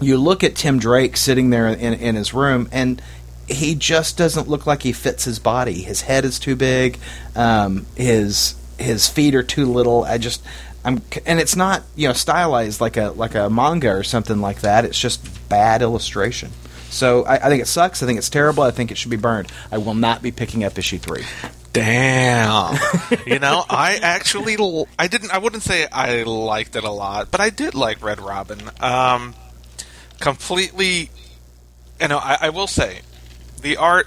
you 0.00 0.16
look 0.18 0.44
at 0.44 0.54
Tim 0.56 0.78
Drake 0.78 1.16
sitting 1.16 1.50
there 1.50 1.68
in, 1.68 1.94
in 1.94 2.14
his 2.16 2.34
room, 2.34 2.68
and 2.70 3.00
he 3.48 3.74
just 3.74 4.18
doesn't 4.18 4.48
look 4.48 4.66
like 4.66 4.82
he 4.82 4.92
fits 4.92 5.24
his 5.24 5.38
body. 5.38 5.82
His 5.82 6.02
head 6.02 6.24
is 6.24 6.38
too 6.38 6.56
big. 6.56 6.98
Um, 7.34 7.86
his 7.96 8.54
his 8.78 9.08
feet 9.08 9.34
are 9.34 9.42
too 9.42 9.66
little. 9.66 10.04
I 10.04 10.18
just 10.18 10.44
I'm 10.84 11.02
and 11.24 11.40
it's 11.40 11.56
not 11.56 11.82
you 11.94 12.08
know 12.08 12.14
stylized 12.14 12.80
like 12.80 12.96
a 12.96 13.10
like 13.10 13.34
a 13.34 13.48
manga 13.48 13.90
or 13.90 14.02
something 14.02 14.40
like 14.40 14.60
that. 14.60 14.84
It's 14.84 14.98
just 14.98 15.48
bad 15.48 15.82
illustration. 15.82 16.50
So 16.96 17.24
I, 17.24 17.34
I 17.36 17.48
think 17.48 17.62
it 17.62 17.66
sucks. 17.66 18.02
I 18.02 18.06
think 18.06 18.18
it's 18.18 18.30
terrible. 18.30 18.62
I 18.62 18.70
think 18.70 18.90
it 18.90 18.96
should 18.96 19.10
be 19.10 19.16
burned. 19.18 19.52
I 19.70 19.78
will 19.78 19.94
not 19.94 20.22
be 20.22 20.32
picking 20.32 20.64
up 20.64 20.78
issue 20.78 20.98
three. 20.98 21.24
Damn. 21.72 22.78
you 23.26 23.38
know, 23.38 23.64
I 23.68 23.96
actually 23.96 24.56
l- 24.58 24.88
I 24.98 25.06
didn't 25.08 25.30
I 25.30 25.38
wouldn't 25.38 25.62
say 25.62 25.86
I 25.92 26.22
liked 26.22 26.74
it 26.74 26.84
a 26.84 26.90
lot, 26.90 27.30
but 27.30 27.40
I 27.40 27.50
did 27.50 27.74
like 27.74 28.02
Red 28.02 28.20
Robin. 28.20 28.70
Um 28.80 29.34
completely 30.20 31.10
you 32.00 32.08
know, 32.08 32.18
I, 32.18 32.38
I 32.42 32.50
will 32.50 32.66
say 32.66 33.00
the 33.60 33.76
art 33.76 34.06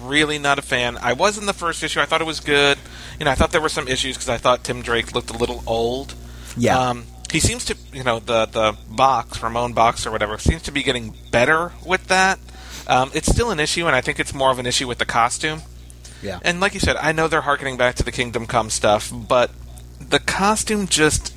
really 0.00 0.38
not 0.38 0.58
a 0.58 0.62
fan. 0.62 0.96
I 0.96 1.12
was 1.12 1.36
in 1.36 1.44
the 1.44 1.52
first 1.52 1.82
issue. 1.82 2.00
I 2.00 2.06
thought 2.06 2.22
it 2.22 2.26
was 2.26 2.40
good. 2.40 2.78
You 3.18 3.26
know, 3.26 3.30
I 3.30 3.34
thought 3.34 3.52
there 3.52 3.60
were 3.60 3.68
some 3.68 3.86
issues 3.88 4.16
because 4.16 4.28
I 4.28 4.38
thought 4.38 4.64
Tim 4.64 4.80
Drake 4.80 5.14
looked 5.14 5.30
a 5.30 5.36
little 5.36 5.62
old. 5.66 6.14
Yeah. 6.56 6.78
Um, 6.78 7.04
he 7.30 7.40
seems 7.40 7.64
to, 7.66 7.76
you 7.92 8.04
know, 8.04 8.20
the 8.20 8.46
the 8.46 8.76
box, 8.90 9.42
Ramon 9.42 9.74
Bachs 9.74 10.06
or 10.06 10.10
whatever, 10.10 10.38
seems 10.38 10.62
to 10.62 10.72
be 10.72 10.82
getting 10.82 11.14
better 11.30 11.72
with 11.84 12.06
that. 12.08 12.38
Um, 12.86 13.10
it's 13.14 13.28
still 13.28 13.50
an 13.50 13.60
issue, 13.60 13.86
and 13.86 13.94
I 13.94 14.00
think 14.00 14.18
it's 14.18 14.32
more 14.32 14.50
of 14.50 14.58
an 14.58 14.66
issue 14.66 14.88
with 14.88 14.98
the 14.98 15.04
costume. 15.04 15.62
Yeah. 16.22 16.40
And 16.42 16.60
like 16.60 16.74
you 16.74 16.80
said, 16.80 16.96
I 16.96 17.12
know 17.12 17.28
they're 17.28 17.42
harkening 17.42 17.76
back 17.76 17.94
to 17.96 18.02
the 18.02 18.10
Kingdom 18.10 18.46
Come 18.46 18.70
stuff, 18.70 19.12
but 19.12 19.50
the 20.00 20.18
costume 20.18 20.86
just 20.86 21.34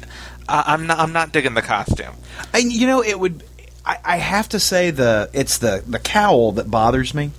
I, 0.47 0.63
I'm 0.67 0.88
not 0.88 0.99
I'm 0.99 1.13
not 1.13 1.32
digging 1.32 1.54
the 1.54 1.62
costume. 1.62 2.13
And 2.54 2.71
you 2.71 2.88
know, 2.88 3.04
it 3.04 3.19
would. 3.19 3.43
I, 3.86 3.97
I 4.04 4.17
have 4.17 4.49
to 4.49 4.60
say 4.60 4.91
the 4.91 5.30
it's 5.34 5.58
the 5.58 5.84
the 5.86 5.99
cowl 5.99 6.51
that 6.54 6.69
bothers 6.69 7.13
me, 7.13 7.32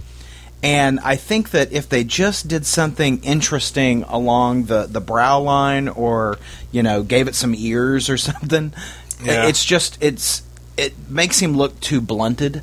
and 0.62 1.00
I 1.00 1.16
think 1.16 1.50
that 1.50 1.72
if 1.72 1.88
they 1.88 2.04
just 2.04 2.46
did 2.48 2.64
something 2.66 3.22
interesting 3.24 4.04
along 4.04 4.64
the 4.64 4.86
the 4.86 5.00
brow 5.00 5.40
line, 5.40 5.88
or 5.88 6.38
you 6.70 6.82
know, 6.82 7.02
gave 7.02 7.28
it 7.28 7.34
some 7.34 7.54
ears 7.54 8.08
or 8.08 8.16
something, 8.30 8.72
Yeah. 9.22 9.46
it's 9.46 9.64
just 9.64 9.98
it's 10.02 10.42
it 10.76 10.94
makes 11.08 11.38
him 11.40 11.56
look 11.56 11.78
too 11.80 12.00
blunted. 12.00 12.62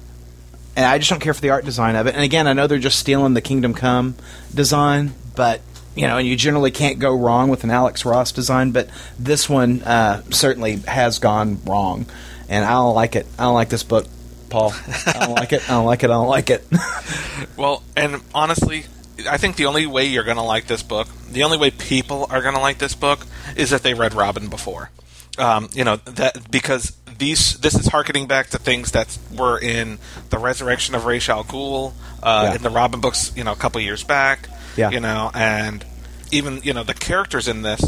And 0.75 0.85
I 0.85 0.97
just 0.97 1.09
don't 1.09 1.19
care 1.19 1.33
for 1.33 1.41
the 1.41 1.49
art 1.49 1.65
design 1.65 1.97
of 1.97 2.07
it. 2.07 2.15
And 2.15 2.23
again, 2.23 2.47
I 2.47 2.53
know 2.53 2.65
they're 2.65 2.77
just 2.79 2.99
stealing 2.99 3.33
the 3.33 3.41
Kingdom 3.41 3.73
Come 3.73 4.15
design, 4.55 5.13
but 5.35 5.59
you 5.95 6.07
know, 6.07 6.17
and 6.17 6.25
you 6.27 6.37
generally 6.37 6.71
can't 6.71 6.99
go 6.99 7.13
wrong 7.13 7.49
with 7.49 7.65
an 7.65 7.71
Alex 7.71 8.05
Ross 8.05 8.31
design. 8.31 8.71
But 8.71 8.87
this 9.17 9.49
one 9.49 9.81
uh, 9.81 10.21
certainly 10.29 10.77
has 10.87 11.19
gone 11.19 11.59
wrong, 11.65 12.05
and 12.47 12.63
I 12.63 12.69
don't 12.71 12.95
like 12.95 13.17
it. 13.17 13.25
I 13.37 13.43
don't 13.43 13.55
like 13.55 13.67
this 13.69 13.83
book, 13.83 14.05
Paul. 14.49 14.73
I 15.05 15.25
don't 15.25 15.35
like 15.35 15.53
it. 15.53 15.63
I 15.69 15.73
don't 15.73 15.85
like 15.85 16.03
it. 16.03 16.09
I 16.09 16.13
don't 16.13 16.27
like 16.27 16.49
it. 16.49 16.63
Well, 17.57 17.83
and 17.95 18.21
honestly, 18.33 18.85
I 19.29 19.37
think 19.37 19.55
the 19.57 19.65
only 19.65 19.85
way 19.85 20.05
you're 20.05 20.23
going 20.23 20.37
to 20.37 20.43
like 20.43 20.67
this 20.67 20.81
book, 20.83 21.07
the 21.29 21.43
only 21.43 21.57
way 21.57 21.71
people 21.71 22.25
are 22.29 22.41
going 22.41 22.53
to 22.55 22.59
like 22.61 22.77
this 22.77 22.95
book, 22.95 23.25
is 23.57 23.71
if 23.73 23.81
they 23.81 23.93
read 23.93 24.13
Robin 24.13 24.47
before. 24.47 24.91
Um, 25.37 25.69
you 25.73 25.83
know 25.83 25.97
that 25.97 26.49
because 26.51 26.93
these 27.17 27.57
this 27.59 27.75
is 27.75 27.87
harkening 27.87 28.27
back 28.27 28.49
to 28.51 28.57
things 28.57 28.91
that 28.91 29.17
were 29.37 29.57
in 29.59 29.99
the 30.29 30.37
resurrection 30.37 30.95
of 30.95 31.05
Ra's 31.05 31.27
al 31.29 31.43
Ghul 31.43 31.93
uh, 32.23 32.47
Yeah. 32.49 32.55
in 32.55 32.61
the 32.63 32.69
Robin 32.69 32.99
books, 33.01 33.31
you 33.35 33.43
know, 33.43 33.51
a 33.53 33.57
couple 33.57 33.79
years 33.81 34.03
back. 34.03 34.47
Yeah. 34.77 34.89
You 34.91 34.99
know, 35.01 35.31
and 35.33 35.85
even 36.31 36.61
you 36.63 36.73
know 36.73 36.83
the 36.83 36.93
characters 36.93 37.47
in 37.49 37.61
this, 37.61 37.81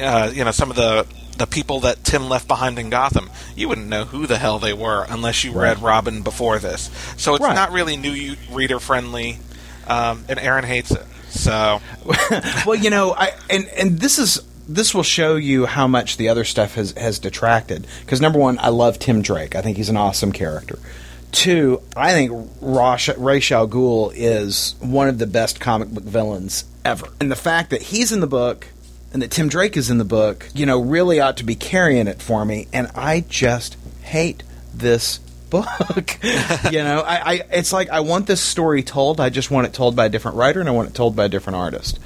uh, 0.00 0.30
you 0.32 0.44
know, 0.44 0.50
some 0.50 0.70
of 0.70 0.76
the 0.76 1.06
the 1.40 1.46
people 1.46 1.80
that 1.80 2.04
Tim 2.04 2.28
left 2.28 2.46
behind 2.46 2.78
in 2.78 2.90
Gotham, 2.90 3.30
you 3.56 3.66
wouldn't 3.66 3.88
know 3.88 4.04
who 4.04 4.26
the 4.26 4.36
hell 4.36 4.58
they 4.58 4.74
were 4.74 5.06
unless 5.08 5.42
you 5.42 5.52
read 5.52 5.80
Robin 5.80 6.20
before 6.20 6.58
this. 6.58 6.90
So 7.16 7.34
it's 7.34 7.42
Right. 7.42 7.54
not 7.54 7.72
really 7.72 7.96
new 7.96 8.36
reader 8.52 8.78
friendly, 8.78 9.38
um, 9.88 10.22
and 10.28 10.38
Aaron 10.38 10.64
hates 10.64 10.90
it. 10.90 11.04
So 11.30 11.80
well, 12.66 12.74
you 12.74 12.90
know, 12.90 13.14
I 13.16 13.32
and 13.48 13.66
and 13.68 13.98
this 13.98 14.18
is 14.18 14.42
this 14.68 14.94
will 14.94 15.02
show 15.02 15.36
you 15.36 15.64
how 15.64 15.86
much 15.86 16.18
the 16.18 16.28
other 16.28 16.44
stuff 16.44 16.74
has 16.74 16.92
has 16.92 17.18
detracted. 17.18 17.86
Because 18.00 18.20
number 18.20 18.38
one, 18.38 18.58
I 18.58 18.68
love 18.68 18.98
Tim 18.98 19.22
Drake. 19.22 19.56
I 19.56 19.62
think 19.62 19.78
he's 19.78 19.88
an 19.88 19.96
awesome 19.96 20.32
character. 20.32 20.78
Two, 21.32 21.80
I 21.96 22.12
think 22.12 22.50
Ra's 22.60 23.08
Ra's 23.16 23.50
al 23.50 23.66
Ghul 23.66 24.12
is 24.14 24.74
one 24.80 25.08
of 25.08 25.18
the 25.18 25.26
best 25.26 25.58
comic 25.58 25.88
book 25.88 26.04
villains 26.04 26.64
ever. 26.84 27.08
And 27.18 27.30
the 27.30 27.36
fact 27.36 27.70
that 27.70 27.80
he's 27.80 28.12
in 28.12 28.20
the 28.20 28.26
book 28.26 28.66
and 29.12 29.22
that 29.22 29.30
Tim 29.30 29.48
Drake 29.48 29.76
is 29.76 29.90
in 29.90 29.98
the 29.98 30.04
book, 30.04 30.48
you 30.54 30.66
know, 30.66 30.80
really 30.80 31.20
ought 31.20 31.36
to 31.38 31.44
be 31.44 31.54
carrying 31.54 32.06
it 32.06 32.22
for 32.22 32.44
me. 32.44 32.68
And 32.72 32.88
I 32.94 33.24
just 33.28 33.76
hate 34.02 34.42
this 34.72 35.18
book. 35.50 36.18
you 36.70 36.82
know, 36.82 37.00
I, 37.00 37.32
I 37.32 37.42
it's 37.50 37.72
like 37.72 37.90
I 37.90 38.00
want 38.00 38.26
this 38.26 38.40
story 38.40 38.82
told. 38.82 39.20
I 39.20 39.30
just 39.30 39.50
want 39.50 39.66
it 39.66 39.74
told 39.74 39.96
by 39.96 40.06
a 40.06 40.08
different 40.08 40.36
writer 40.36 40.60
and 40.60 40.68
I 40.68 40.72
want 40.72 40.88
it 40.88 40.94
told 40.94 41.16
by 41.16 41.24
a 41.24 41.28
different 41.28 41.56
artist 41.56 41.98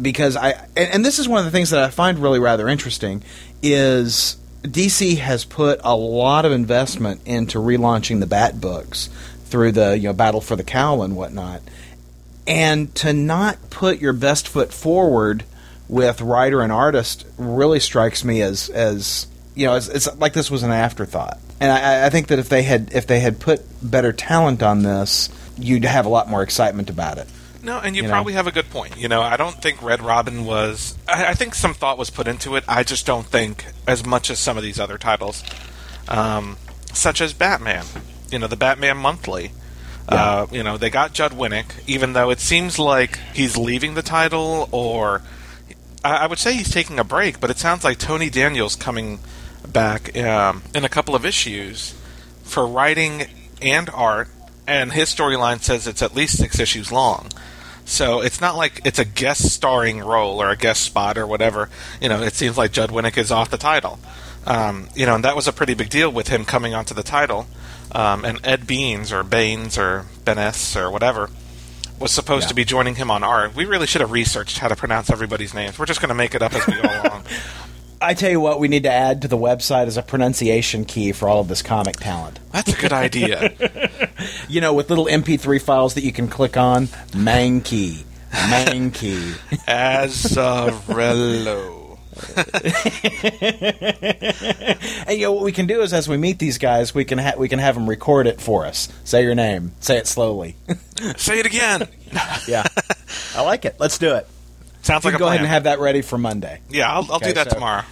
because 0.00 0.36
I 0.36 0.50
and, 0.76 0.94
and 0.94 1.04
this 1.04 1.18
is 1.18 1.28
one 1.28 1.38
of 1.38 1.44
the 1.44 1.50
things 1.50 1.70
that 1.70 1.82
I 1.82 1.90
find 1.90 2.18
really 2.18 2.38
rather 2.38 2.68
interesting 2.68 3.22
is 3.62 4.36
DC 4.62 5.18
has 5.18 5.44
put 5.44 5.80
a 5.84 5.94
lot 5.94 6.44
of 6.44 6.52
investment 6.52 7.20
into 7.26 7.58
relaunching 7.58 8.20
the 8.20 8.26
Bat 8.26 8.60
books 8.60 9.08
through 9.44 9.72
the 9.72 9.96
you 9.96 10.08
know 10.08 10.12
Battle 10.12 10.40
for 10.40 10.56
the 10.56 10.64
Cowl 10.64 11.02
and 11.02 11.16
whatnot, 11.16 11.62
and 12.46 12.94
to 12.96 13.12
not 13.12 13.70
put 13.70 14.00
your 14.00 14.12
best 14.12 14.48
foot 14.48 14.72
forward 14.72 15.44
with 15.88 16.20
writer 16.20 16.60
and 16.62 16.72
artist 16.72 17.26
really 17.36 17.80
strikes 17.80 18.24
me 18.24 18.40
as 18.42 18.68
as 18.70 19.26
you 19.54 19.66
know 19.66 19.74
it's, 19.76 19.88
it's 19.88 20.16
like 20.16 20.32
this 20.32 20.50
was 20.50 20.62
an 20.62 20.70
afterthought. 20.70 21.38
And 21.60 21.70
I, 21.70 22.06
I 22.06 22.10
think 22.10 22.28
that 22.28 22.38
if 22.38 22.48
they 22.48 22.62
had 22.62 22.92
if 22.92 23.06
they 23.06 23.20
had 23.20 23.38
put 23.40 23.62
better 23.82 24.12
talent 24.12 24.62
on 24.62 24.82
this, 24.82 25.28
you'd 25.58 25.84
have 25.84 26.06
a 26.06 26.08
lot 26.08 26.28
more 26.28 26.42
excitement 26.42 26.90
about 26.90 27.18
it. 27.18 27.28
No, 27.62 27.78
and 27.78 27.96
you, 27.96 28.02
You 28.02 28.08
know? 28.08 28.12
probably 28.14 28.34
have 28.34 28.46
a 28.46 28.52
good 28.52 28.68
point. 28.68 28.98
You 28.98 29.08
know, 29.08 29.22
I 29.22 29.38
don't 29.38 29.54
think 29.62 29.80
Red 29.82 30.02
Robin 30.02 30.44
was. 30.44 30.98
I, 31.08 31.28
I 31.28 31.34
think 31.34 31.54
some 31.54 31.72
thought 31.72 31.96
was 31.96 32.10
put 32.10 32.28
into 32.28 32.56
it. 32.56 32.64
I 32.68 32.82
just 32.82 33.06
don't 33.06 33.26
think 33.26 33.64
as 33.86 34.04
much 34.04 34.30
as 34.30 34.38
some 34.38 34.58
of 34.58 34.62
these 34.62 34.78
other 34.78 34.98
titles, 34.98 35.42
um, 36.08 36.58
such 36.92 37.20
as 37.20 37.32
Batman. 37.32 37.84
You 38.30 38.38
know, 38.38 38.46
the 38.46 38.56
Batman 38.56 38.96
Monthly. 38.98 39.52
Uh, 40.06 40.46
you 40.52 40.62
know, 40.62 40.76
they 40.76 40.90
got 40.90 41.14
Judd 41.14 41.32
Winick, 41.32 41.66
even 41.86 42.12
though 42.12 42.28
it 42.28 42.38
seems 42.38 42.78
like 42.78 43.18
he's 43.32 43.56
leaving 43.56 43.94
the 43.94 44.02
title, 44.02 44.68
or 44.70 45.22
I, 46.04 46.26
would 46.26 46.38
say 46.38 46.54
he's 46.54 46.70
taking 46.70 46.98
a 46.98 47.04
break. 47.04 47.40
But 47.40 47.50
it 47.50 47.58
sounds 47.58 47.84
like 47.84 47.98
Tony 47.98 48.30
Daniel's 48.30 48.76
coming 48.76 49.20
back 49.66 50.16
um, 50.16 50.62
in 50.74 50.84
a 50.84 50.88
couple 50.88 51.14
of 51.14 51.24
issues 51.24 51.94
for 52.42 52.66
writing 52.66 53.26
and 53.62 53.88
art, 53.90 54.28
and 54.66 54.92
his 54.92 55.12
storyline 55.12 55.60
says 55.60 55.86
it's 55.86 56.02
at 56.02 56.14
least 56.14 56.36
six 56.36 56.58
issues 56.58 56.92
long. 56.92 57.30
So 57.86 58.20
it's 58.20 58.40
not 58.40 58.56
like 58.56 58.80
it's 58.84 58.98
a 58.98 59.04
guest 59.04 59.50
starring 59.50 60.00
role 60.00 60.40
or 60.40 60.50
a 60.50 60.56
guest 60.56 60.82
spot 60.82 61.18
or 61.18 61.26
whatever. 61.26 61.68
You 62.00 62.08
know, 62.08 62.22
it 62.22 62.34
seems 62.34 62.56
like 62.56 62.72
Judd 62.72 62.90
Winick 62.90 63.18
is 63.18 63.30
off 63.30 63.50
the 63.50 63.58
title. 63.58 63.98
Um, 64.46 64.88
you 64.94 65.06
know, 65.06 65.14
and 65.14 65.24
that 65.24 65.36
was 65.36 65.48
a 65.48 65.52
pretty 65.52 65.74
big 65.74 65.90
deal 65.90 66.10
with 66.10 66.28
him 66.28 66.44
coming 66.44 66.74
onto 66.74 66.94
the 66.94 67.02
title. 67.02 67.46
Um, 67.92 68.24
and 68.24 68.40
Ed 68.44 68.66
Beans 68.66 69.12
or 69.12 69.22
Baines 69.22 69.78
or 69.78 70.06
Benes 70.24 70.76
or 70.76 70.90
whatever 70.90 71.30
was 72.04 72.12
supposed 72.12 72.44
Yeah. 72.44 72.48
to 72.48 72.54
be 72.54 72.64
joining 72.66 72.96
him 72.96 73.10
on 73.10 73.24
art. 73.24 73.56
We 73.56 73.64
really 73.64 73.86
should 73.86 74.02
have 74.02 74.10
researched 74.12 74.58
how 74.58 74.68
to 74.68 74.76
pronounce 74.76 75.08
everybody's 75.10 75.54
names. 75.54 75.78
We're 75.78 75.86
just 75.86 76.00
going 76.02 76.10
to 76.10 76.14
make 76.14 76.34
it 76.34 76.42
up 76.42 76.52
as 76.52 76.66
we 76.66 76.74
go 76.74 76.82
along. 76.82 77.24
I 78.02 78.12
tell 78.12 78.30
you 78.30 78.38
what, 78.40 78.60
we 78.60 78.68
need 78.68 78.82
to 78.82 78.92
add 78.92 79.22
to 79.22 79.28
the 79.28 79.38
website 79.38 79.86
as 79.86 79.96
a 79.96 80.02
pronunciation 80.02 80.84
key 80.84 81.12
for 81.12 81.26
all 81.30 81.40
of 81.40 81.48
this 81.48 81.62
comic 81.62 81.96
talent. 81.96 82.38
That's 82.52 82.70
a 82.74 82.76
good 82.76 82.92
idea. 82.92 83.54
You 84.48 84.60
know, 84.60 84.72
with 84.74 84.88
little 84.90 85.06
MP3 85.06 85.60
files 85.60 85.94
that 85.94 86.04
you 86.04 86.12
can 86.12 86.28
click 86.28 86.56
on, 86.56 86.86
Mankey, 87.12 88.04
Mankey. 88.30 89.32
Azzarello. 90.74 91.83
And 95.06 95.18
you 95.18 95.22
know 95.26 95.32
what 95.32 95.44
we 95.44 95.52
can 95.52 95.66
do 95.66 95.80
is, 95.82 95.92
as 95.92 96.08
we 96.08 96.16
meet 96.16 96.38
these 96.38 96.58
guys, 96.58 96.94
we 96.94 97.04
can 97.04 97.18
ha- 97.18 97.34
we 97.36 97.48
can 97.48 97.58
have 97.58 97.74
them 97.74 97.88
record 97.88 98.26
it 98.26 98.40
for 98.40 98.64
us. 98.66 98.88
Say 99.04 99.22
your 99.22 99.34
name. 99.34 99.72
Say 99.80 99.96
it 99.98 100.06
slowly. 100.06 100.56
Say 101.16 101.38
it 101.40 101.46
again. 101.46 101.88
yeah, 102.48 102.66
I 103.36 103.42
like 103.42 103.64
it. 103.64 103.76
Let's 103.78 103.98
do 103.98 104.14
it. 104.14 104.26
Sounds 104.82 105.04
You 105.04 105.10
like 105.10 105.18
go 105.18 105.28
ahead 105.28 105.40
and 105.40 105.48
have 105.48 105.64
that 105.64 105.78
ready 105.80 106.02
for 106.02 106.18
Monday. 106.18 106.60
yeah, 106.68 106.90
I'll, 106.92 107.04
I'll 107.10 107.16
Okay, 107.16 107.28
do 107.28 107.32
that 107.34 107.48
so- 107.48 107.54
tomorrow. 107.54 107.82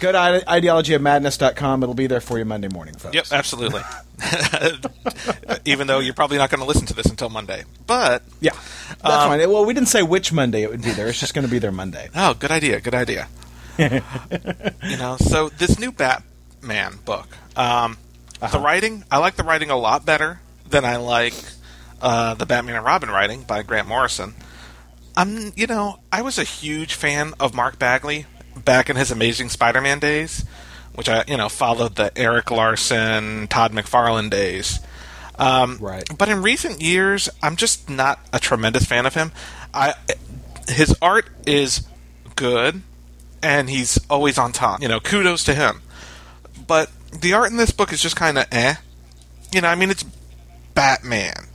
Go 0.00 0.10
to 0.12 0.18
ide- 0.18 0.46
ideologyofmadness.com. 0.46 1.82
It'll 1.82 1.94
be 1.94 2.06
there 2.06 2.22
for 2.22 2.38
you 2.38 2.46
Monday 2.46 2.68
morning, 2.68 2.94
folks. 2.94 3.14
Yep, 3.14 3.26
absolutely. 3.32 3.82
Even 5.66 5.88
though 5.88 5.98
you're 5.98 6.14
probably 6.14 6.38
not 6.38 6.48
going 6.48 6.60
to 6.60 6.66
listen 6.66 6.86
to 6.86 6.94
this 6.94 7.04
until 7.04 7.28
Monday, 7.28 7.64
but 7.86 8.22
Yeah, 8.40 8.52
that's 8.88 9.02
Um, 9.04 9.28
fine. 9.28 9.40
Well, 9.50 9.66
we 9.66 9.74
didn't 9.74 9.90
say 9.90 10.02
which 10.02 10.32
Monday 10.32 10.62
it 10.62 10.70
would 10.70 10.80
be 10.80 10.92
there. 10.92 11.06
It's 11.08 11.20
just 11.20 11.34
going 11.34 11.44
to 11.46 11.50
be 11.50 11.58
there 11.58 11.70
Monday. 11.70 12.08
oh, 12.16 12.32
good 12.32 12.50
idea, 12.50 12.80
good 12.80 12.94
idea. 12.94 13.28
you 14.84 14.96
know, 14.96 15.16
so 15.18 15.48
this 15.48 15.78
new 15.78 15.92
Batman 15.92 16.98
book, 17.04 17.28
um, 17.56 17.96
Uh-huh. 18.42 18.48
the 18.58 18.60
writing, 18.62 19.04
I 19.10 19.18
like 19.18 19.36
the 19.36 19.44
writing 19.44 19.70
a 19.70 19.76
lot 19.76 20.04
better 20.06 20.40
than 20.68 20.84
I 20.84 20.96
like 20.96 21.34
uh, 22.02 22.34
the 22.34 22.46
Batman 22.46 22.76
and 22.76 22.84
Robin 22.84 23.10
writing 23.10 23.42
by 23.42 23.62
Grant 23.62 23.88
Morrison. 23.88 24.34
I'm, 25.16 25.52
you 25.56 25.66
know, 25.66 26.00
I 26.12 26.22
was 26.22 26.38
a 26.38 26.44
huge 26.44 26.94
fan 26.94 27.34
of 27.40 27.54
Mark 27.54 27.78
Bagley 27.78 28.26
back 28.64 28.88
in 28.88 28.96
his 28.96 29.10
Amazing 29.10 29.48
Spider-Man 29.50 29.98
days, 29.98 30.44
which 30.94 31.08
I, 31.08 31.24
you 31.26 31.36
know, 31.36 31.48
followed 31.48 31.96
the 31.96 32.16
Erik 32.16 32.50
Larsen, 32.50 33.48
Todd 33.48 33.72
McFarlane 33.72 34.30
days. 34.30 34.80
Um, 35.38 35.78
Right. 35.80 36.04
But 36.16 36.28
in 36.28 36.42
recent 36.42 36.80
years, 36.80 37.28
I'm 37.42 37.56
just 37.56 37.88
not 37.90 38.20
a 38.32 38.38
tremendous 38.38 38.84
fan 38.84 39.06
of 39.06 39.14
him. 39.14 39.32
I, 39.74 39.94
his 40.68 40.94
art 41.02 41.26
is 41.46 41.86
good, 42.36 42.82
and 43.42 43.68
he's 43.68 43.98
always 44.08 44.38
on 44.38 44.52
top. 44.52 44.82
You 44.82 44.88
know, 44.88 45.00
kudos 45.00 45.44
to 45.44 45.54
him. 45.54 45.82
But 46.66 46.90
the 47.18 47.32
art 47.34 47.50
in 47.50 47.56
this 47.56 47.70
book 47.70 47.92
is 47.92 48.02
just 48.02 48.16
kind 48.16 48.38
of 48.38 48.46
eh. 48.52 48.74
You 49.52 49.60
know, 49.60 49.68
I 49.68 49.74
mean, 49.74 49.90
it's 49.90 50.04
Batman. 50.74 51.46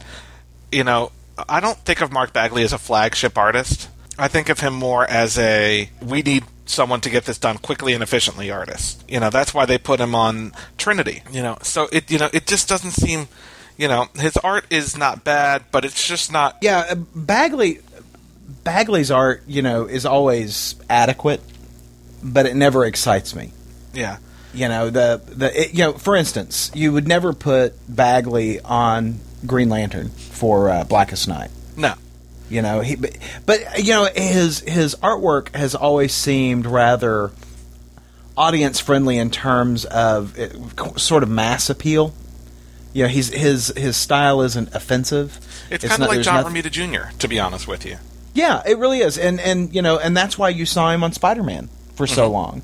You 0.72 0.84
know, 0.84 1.12
I 1.48 1.60
don't 1.60 1.78
think 1.80 2.02
of 2.02 2.12
Mark 2.12 2.34
Bagley 2.34 2.64
as 2.64 2.74
a 2.74 2.78
flagship 2.78 3.38
artist. 3.38 3.90
I 4.18 4.28
think 4.28 4.50
of 4.50 4.60
him 4.60 4.74
more 4.74 5.06
as 5.06 5.38
a 5.38 5.90
we 6.02 6.22
need 6.22 6.44
someone 6.66 7.02
to 7.02 7.10
get 7.10 7.26
this 7.26 7.38
done 7.38 7.58
quickly 7.58 7.94
and 7.94 8.02
efficiently 8.02 8.50
artist. 8.50 9.04
You 9.08 9.20
know, 9.20 9.30
that's 9.30 9.54
why 9.54 9.66
they 9.66 9.78
put 9.78 10.00
him 10.00 10.16
on 10.16 10.54
Trinity. 10.78 11.22
You 11.32 11.44
know, 11.44 11.58
so 11.62 11.88
it 11.92 12.10
you 12.10 12.18
know 12.18 12.30
it 12.34 12.48
just 12.48 12.68
doesn't 12.68 12.92
seem. 12.92 13.28
You 13.78 13.90
know, 13.90 14.08
his 14.16 14.38
art 14.38 14.66
is 14.70 14.98
not 14.98 15.26
bad, 15.26 15.64
but 15.70 15.84
it's 15.84 16.08
just 16.08 16.32
not. 16.32 16.58
Yeah, 16.62 16.94
Bagley 17.14 17.82
Bagley's 18.64 19.12
art, 19.12 19.44
you 19.48 19.62
know, 19.62 19.86
is 19.86 20.06
always 20.06 20.76
adequate, 20.90 21.42
but 22.26 22.46
it 22.46 22.56
never 22.56 22.84
excites 22.86 23.34
me. 23.36 23.52
Yeah, 23.94 24.18
You 24.54 24.68
know, 24.68 24.90
the 24.90 25.22
the 25.26 25.62
it, 25.62 25.74
you 25.74 25.84
know, 25.84 25.94
for 25.94 26.16
instance, 26.18 26.72
you 26.74 26.92
would 26.92 27.08
never 27.08 27.32
put 27.32 27.74
Bagley 27.88 28.60
on 28.62 29.20
Green 29.46 29.70
Lantern 29.70 30.10
for 30.10 30.70
uh, 30.70 30.84
Blackest 30.84 31.28
Night. 31.28 31.52
no, 31.78 31.94
You 32.50 32.62
know, 32.62 32.82
he 32.82 32.96
but, 32.96 33.18
but 33.46 33.84
you 33.84 33.94
know 33.94 34.10
his 34.14 34.60
his 34.62 34.96
artwork 34.96 35.56
has 35.56 35.76
always 35.76 36.14
seemed 36.14 36.66
rather 36.66 37.32
audience 38.38 38.80
friendly 38.80 39.18
in 39.18 39.30
terms 39.30 39.86
of 39.86 40.38
it, 40.38 40.56
sort 41.00 41.24
of 41.24 41.30
mass 41.30 41.70
appeal. 41.70 42.14
You 42.94 43.04
know, 43.04 43.10
he's 43.10 43.30
his 43.34 43.74
his 43.78 43.96
style 43.98 44.42
isn't 44.42 44.74
offensive. 44.76 45.38
it's, 45.70 45.84
It's 45.84 45.88
kind 45.88 46.00
not- 46.02 46.10
of 46.10 46.16
like 46.16 46.24
John 46.26 46.44
nothing- 46.44 46.64
Romita 46.64 46.72
Jr. 46.72 47.18
To 47.20 47.28
be 47.28 47.40
honest 47.40 47.68
with 47.68 47.86
you, 47.86 47.98
Yeah, 48.34 48.62
it 48.66 48.78
really 48.78 49.00
is, 49.00 49.18
and 49.18 49.40
and 49.40 49.74
you 49.74 49.82
know, 49.82 49.98
and 50.00 50.16
that's 50.16 50.38
why 50.38 50.50
you 50.50 50.66
saw 50.66 50.92
him 50.92 51.04
on 51.04 51.12
Spider 51.14 51.44
Man 51.44 51.70
for 51.96 52.08
so 52.08 52.30
long. 52.30 52.62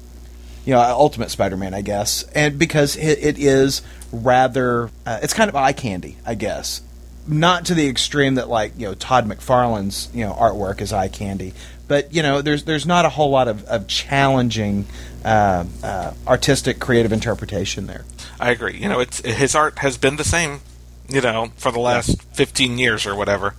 You 0.65 0.73
know, 0.73 0.79
Ultimate 0.79 1.31
Spider 1.31 1.57
Man, 1.57 1.73
I 1.73 1.81
guess, 1.81 2.23
and 2.35 2.59
because 2.59 2.95
it, 2.95 3.19
it 3.19 3.39
is 3.39 3.81
rather, 4.11 4.91
uh, 5.05 5.19
it's 5.23 5.33
kind 5.33 5.49
of 5.49 5.55
eye 5.55 5.73
candy, 5.73 6.17
I 6.25 6.35
guess. 6.35 6.81
Not 7.27 7.65
to 7.65 7.73
the 7.73 7.87
extreme 7.87 8.35
that 8.35 8.49
like 8.49 8.73
you 8.77 8.87
know 8.87 8.93
Todd 8.93 9.27
McFarlane's 9.27 10.09
you 10.13 10.25
know 10.25 10.33
artwork 10.33 10.81
is 10.81 10.91
eye 10.91 11.07
candy, 11.07 11.53
but 11.87 12.13
you 12.13 12.23
know 12.23 12.41
there's 12.41 12.63
there's 12.63 12.85
not 12.85 13.05
a 13.05 13.09
whole 13.09 13.29
lot 13.29 13.47
of, 13.47 13.63
of 13.65 13.87
challenging 13.87 14.85
uh, 15.23 15.65
uh, 15.83 16.13
artistic 16.27 16.79
creative 16.79 17.11
interpretation 17.11 17.85
there. 17.85 18.05
I 18.39 18.49
agree. 18.49 18.77
You 18.77 18.89
know, 18.89 18.99
it's 18.99 19.19
his 19.21 19.55
art 19.55 19.79
has 19.79 19.97
been 19.97 20.15
the 20.15 20.23
same. 20.23 20.61
You 21.09 21.21
know, 21.21 21.51
for 21.57 21.71
the 21.71 21.79
last 21.79 22.21
fifteen 22.33 22.77
years 22.77 23.05
or 23.05 23.15
whatever. 23.15 23.53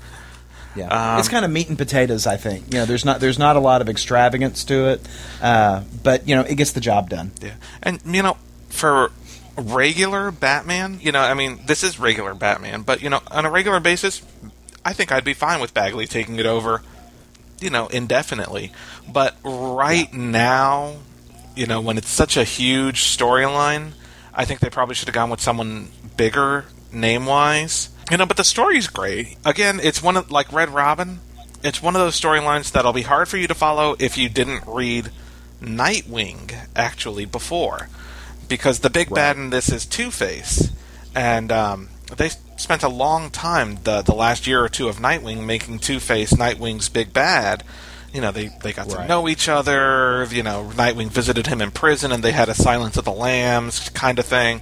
Yeah, 0.74 0.88
Um, 0.88 1.18
it's 1.18 1.28
kind 1.28 1.44
of 1.44 1.50
meat 1.50 1.68
and 1.68 1.76
potatoes. 1.76 2.26
I 2.26 2.36
think 2.36 2.72
you 2.72 2.78
know 2.78 2.86
there's 2.86 3.04
not 3.04 3.20
there's 3.20 3.38
not 3.38 3.56
a 3.56 3.60
lot 3.60 3.82
of 3.82 3.88
extravagance 3.88 4.64
to 4.64 4.88
it, 4.88 5.06
uh, 5.42 5.82
but 6.02 6.26
you 6.26 6.34
know 6.34 6.42
it 6.42 6.54
gets 6.54 6.72
the 6.72 6.80
job 6.80 7.10
done. 7.10 7.32
Yeah, 7.42 7.54
and 7.82 8.00
you 8.06 8.22
know, 8.22 8.36
for 8.68 9.10
regular 9.56 10.30
Batman, 10.30 10.98
you 11.02 11.12
know, 11.12 11.20
I 11.20 11.34
mean, 11.34 11.60
this 11.66 11.82
is 11.82 11.98
regular 11.98 12.34
Batman, 12.34 12.82
but 12.82 13.02
you 13.02 13.10
know, 13.10 13.20
on 13.30 13.44
a 13.44 13.50
regular 13.50 13.80
basis, 13.80 14.22
I 14.84 14.92
think 14.92 15.12
I'd 15.12 15.24
be 15.24 15.34
fine 15.34 15.60
with 15.60 15.74
Bagley 15.74 16.06
taking 16.06 16.38
it 16.38 16.46
over, 16.46 16.82
you 17.60 17.70
know, 17.70 17.86
indefinitely. 17.88 18.72
But 19.10 19.36
right 19.44 20.08
yeah. 20.12 20.18
now, 20.18 20.94
you 21.54 21.66
know, 21.66 21.80
when 21.80 21.98
it's 21.98 22.08
such 22.08 22.36
a 22.36 22.44
huge 22.44 23.04
storyline, 23.04 23.92
I 24.34 24.44
think 24.44 24.60
they 24.60 24.70
probably 24.70 24.94
should 24.94 25.08
have 25.08 25.14
gone 25.14 25.30
with 25.30 25.40
someone 25.40 25.90
bigger 26.16 26.64
name 26.90 27.26
wise. 27.26 27.90
You 28.10 28.16
know, 28.16 28.26
but 28.26 28.36
the 28.36 28.44
story's 28.44 28.88
great. 28.88 29.36
Again, 29.44 29.80
it's 29.82 30.02
one 30.02 30.16
of 30.16 30.30
like 30.30 30.52
Red 30.52 30.70
Robin. 30.70 31.20
It's 31.62 31.82
one 31.82 31.94
of 31.94 32.02
those 32.02 32.20
storylines 32.20 32.72
that'll 32.72 32.92
be 32.92 33.02
hard 33.02 33.28
for 33.28 33.36
you 33.36 33.46
to 33.46 33.54
follow 33.54 33.96
if 33.98 34.18
you 34.18 34.28
didn't 34.28 34.64
read 34.66 35.10
Nightwing 35.60 36.52
actually 36.74 37.24
before, 37.24 37.88
because 38.48 38.80
the 38.80 38.90
big 38.90 39.10
right. 39.10 39.16
bad 39.16 39.36
in 39.36 39.50
this 39.50 39.70
is 39.70 39.86
Two 39.86 40.10
Face, 40.10 40.72
and 41.14 41.52
um, 41.52 41.88
they 42.16 42.30
spent 42.56 42.82
a 42.82 42.88
long 42.88 43.30
time 43.30 43.78
the 43.84 44.02
the 44.02 44.14
last 44.14 44.46
year 44.46 44.62
or 44.62 44.68
two 44.68 44.88
of 44.88 44.96
Nightwing 44.96 45.46
making 45.46 45.78
Two 45.78 46.00
Face 46.00 46.32
Nightwing's 46.32 46.88
big 46.88 47.12
bad. 47.12 47.62
You 48.12 48.20
know, 48.20 48.30
they, 48.30 48.48
they 48.62 48.74
got 48.74 48.88
right. 48.88 49.02
to 49.02 49.08
know 49.08 49.26
each 49.28 49.48
other. 49.48 50.26
You 50.30 50.42
know, 50.42 50.70
Nightwing 50.74 51.08
visited 51.08 51.46
him 51.46 51.62
in 51.62 51.70
prison, 51.70 52.12
and 52.12 52.22
they 52.22 52.32
had 52.32 52.48
a 52.48 52.54
Silence 52.54 52.96
of 52.96 53.04
the 53.04 53.12
Lambs 53.12 53.88
kind 53.90 54.18
of 54.18 54.26
thing. 54.26 54.60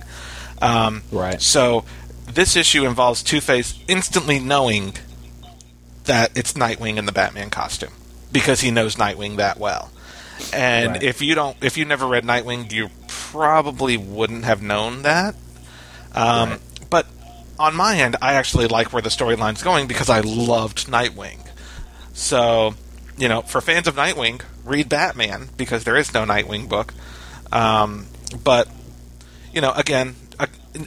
Um, 0.62 1.02
right. 1.10 1.40
So 1.40 1.84
this 2.34 2.56
issue 2.56 2.86
involves 2.86 3.22
Two 3.22 3.40
Face 3.40 3.78
instantly 3.88 4.38
knowing 4.38 4.94
that 6.04 6.36
it's 6.36 6.54
Nightwing 6.54 6.96
in 6.96 7.06
the 7.06 7.12
Batman 7.12 7.50
costume 7.50 7.92
because 8.32 8.60
he 8.60 8.70
knows 8.70 8.96
Nightwing 8.96 9.36
that 9.36 9.58
well. 9.58 9.90
And 10.52 10.92
right. 10.92 11.02
if 11.02 11.20
you 11.20 11.34
don't, 11.34 11.56
if 11.62 11.76
you 11.76 11.84
never 11.84 12.06
read 12.06 12.24
Nightwing, 12.24 12.72
you 12.72 12.90
probably 13.08 13.96
wouldn't 13.96 14.44
have 14.44 14.62
known 14.62 15.02
that. 15.02 15.34
Um, 16.14 16.50
right. 16.50 16.60
But 16.88 17.06
on 17.58 17.76
my 17.76 17.96
end, 17.96 18.16
I 18.22 18.34
actually 18.34 18.66
like 18.66 18.92
where 18.92 19.02
the 19.02 19.10
storyline's 19.10 19.62
going 19.62 19.86
because 19.86 20.08
I 20.08 20.20
loved 20.20 20.86
Nightwing. 20.88 21.46
So, 22.14 22.74
you 23.18 23.28
know, 23.28 23.42
for 23.42 23.60
fans 23.60 23.86
of 23.86 23.96
Nightwing, 23.96 24.42
read 24.64 24.88
Batman 24.88 25.50
because 25.56 25.84
there 25.84 25.96
is 25.96 26.12
no 26.14 26.24
Nightwing 26.24 26.68
book. 26.68 26.94
Um, 27.52 28.06
but 28.42 28.68
you 29.52 29.60
know, 29.60 29.72
again, 29.72 30.14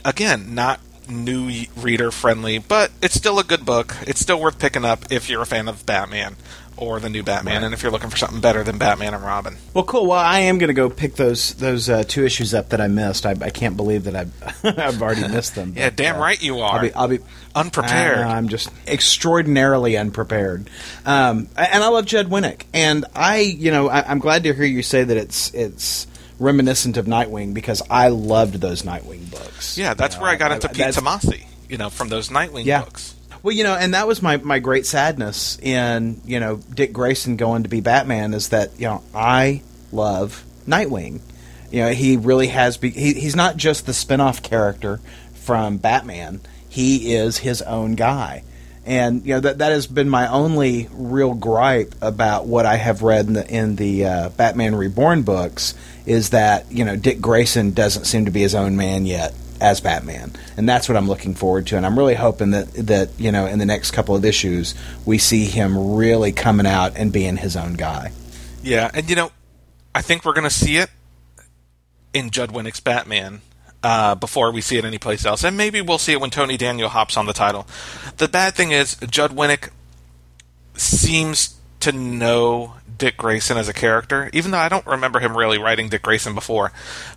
again, 0.04 0.54
not 0.54 0.80
new 1.08 1.64
reader 1.76 2.10
friendly, 2.10 2.58
but 2.58 2.90
it's 3.02 3.14
still 3.14 3.38
a 3.38 3.44
good 3.44 3.64
book. 3.64 3.96
It's 4.06 4.20
still 4.20 4.40
worth 4.40 4.58
picking 4.58 4.84
up 4.84 5.10
if 5.10 5.28
you're 5.28 5.42
a 5.42 5.46
fan 5.46 5.68
of 5.68 5.84
Batman 5.86 6.36
or 6.76 6.98
the 7.00 7.08
new 7.08 7.22
Batman, 7.22 7.56
right. 7.56 7.64
and 7.64 7.74
if 7.74 7.82
you're 7.82 7.92
looking 7.92 8.10
for 8.10 8.16
something 8.16 8.40
better 8.40 8.64
than 8.64 8.78
Batman 8.78 9.14
and 9.14 9.22
Robin. 9.22 9.56
Well, 9.72 9.84
cool. 9.84 10.06
Well, 10.06 10.18
I 10.18 10.40
am 10.40 10.58
going 10.58 10.68
to 10.68 10.74
go 10.74 10.90
pick 10.90 11.14
those 11.14 11.54
those 11.54 11.88
uh, 11.88 12.04
two 12.04 12.24
issues 12.24 12.52
up 12.52 12.70
that 12.70 12.80
I 12.80 12.88
missed. 12.88 13.26
I, 13.26 13.32
I 13.40 13.50
can't 13.50 13.76
believe 13.76 14.04
that 14.04 14.16
I've 14.16 14.32
I've 14.78 15.00
already 15.00 15.28
missed 15.28 15.54
them. 15.54 15.74
yeah, 15.76 15.90
damn 15.90 16.16
uh, 16.16 16.20
right 16.20 16.42
you 16.42 16.60
are. 16.60 16.76
I'll 16.76 16.82
be, 16.82 16.94
I'll 16.94 17.08
be 17.08 17.18
unprepared. 17.54 18.18
I, 18.18 18.36
I'm 18.36 18.48
just 18.48 18.70
extraordinarily 18.86 19.96
unprepared. 19.96 20.68
Um, 21.06 21.48
and 21.56 21.84
I 21.84 21.88
love 21.88 22.06
Judd 22.06 22.28
Winick, 22.28 22.62
and 22.72 23.04
I, 23.14 23.38
you 23.38 23.70
know, 23.70 23.88
I, 23.88 24.10
I'm 24.10 24.18
glad 24.18 24.42
to 24.44 24.52
hear 24.52 24.64
you 24.64 24.82
say 24.82 25.04
that 25.04 25.16
it's 25.16 25.54
it's 25.54 26.06
reminiscent 26.44 26.96
of 26.96 27.06
Nightwing 27.06 27.54
because 27.54 27.82
I 27.90 28.08
loved 28.08 28.54
those 28.54 28.82
Nightwing 28.82 29.30
books. 29.30 29.76
Yeah, 29.76 29.94
that's 29.94 30.14
you 30.14 30.20
know, 30.20 30.24
where 30.24 30.32
I 30.32 30.36
got 30.36 30.52
into 30.52 30.68
I, 30.68 30.72
Pete 30.72 30.86
Tomasi. 30.94 31.46
You 31.68 31.78
know, 31.78 31.90
from 31.90 32.08
those 32.08 32.28
Nightwing 32.28 32.64
yeah. 32.64 32.82
books. 32.82 33.14
Well, 33.42 33.54
you 33.54 33.62
know, 33.62 33.74
and 33.74 33.92
that 33.92 34.06
was 34.06 34.22
my, 34.22 34.38
my 34.38 34.58
great 34.58 34.86
sadness 34.86 35.58
in 35.58 36.20
you 36.24 36.40
know 36.40 36.56
Dick 36.74 36.92
Grayson 36.92 37.36
going 37.36 37.64
to 37.64 37.68
be 37.68 37.80
Batman 37.80 38.32
is 38.32 38.50
that 38.50 38.78
you 38.78 38.86
know 38.86 39.02
I 39.14 39.62
love 39.92 40.44
Nightwing. 40.66 41.20
You 41.70 41.82
know, 41.82 41.90
he 41.90 42.16
really 42.16 42.48
has. 42.48 42.76
Be- 42.76 42.90
he, 42.90 43.14
he's 43.14 43.36
not 43.36 43.56
just 43.56 43.86
the 43.86 43.92
spinoff 43.92 44.42
character 44.42 45.00
from 45.34 45.78
Batman. 45.78 46.40
He 46.68 47.14
is 47.14 47.38
his 47.38 47.60
own 47.62 47.96
guy, 47.96 48.44
and 48.86 49.26
you 49.26 49.34
know 49.34 49.40
that 49.40 49.58
that 49.58 49.72
has 49.72 49.86
been 49.86 50.08
my 50.08 50.28
only 50.28 50.88
real 50.92 51.34
gripe 51.34 51.94
about 52.00 52.46
what 52.46 52.64
I 52.64 52.76
have 52.76 53.02
read 53.02 53.26
in 53.26 53.32
the 53.34 53.46
in 53.46 53.76
the 53.76 54.04
uh, 54.06 54.28
Batman 54.30 54.74
Reborn 54.74 55.22
books 55.22 55.74
is 56.06 56.30
that 56.30 56.70
you 56.70 56.84
know 56.84 56.96
Dick 56.96 57.20
Grayson 57.20 57.72
doesn't 57.72 58.04
seem 58.04 58.24
to 58.24 58.30
be 58.30 58.40
his 58.40 58.54
own 58.54 58.76
man 58.76 59.06
yet 59.06 59.34
as 59.60 59.80
Batman, 59.80 60.32
and 60.56 60.68
that's 60.68 60.88
what 60.88 60.96
I'm 60.96 61.08
looking 61.08 61.34
forward 61.34 61.66
to. 61.68 61.76
And 61.76 61.86
I'm 61.86 61.98
really 61.98 62.14
hoping 62.14 62.50
that 62.50 62.72
that 62.74 63.10
you 63.18 63.32
know 63.32 63.46
in 63.46 63.58
the 63.58 63.66
next 63.66 63.92
couple 63.92 64.14
of 64.14 64.24
issues 64.24 64.74
we 65.04 65.18
see 65.18 65.44
him 65.44 65.94
really 65.96 66.32
coming 66.32 66.66
out 66.66 66.96
and 66.96 67.12
being 67.12 67.36
his 67.36 67.56
own 67.56 67.74
guy. 67.74 68.12
Yeah, 68.62 68.90
and 68.92 69.08
you 69.08 69.16
know, 69.16 69.30
I 69.94 70.02
think 70.02 70.24
we're 70.24 70.32
going 70.32 70.44
to 70.44 70.50
see 70.50 70.76
it 70.78 70.90
in 72.12 72.30
Judd 72.30 72.50
Winick's 72.50 72.80
Batman 72.80 73.42
uh, 73.82 74.14
before 74.14 74.50
we 74.50 74.60
see 74.60 74.78
it 74.78 74.84
anyplace 74.84 75.24
else, 75.24 75.44
and 75.44 75.56
maybe 75.56 75.80
we'll 75.80 75.98
see 75.98 76.12
it 76.12 76.20
when 76.20 76.30
Tony 76.30 76.56
Daniel 76.56 76.88
hops 76.88 77.16
on 77.16 77.26
the 77.26 77.32
title. 77.32 77.66
The 78.16 78.28
bad 78.28 78.54
thing 78.54 78.72
is 78.72 78.96
Judd 78.96 79.32
Winick 79.32 79.70
seems 80.76 81.56
to 81.80 81.92
know 81.92 82.74
Dick 82.96 83.16
Grayson 83.16 83.56
as 83.56 83.68
a 83.68 83.72
character, 83.72 84.30
even 84.32 84.50
though 84.50 84.58
I 84.58 84.68
don't 84.68 84.86
remember 84.86 85.20
him 85.20 85.36
really 85.36 85.58
writing 85.58 85.88
Dick 85.88 86.02
Grayson 86.02 86.34
before. 86.34 86.72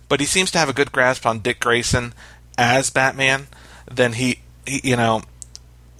But 0.08 0.20
he 0.20 0.26
seems 0.26 0.50
to 0.52 0.58
have 0.58 0.68
a 0.68 0.72
good 0.72 0.92
grasp 0.92 1.26
on 1.26 1.40
Dick 1.40 1.60
Grayson 1.60 2.14
as 2.56 2.90
Batman 2.90 3.48
than 3.90 4.14
he, 4.14 4.40
he 4.66 4.80
you 4.90 4.96
know, 4.96 5.22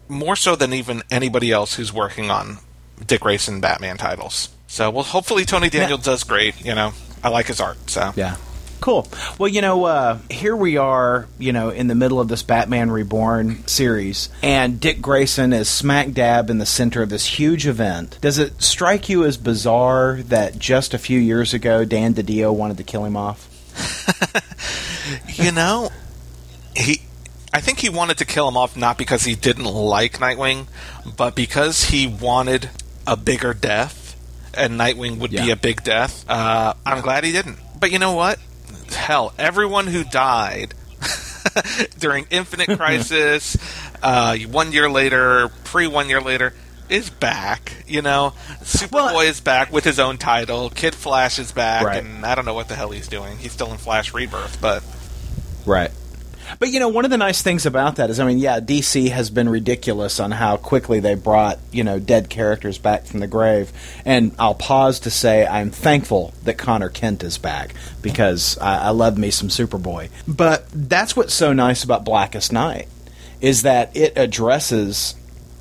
more 0.09 0.37
so 0.37 0.57
than 0.57 0.73
even 0.73 1.03
anybody 1.11 1.53
else 1.53 1.75
who's 1.75 1.93
working 1.93 2.31
on 2.31 2.59
Dick 3.05 3.21
Grayson 3.21 3.61
Batman 3.61 3.97
titles. 3.97 4.49
So, 4.67 4.91
well, 4.91 5.05
hopefully 5.05 5.45
Tony 5.45 5.71
Daniel 5.71 5.99
yeah. 5.99 6.05
does 6.05 6.25
great. 6.25 6.65
You 6.65 6.75
know, 6.75 6.93
I 7.23 7.29
like 7.29 7.47
his 7.47 7.61
art. 7.61 7.91
So, 7.91 8.13
yeah. 8.17 8.37
Cool. 8.81 9.09
Well, 9.39 9.49
you 9.49 9.61
know, 9.61 9.85
uh, 9.85 10.19
here 10.31 10.55
we 10.55 10.77
are, 10.77 11.27
you 11.39 11.53
know, 11.53 11.71
in 11.71 11.89
the 11.89 11.95
middle 11.95 12.21
of 12.21 12.29
this 12.29 12.43
Batman 12.43 12.91
Reborn 12.91 13.67
series, 13.67 14.29
and 14.43 14.81
Dick 14.81 15.01
Grayson 15.01 15.53
is 15.53 15.69
smack 15.69 16.13
dab 16.13 16.49
in 16.49 16.59
the 16.59 16.67
center 16.67 17.03
of 17.03 17.09
this 17.09 17.27
huge 17.27 17.67
event. 17.67 18.19
Does 18.21 18.39
it 18.39 18.63
strike 18.63 19.09
you 19.09 19.25
as 19.25 19.37
bizarre 19.37 20.21
that 20.27 20.59
just 20.59 20.95
a 20.95 20.99
few 20.99 21.19
years 21.19 21.53
ago 21.53 21.85
Dan 21.85 22.15
DiDio 22.15 22.55
wanted 22.55 22.77
to 22.77 22.85
kill 22.85 23.05
him 23.05 23.17
off? 23.17 23.49
you 25.29 25.53
know, 25.53 25.91
he. 26.77 27.03
I 27.53 27.61
think 27.61 27.79
he 27.81 27.89
wanted 27.89 28.19
to 28.19 28.25
kill 28.25 28.47
him 28.47 28.57
off 28.57 28.77
not 28.77 28.99
because 28.99 29.25
he 29.25 29.35
didn't 29.35 29.65
like 29.65 30.19
Nightwing, 30.19 30.67
but 31.17 31.35
because 31.35 31.85
he 31.85 32.07
wanted 32.07 32.71
a 33.07 33.17
bigger 33.17 33.55
death, 33.55 34.17
and 34.55 34.79
Nightwing 34.79 35.19
would 35.19 35.33
yeah. 35.33 35.47
be 35.47 35.51
a 35.51 35.57
big 35.57 35.83
death. 35.83 36.25
Uh, 36.29 36.75
I'm 36.85 37.01
glad 37.01 37.25
he 37.25 37.33
didn't. 37.33 37.59
But 37.81 37.91
you 37.91 37.99
know 37.99 38.13
what? 38.13 38.39
Hell, 38.95 39.33
everyone 39.39 39.87
who 39.87 40.05
died 40.05 40.75
during 41.99 42.27
Infinite 42.31 42.69
Crisis, 42.79 43.57
uh, 44.03 44.37
one 44.39 44.73
year 44.73 44.91
later, 44.91 45.49
pre 45.65 45.87
one 45.87 46.09
year 46.09 46.21
later, 46.21 46.55
is 46.89 47.11
back. 47.11 47.73
You 47.87 48.03
know, 48.03 48.35
Superboy 48.63 48.93
well, 48.93 49.21
is 49.21 49.41
back 49.41 49.73
with 49.73 49.85
his 49.85 49.99
own 49.99 50.19
title. 50.19 50.71
Kid 50.71 50.95
Flash 50.95 51.39
is 51.39 51.53
back, 51.53 51.85
right. 51.85 52.05
and 52.05 52.25
I 52.25 52.35
don't 52.35 52.45
know 52.45 52.55
what 52.55 52.69
the 52.69 52.75
hell 52.75 52.91
he's 52.91 53.09
doing. 53.09 53.39
He's 53.39 53.53
still 53.53 53.71
in 53.73 53.79
Flash 53.79 54.13
Rebirth, 54.15 54.61
but 54.61 54.83
right. 55.67 55.91
But 56.59 56.71
you 56.71 56.81
know, 56.81 56.89
one 56.89 57.05
of 57.05 57.11
the 57.11 57.17
nice 57.17 57.43
things 57.43 57.67
about 57.67 57.97
that 57.97 58.11
is, 58.11 58.21
I 58.21 58.27
mean, 58.27 58.39
yeah, 58.39 58.61
DC 58.61 59.11
has 59.11 59.31
been 59.31 59.49
ridiculous 59.49 60.21
on 60.21 60.31
how 60.31 60.57
quickly 60.57 61.01
they 61.01 61.15
brought 61.15 61.59
you 61.73 61.85
know 61.85 61.99
dead 61.99 62.31
characters 62.31 62.79
back 62.79 63.05
from 63.05 63.21
the 63.21 63.27
grave, 63.27 63.73
and 64.05 64.35
I'll 64.39 64.55
pause 64.55 65.01
to 65.01 65.11
say 65.11 65.47
I'm 65.47 65.71
thankful 65.71 66.33
that 66.45 66.59
Connor 66.59 66.89
Kent 66.89 67.23
is 67.23 67.39
back 67.39 67.75
because 68.03 68.59
I, 68.59 68.87
I 68.87 68.91
love 68.91 69.19
me 69.19 69.31
some 69.31 69.49
Superboy. 69.49 70.11
But 70.27 70.67
that's 70.73 71.17
what's 71.17 71.35
so 71.35 71.53
nice 71.53 71.85
about 71.85 72.05
Blackest 72.05 72.53
Night 72.53 72.89
is 73.41 73.63
that 73.63 73.97
it 73.97 74.17
addresses 74.17 75.15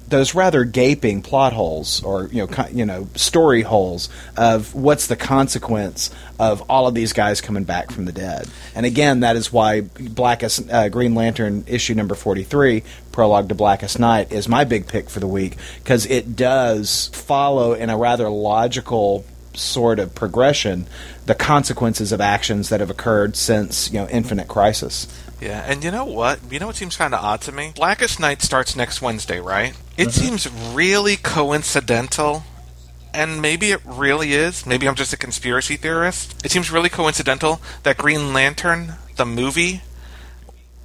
those 0.07 0.33
rather 0.33 0.63
gaping 0.63 1.21
plot 1.21 1.53
holes 1.53 2.01
or 2.03 2.27
you 2.27 2.45
know 2.45 2.65
you 2.71 2.85
know 2.85 3.07
story 3.15 3.61
holes 3.61 4.09
of 4.35 4.73
what's 4.73 5.07
the 5.07 5.15
consequence 5.15 6.09
of 6.39 6.61
all 6.69 6.87
of 6.87 6.93
these 6.93 7.13
guys 7.13 7.41
coming 7.41 7.63
back 7.63 7.91
from 7.91 8.05
the 8.05 8.11
dead. 8.11 8.47
And 8.75 8.85
again, 8.85 9.21
that 9.21 9.35
is 9.35 9.51
why 9.51 9.81
Blackest 9.81 10.69
uh, 10.69 10.89
Green 10.89 11.15
Lantern 11.15 11.63
issue 11.67 11.95
number 11.95 12.15
43, 12.15 12.83
prologue 13.11 13.49
to 13.49 13.55
Blackest 13.55 13.99
Night 13.99 14.31
is 14.31 14.47
my 14.47 14.63
big 14.63 14.87
pick 14.87 15.09
for 15.09 15.19
the 15.19 15.27
week 15.27 15.57
because 15.83 16.05
it 16.05 16.35
does 16.35 17.09
follow 17.13 17.73
in 17.73 17.89
a 17.89 17.97
rather 17.97 18.29
logical 18.29 19.25
sort 19.57 19.99
of 19.99 20.15
progression 20.15 20.87
the 21.25 21.35
consequences 21.35 22.11
of 22.11 22.21
actions 22.21 22.69
that 22.69 22.79
have 22.79 22.89
occurred 22.89 23.35
since 23.35 23.91
you 23.91 23.99
know 23.99 24.07
Infinite 24.09 24.47
Crisis. 24.47 25.07
Yeah, 25.41 25.63
and 25.67 25.83
you 25.83 25.91
know 25.91 26.05
what? 26.05 26.39
You 26.51 26.59
know 26.59 26.67
what 26.67 26.75
seems 26.75 26.95
kind 26.95 27.13
of 27.13 27.23
odd 27.23 27.41
to 27.41 27.51
me? 27.51 27.73
Blackest 27.75 28.19
Night 28.19 28.41
starts 28.41 28.75
next 28.75 29.01
Wednesday, 29.01 29.39
right? 29.39 29.73
It 29.97 30.09
mm-hmm. 30.09 30.09
seems 30.09 30.73
really 30.73 31.15
coincidental, 31.15 32.43
and 33.13 33.41
maybe 33.41 33.71
it 33.71 33.81
really 33.85 34.33
is. 34.33 34.65
Maybe 34.65 34.87
I'm 34.87 34.95
just 34.95 35.13
a 35.13 35.17
conspiracy 35.17 35.75
theorist. 35.75 36.43
It 36.43 36.51
seems 36.51 36.71
really 36.71 36.89
coincidental 36.89 37.61
that 37.83 37.97
Green 37.97 38.33
Lantern, 38.33 38.95
the 39.15 39.25
movie, 39.25 39.81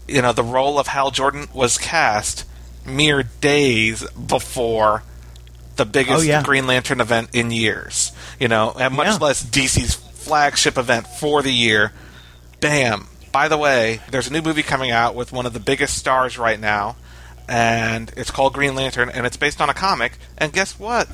you 0.06 0.20
know, 0.20 0.32
the 0.32 0.44
role 0.44 0.78
of 0.78 0.88
Hal 0.88 1.10
Jordan 1.10 1.48
was 1.54 1.78
cast 1.78 2.44
mere 2.84 3.22
days 3.22 4.08
before 4.10 5.02
the 5.76 5.84
biggest 5.86 6.18
oh, 6.18 6.22
yeah. 6.22 6.42
Green 6.42 6.66
Lantern 6.66 7.00
event 7.00 7.30
in 7.32 7.50
years. 7.50 8.12
You 8.38 8.48
know, 8.48 8.72
and 8.78 8.94
much 8.94 9.06
yeah. 9.06 9.16
less 9.18 9.44
DC's 9.44 9.94
flagship 9.94 10.78
event 10.78 11.06
for 11.06 11.42
the 11.42 11.52
year. 11.52 11.92
Bam, 12.60 13.06
by 13.32 13.48
the 13.48 13.58
way, 13.58 14.00
there's 14.10 14.28
a 14.28 14.32
new 14.32 14.42
movie 14.42 14.62
coming 14.62 14.90
out 14.90 15.14
with 15.14 15.32
one 15.32 15.46
of 15.46 15.52
the 15.52 15.60
biggest 15.60 15.96
stars 15.96 16.38
right 16.38 16.60
now, 16.60 16.96
and 17.48 18.12
it's 18.16 18.30
called 18.30 18.52
Green 18.54 18.74
Lantern, 18.74 19.08
and 19.08 19.26
it's 19.26 19.36
based 19.36 19.60
on 19.60 19.68
a 19.68 19.74
comic. 19.74 20.18
And 20.38 20.52
guess 20.52 20.78
what? 20.78 21.08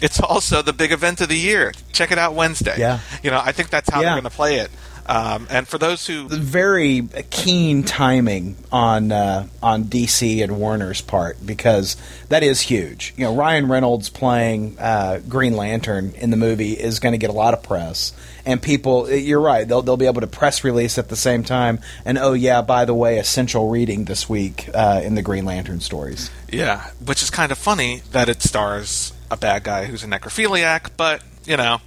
It's 0.00 0.20
also 0.20 0.62
the 0.62 0.72
big 0.72 0.92
event 0.92 1.20
of 1.20 1.28
the 1.28 1.36
year. 1.36 1.72
Check 1.92 2.10
it 2.12 2.18
out 2.18 2.34
Wednesday. 2.34 2.76
Yeah. 2.78 3.00
You 3.22 3.30
know, 3.30 3.40
I 3.44 3.52
think 3.52 3.70
that's 3.70 3.90
how 3.90 4.00
Yeah. 4.00 4.06
they're 4.06 4.20
going 4.20 4.30
to 4.30 4.36
play 4.36 4.56
it. 4.56 4.70
Um, 5.08 5.46
and 5.50 5.66
for 5.66 5.78
those 5.78 6.06
who 6.06 6.28
very 6.28 7.08
keen 7.30 7.82
timing 7.82 8.56
on 8.70 9.10
uh, 9.10 9.46
on 9.62 9.84
DC 9.84 10.42
and 10.42 10.58
Warner's 10.58 11.00
part 11.00 11.44
because 11.44 11.96
that 12.28 12.42
is 12.42 12.60
huge. 12.60 13.14
You 13.16 13.24
know, 13.24 13.34
Ryan 13.34 13.68
Reynolds 13.68 14.10
playing 14.10 14.78
uh, 14.78 15.20
Green 15.26 15.56
Lantern 15.56 16.12
in 16.16 16.30
the 16.30 16.36
movie 16.36 16.72
is 16.72 17.00
going 17.00 17.12
to 17.12 17.18
get 17.18 17.30
a 17.30 17.32
lot 17.32 17.54
of 17.54 17.62
press, 17.62 18.12
and 18.44 18.60
people. 18.60 19.10
You're 19.10 19.40
right; 19.40 19.66
they'll 19.66 19.80
they'll 19.80 19.96
be 19.96 20.06
able 20.06 20.20
to 20.20 20.26
press 20.26 20.62
release 20.62 20.98
at 20.98 21.08
the 21.08 21.16
same 21.16 21.42
time. 21.42 21.80
And 22.04 22.18
oh 22.18 22.34
yeah, 22.34 22.60
by 22.60 22.84
the 22.84 22.94
way, 22.94 23.18
essential 23.18 23.70
reading 23.70 24.04
this 24.04 24.28
week 24.28 24.68
uh, 24.74 25.00
in 25.02 25.14
the 25.14 25.22
Green 25.22 25.46
Lantern 25.46 25.80
stories. 25.80 26.30
Yeah, 26.52 26.90
which 27.02 27.22
is 27.22 27.30
kind 27.30 27.50
of 27.50 27.56
funny 27.56 28.02
that 28.12 28.28
it 28.28 28.42
stars 28.42 29.14
a 29.30 29.38
bad 29.38 29.64
guy 29.64 29.86
who's 29.86 30.04
a 30.04 30.06
necrophiliac, 30.06 30.90
but 30.98 31.22
you 31.46 31.56
know, 31.56 31.80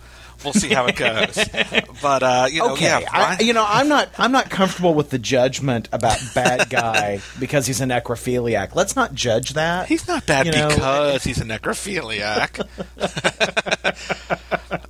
we'll 0.43 0.53
see 0.53 0.69
how 0.69 0.85
it 0.87 0.95
goes. 0.95 1.35
but 2.01 2.23
uh, 2.23 2.47
you 2.51 2.59
know, 2.59 2.73
Okay, 2.73 2.85
yeah, 2.85 3.09
I, 3.11 3.37
you 3.41 3.53
know, 3.53 3.65
I'm 3.67 3.87
not 3.87 4.09
I'm 4.17 4.31
not 4.31 4.49
comfortable 4.49 4.93
with 4.93 5.09
the 5.09 5.19
judgment 5.19 5.89
about 5.91 6.19
bad 6.33 6.69
guy 6.69 7.21
because 7.39 7.67
he's 7.67 7.81
a 7.81 7.85
necrophiliac. 7.85 8.75
Let's 8.75 8.95
not 8.95 9.13
judge 9.13 9.53
that. 9.53 9.87
he's 9.87 10.07
not 10.07 10.25
bad 10.25 10.45
you 10.45 10.51
know, 10.51 10.69
because 10.69 11.23
he's 11.23 11.39
a 11.39 11.45
necrophiliac. 11.45 12.65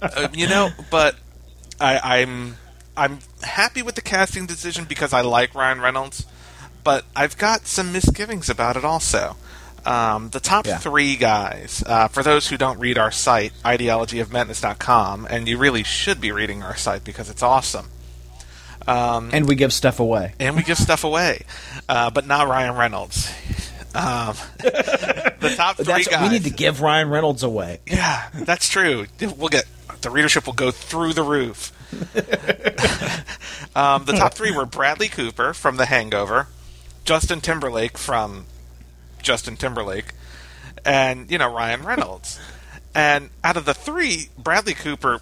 Uh, 0.02 0.28
you 0.34 0.48
know, 0.48 0.70
but 0.90 1.16
I, 1.80 2.22
I'm 2.22 2.58
I'm 2.96 3.20
happy 3.44 3.82
with 3.82 3.96
the 3.96 4.02
casting 4.02 4.46
decision 4.46 4.86
because 4.86 5.14
I 5.14 5.22
like 5.22 5.56
Ryan 5.56 5.82
Reynolds, 5.82 6.26
but 6.84 7.06
I've 7.16 7.38
got 7.38 7.68
some 7.68 7.92
misgivings 7.92 8.50
about 8.50 8.78
it 8.78 8.86
also. 8.86 9.36
Um, 9.86 10.30
the 10.30 10.40
top 10.40 10.68
Yeah. 10.68 10.78
three 10.78 11.16
guys, 11.16 11.84
uh, 11.88 12.08
for 12.08 12.22
those 12.24 12.48
who 12.48 12.58
don't 12.58 12.80
read 12.80 12.98
our 12.98 13.12
site, 13.12 13.52
ideologyofmadness.com, 13.66 15.28
and 15.30 15.48
you 15.48 15.58
really 15.58 15.84
should 15.84 16.22
be 16.22 16.32
reading 16.32 16.62
our 16.64 16.76
site 16.76 17.04
because 17.04 17.30
it's 17.30 17.42
awesome. 17.44 17.90
and 18.88 19.48
we 19.48 19.56
give 19.56 19.74
stuff 19.74 20.00
away. 20.00 20.34
and 20.40 20.56
we 20.56 20.64
give 20.64 20.78
stuff 20.78 21.04
away, 21.04 21.46
uh, 21.90 22.10
but 22.12 22.28
not 22.28 22.48
Ryan 22.48 22.76
Reynolds. 22.76 23.30
Um, 23.94 24.36
the 24.60 25.54
top 25.58 25.76
three 25.78 25.86
That's, 25.86 26.08
guys. 26.08 26.22
we 26.24 26.30
need 26.30 26.44
to 26.46 26.50
give 26.50 26.82
Ryan 26.82 27.10
Reynolds 27.10 27.44
away. 27.44 27.80
Yeah, 27.86 28.28
that's 28.34 28.70
true. 28.70 29.06
We'll 29.20 29.50
get 29.50 29.66
the 30.02 30.10
readership 30.10 30.46
will 30.46 30.54
go 30.54 30.72
through 30.72 31.14
the 31.14 31.24
roof. 31.24 31.72
um, 33.76 34.06
the 34.06 34.14
top 34.14 34.34
three 34.34 34.52
were 34.52 34.66
Bradley 34.66 35.10
Cooper 35.10 35.54
from 35.54 35.78
The 35.78 35.86
Hangover, 35.88 36.48
Justin 37.06 37.42
Timberlake 37.42 37.98
from 37.98 38.46
Justin 39.22 39.58
Timberlake, 39.58 40.14
and 40.86 41.30
you 41.32 41.38
know 41.38 41.54
Ryan 41.54 41.84
Reynolds. 41.84 42.40
And 42.94 43.30
out 43.44 43.56
of 43.58 43.66
the 43.66 43.74
three, 43.74 44.30
Bradley 44.38 44.74
Cooper, 44.74 45.20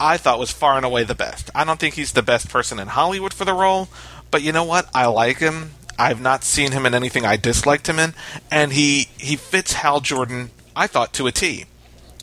I 0.00 0.16
thought 0.16 0.38
was 0.40 0.50
far 0.50 0.76
and 0.76 0.84
away 0.84 1.04
the 1.04 1.14
best. 1.14 1.50
I 1.54 1.64
don't 1.64 1.78
think 1.78 1.94
he's 1.94 2.12
the 2.12 2.22
best 2.22 2.48
person 2.48 2.78
in 2.80 2.88
Hollywood 2.88 3.32
for 3.32 3.44
the 3.44 3.52
role, 3.54 3.88
but 4.30 4.42
you 4.42 4.50
know 4.52 4.64
what? 4.64 4.88
I 4.94 5.06
like 5.06 5.38
him. 5.38 5.72
I've 5.98 6.20
not 6.20 6.42
seen 6.42 6.72
him 6.72 6.84
in 6.86 6.94
anything 6.94 7.24
I 7.24 7.36
disliked 7.36 7.88
him 7.88 7.98
in, 7.98 8.14
and 8.50 8.72
he 8.72 9.08
he 9.18 9.36
fits 9.36 9.74
Hal 9.74 10.00
Jordan. 10.00 10.50
I 10.74 10.86
thought 10.86 11.12
to 11.14 11.26
a 11.26 11.32
T 11.32 11.66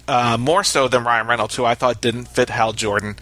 uh, 0.07 0.37
more 0.39 0.63
so 0.63 0.87
than 0.87 1.03
Ryan 1.03 1.27
Reynolds, 1.27 1.55
who 1.55 1.63
I 1.65 1.75
thought 1.75 2.01
didn't 2.01 2.25
fit 2.25 2.49
Hal 2.49 2.73
Jordan 2.73 3.15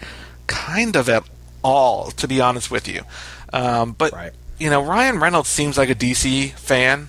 kind 0.46 0.96
of 0.96 1.08
at 1.08 1.22
all, 1.62 2.10
to 2.12 2.26
be 2.26 2.40
honest 2.40 2.70
with 2.70 2.88
you. 2.88 3.02
Um, 3.52 3.92
but 3.92 4.12
Right. 4.12 4.32
you 4.58 4.70
know, 4.70 4.82
Ryan 4.82 5.20
Reynolds 5.20 5.48
seems 5.50 5.76
like 5.76 5.90
a 5.90 5.94
DC 5.94 6.52
fan. 6.54 7.08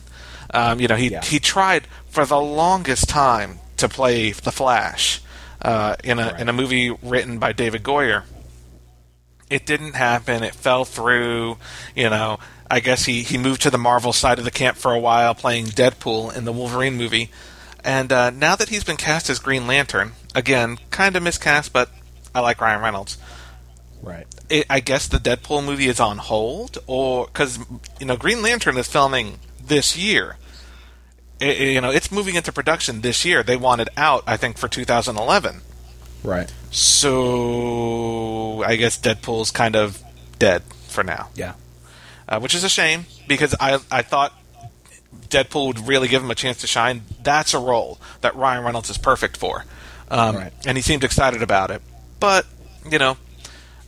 Um, 0.54 0.80
you 0.80 0.88
know, 0.88 0.96
he 0.96 1.10
Yeah. 1.10 1.22
he 1.24 1.40
tried 1.40 1.88
for 2.10 2.26
the 2.26 2.40
longest 2.40 3.08
time 3.10 3.60
to 3.78 3.88
play 3.88 4.32
the 4.32 4.52
Flash 4.52 5.22
uh, 5.62 5.96
in 6.04 6.20
a 6.20 6.32
Right. 6.32 6.40
in 6.42 6.50
a 6.50 6.54
movie 6.54 6.92
written 7.04 7.38
by 7.40 7.52
David 7.54 7.84
Goyer. 7.84 8.24
It 9.50 9.66
didn't 9.66 9.94
happen. 9.96 10.44
It 10.44 10.54
fell 10.56 10.86
through. 10.86 11.58
You 11.96 12.10
know, 12.10 12.40
I 12.70 12.80
guess 12.82 13.06
he, 13.06 13.24
he 13.24 13.38
moved 13.38 13.62
to 13.64 13.72
the 13.72 13.78
Marvel 13.80 14.14
side 14.14 14.38
of 14.38 14.46
the 14.46 14.52
camp 14.52 14.78
for 14.78 14.94
a 14.94 15.00
while, 15.00 15.34
playing 15.34 15.68
Deadpool 15.68 16.36
in 16.36 16.46
the 16.46 16.52
Wolverine 16.52 16.96
movie. 16.98 17.32
And 17.84 18.12
uh, 18.12 18.30
now 18.30 18.56
that 18.56 18.70
he's 18.70 18.84
been 18.84 18.98
cast 18.98 19.30
as 19.30 19.40
Green 19.40 19.66
Lantern, 19.66 20.12
again, 20.36 20.78
kind 20.92 21.16
of 21.16 21.24
miscast, 21.24 21.74
but 21.74 21.90
I 22.36 22.42
like 22.42 22.62
Ryan 22.62 22.82
Reynolds. 22.82 23.18
Right. 24.04 24.28
It, 24.50 24.66
I 24.70 24.82
guess 24.82 25.08
the 25.08 25.18
Deadpool 25.18 25.66
movie 25.66 25.88
is 25.88 26.00
on 26.00 26.18
hold, 26.20 26.78
or 26.88 27.26
because 27.26 27.58
you 28.00 28.06
know 28.06 28.16
Green 28.18 28.42
Lantern 28.42 28.78
is 28.78 28.88
filming 28.88 29.40
this 29.70 29.96
year. 29.98 30.36
It- 31.40 31.58
you 31.60 31.80
know, 31.82 31.90
it's 31.90 32.12
moving 32.12 32.36
into 32.36 32.52
production 32.52 33.00
this 33.02 33.24
year. 33.24 33.42
They 33.44 33.56
want 33.56 33.80
it 33.82 33.88
out, 33.96 34.24
I 34.28 34.36
think, 34.38 34.58
for 34.58 34.68
2011. 34.68 35.62
Right. 36.24 36.52
So 37.30 38.64
I 38.66 38.76
guess 38.76 38.98
Deadpool's 39.00 39.52
kind 39.52 39.76
of 39.76 40.04
dead 40.38 40.64
for 40.88 41.04
now, 41.04 41.30
Yeah. 41.36 41.54
uh, 42.28 42.40
which 42.40 42.54
is 42.54 42.64
a 42.66 42.70
shame 42.70 43.06
because 43.28 43.56
I 43.60 43.80
I 43.92 44.02
thought 44.02 44.34
Deadpool 45.30 45.68
would 45.68 45.88
really 45.88 46.08
give 46.08 46.22
him 46.24 46.32
a 46.32 46.36
chance 46.36 46.58
to 46.60 46.68
shine. 46.68 47.04
That's 47.24 47.54
a 47.54 47.60
role 47.60 48.00
that 48.22 48.36
Ryan 48.36 48.64
Reynolds 48.66 48.90
is 48.90 48.98
perfect 48.98 49.38
for, 49.38 49.66
um, 50.12 50.36
Right. 50.36 50.54
and 50.66 50.78
he 50.78 50.82
seemed 50.82 51.04
excited 51.04 51.42
about 51.42 51.72
it. 51.72 51.82
But 52.20 52.46
you 52.92 53.00
know, 53.00 53.16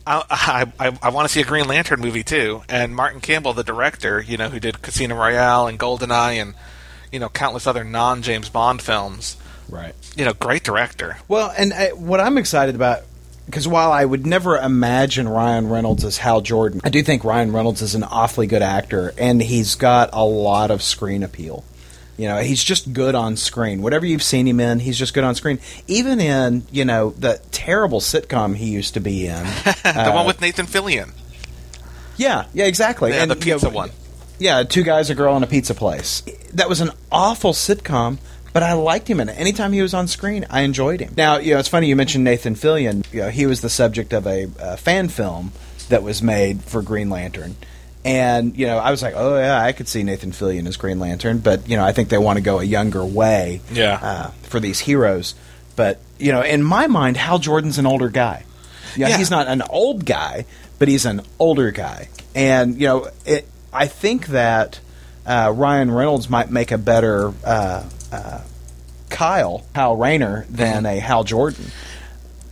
I 0.06 0.24
I, 0.30 0.88
I, 0.88 0.98
I 1.02 1.08
want 1.10 1.28
to 1.28 1.32
see 1.32 1.40
a 1.40 1.44
Green 1.44 1.66
Lantern 1.66 2.00
movie 2.00 2.24
too. 2.24 2.62
And 2.68 2.94
Martin 2.94 3.20
Campbell, 3.20 3.52
the 3.52 3.64
director, 3.64 4.20
you 4.20 4.36
know, 4.36 4.48
who 4.48 4.60
did 4.60 4.82
Casino 4.82 5.16
Royale 5.16 5.66
and 5.66 5.78
Goldeneye 5.78 6.40
and 6.40 6.54
you 7.10 7.18
know 7.18 7.28
countless 7.28 7.66
other 7.66 7.84
non 7.84 8.22
James 8.22 8.48
Bond 8.48 8.82
films. 8.82 9.36
Right. 9.68 9.94
You 10.16 10.24
know, 10.24 10.34
great 10.34 10.64
director. 10.64 11.18
Well, 11.28 11.52
and 11.56 11.72
uh, 11.72 11.88
what 11.90 12.20
I'm 12.20 12.36
excited 12.36 12.74
about, 12.74 13.04
because 13.46 13.66
while 13.66 13.90
I 13.90 14.04
would 14.04 14.26
never 14.26 14.58
imagine 14.58 15.28
Ryan 15.28 15.68
Reynolds 15.68 16.04
as 16.04 16.18
Hal 16.18 16.42
Jordan, 16.42 16.80
I 16.84 16.90
do 16.90 17.02
think 17.02 17.24
Ryan 17.24 17.52
Reynolds 17.52 17.80
is 17.80 17.94
an 17.94 18.04
awfully 18.04 18.46
good 18.46 18.62
actor, 18.62 19.14
and 19.16 19.40
he's 19.40 19.74
got 19.74 20.10
a 20.12 20.24
lot 20.24 20.70
of 20.70 20.82
screen 20.82 21.22
appeal. 21.22 21.64
You 22.22 22.28
know, 22.28 22.36
he's 22.36 22.62
just 22.62 22.92
good 22.92 23.16
on 23.16 23.36
screen. 23.36 23.82
Whatever 23.82 24.06
you've 24.06 24.22
seen 24.22 24.46
him 24.46 24.60
in, 24.60 24.78
he's 24.78 24.96
just 24.96 25.12
good 25.12 25.24
on 25.24 25.34
screen. 25.34 25.58
Even 25.88 26.20
in, 26.20 26.64
you 26.70 26.84
know, 26.84 27.10
the 27.10 27.40
terrible 27.50 27.98
sitcom 27.98 28.54
he 28.54 28.66
used 28.66 28.94
to 28.94 29.00
be 29.00 29.26
in. 29.26 29.42
the 29.64 30.12
one 30.14 30.24
with 30.24 30.40
Nathan 30.40 30.66
Fillion. 30.66 31.10
Yeah, 32.16 32.44
yeah, 32.54 32.66
exactly. 32.66 33.10
Yeah, 33.10 33.26
the 33.26 33.34
you 33.34 33.40
know, 33.40 33.54
pizza 33.54 33.70
one. 33.70 33.90
Yeah, 34.38 34.62
two 34.62 34.84
guys, 34.84 35.10
a 35.10 35.16
girl, 35.16 35.34
and 35.34 35.42
a 35.42 35.48
pizza 35.48 35.74
place. 35.74 36.22
That 36.52 36.68
was 36.68 36.80
an 36.80 36.92
awful 37.10 37.54
sitcom, 37.54 38.18
but 38.52 38.62
I 38.62 38.74
liked 38.74 39.10
him 39.10 39.18
in 39.18 39.28
it. 39.28 39.36
Anytime 39.36 39.72
he 39.72 39.82
was 39.82 39.92
on 39.92 40.06
screen, 40.06 40.46
I 40.48 40.60
enjoyed 40.60 41.00
him. 41.00 41.14
Now, 41.16 41.38
you 41.38 41.54
know, 41.54 41.58
it's 41.58 41.66
funny 41.66 41.88
you 41.88 41.96
mentioned 41.96 42.22
Nathan 42.22 42.54
Fillion. 42.54 43.04
You 43.12 43.22
know, 43.22 43.30
he 43.30 43.46
was 43.46 43.62
the 43.62 43.68
subject 43.68 44.12
of 44.12 44.28
a, 44.28 44.48
uh 44.60 44.76
fan 44.76 45.08
film 45.08 45.50
that 45.88 46.04
was 46.04 46.22
made 46.22 46.62
for 46.62 46.82
Green 46.82 47.10
Lantern. 47.10 47.56
And, 48.04 48.56
you 48.56 48.66
know, 48.66 48.78
I 48.78 48.90
was 48.90 49.00
like, 49.02 49.14
oh, 49.16 49.36
yeah, 49.38 49.62
I 49.62 49.72
could 49.72 49.86
see 49.86 50.02
Nathan 50.02 50.32
Fillion 50.32 50.66
as 50.66 50.76
Green 50.76 50.98
Lantern, 50.98 51.38
but, 51.38 51.68
you 51.68 51.76
know, 51.76 51.84
I 51.84 51.92
think 51.92 52.08
they 52.08 52.18
want 52.18 52.36
to 52.36 52.42
go 52.42 52.58
a 52.58 52.64
younger 52.64 53.04
way 53.04 53.60
Yeah. 53.70 53.98
uh, 54.02 54.30
for 54.42 54.58
these 54.58 54.80
heroes. 54.80 55.34
But, 55.76 56.00
you 56.18 56.32
know, 56.32 56.42
in 56.42 56.62
my 56.64 56.88
mind, 56.88 57.16
Hal 57.16 57.38
Jordan's 57.38 57.78
an 57.78 57.86
older 57.86 58.08
guy. 58.08 58.44
Yeah, 58.96 59.08
Yeah. 59.08 59.18
he's 59.18 59.30
not 59.30 59.46
an 59.46 59.62
old 59.70 60.04
guy, 60.04 60.46
but 60.80 60.88
he's 60.88 61.04
an 61.06 61.22
older 61.38 61.70
guy. 61.70 62.08
And 62.34 62.80
you 62.80 62.86
know, 62.88 63.08
it, 63.24 63.46
I 63.72 63.86
think 63.86 64.26
that 64.28 64.80
uh, 65.24 65.52
Ryan 65.54 65.90
Reynolds 65.90 66.28
might 66.28 66.50
make 66.50 66.72
a 66.72 66.78
better 66.78 67.32
uh, 67.44 67.84
uh, 68.10 68.40
Kyle 69.10 69.64
Hal 69.74 69.96
Rayner 69.96 70.44
than 70.50 70.86
a 70.86 70.98
Hal 70.98 71.24
Jordan. 71.24 71.66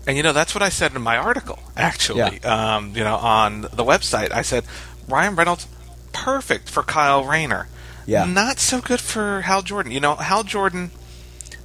And 0.06 0.16
you 0.16 0.22
know, 0.22 0.32
that's 0.32 0.54
what 0.54 0.62
I 0.62 0.68
said 0.70 0.94
in 0.94 1.02
my 1.02 1.16
article, 1.18 1.58
actually. 1.76 2.42
Um, 2.42 2.96
you 2.96 3.04
know, 3.04 3.16
on 3.16 3.62
the 3.62 3.84
website, 3.84 4.32
I 4.32 4.42
said 4.42 4.64
Ryan 5.10 5.36
Reynolds 5.36 5.66
perfect 6.12 6.68
for 6.70 6.82
Kyle 6.82 7.24
Rayner. 7.24 7.68
Yeah. 8.06 8.24
Not 8.24 8.58
so 8.58 8.80
good 8.80 9.00
for 9.00 9.42
Hal 9.42 9.62
Jordan. 9.62 9.92
You 9.92 10.00
know, 10.00 10.16
Hal 10.16 10.42
Jordan 10.42 10.90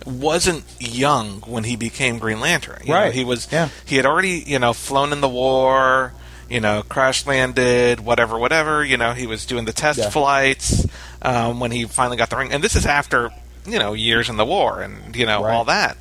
wasn't 0.05 0.63
young 0.79 1.41
when 1.41 1.63
he 1.63 1.75
became 1.75 2.19
Green 2.19 2.39
Lantern. 2.39 2.79
You 2.83 2.93
know, 2.93 2.99
Right. 2.99 3.13
he 3.13 3.23
was 3.23 3.47
Yeah. 3.51 3.69
he 3.85 3.95
had 3.95 4.05
already, 4.05 4.43
you 4.45 4.59
know, 4.59 4.73
flown 4.73 5.11
in 5.11 5.21
the 5.21 5.29
war, 5.29 6.13
you 6.49 6.59
know, 6.59 6.83
crash 6.87 7.25
landed, 7.25 8.01
whatever, 8.01 8.37
whatever. 8.37 8.83
You 8.85 8.97
know, 8.97 9.13
he 9.13 9.25
was 9.25 9.45
doing 9.45 9.65
the 9.65 9.73
test 9.73 9.99
Yeah. 9.99 10.09
flights 10.09 10.85
um, 11.23 11.59
when 11.59 11.71
he 11.71 11.85
finally 11.85 12.17
got 12.17 12.29
the 12.29 12.35
ring. 12.37 12.51
And 12.51 12.63
this 12.63 12.75
is 12.75 12.85
after, 12.85 13.31
you 13.65 13.79
know, 13.79 13.93
years 13.93 14.29
in 14.29 14.37
the 14.37 14.45
war 14.45 14.81
and, 14.81 15.15
you 15.15 15.25
know, 15.25 15.43
Right. 15.43 15.53
all 15.53 15.65
that. 15.65 15.97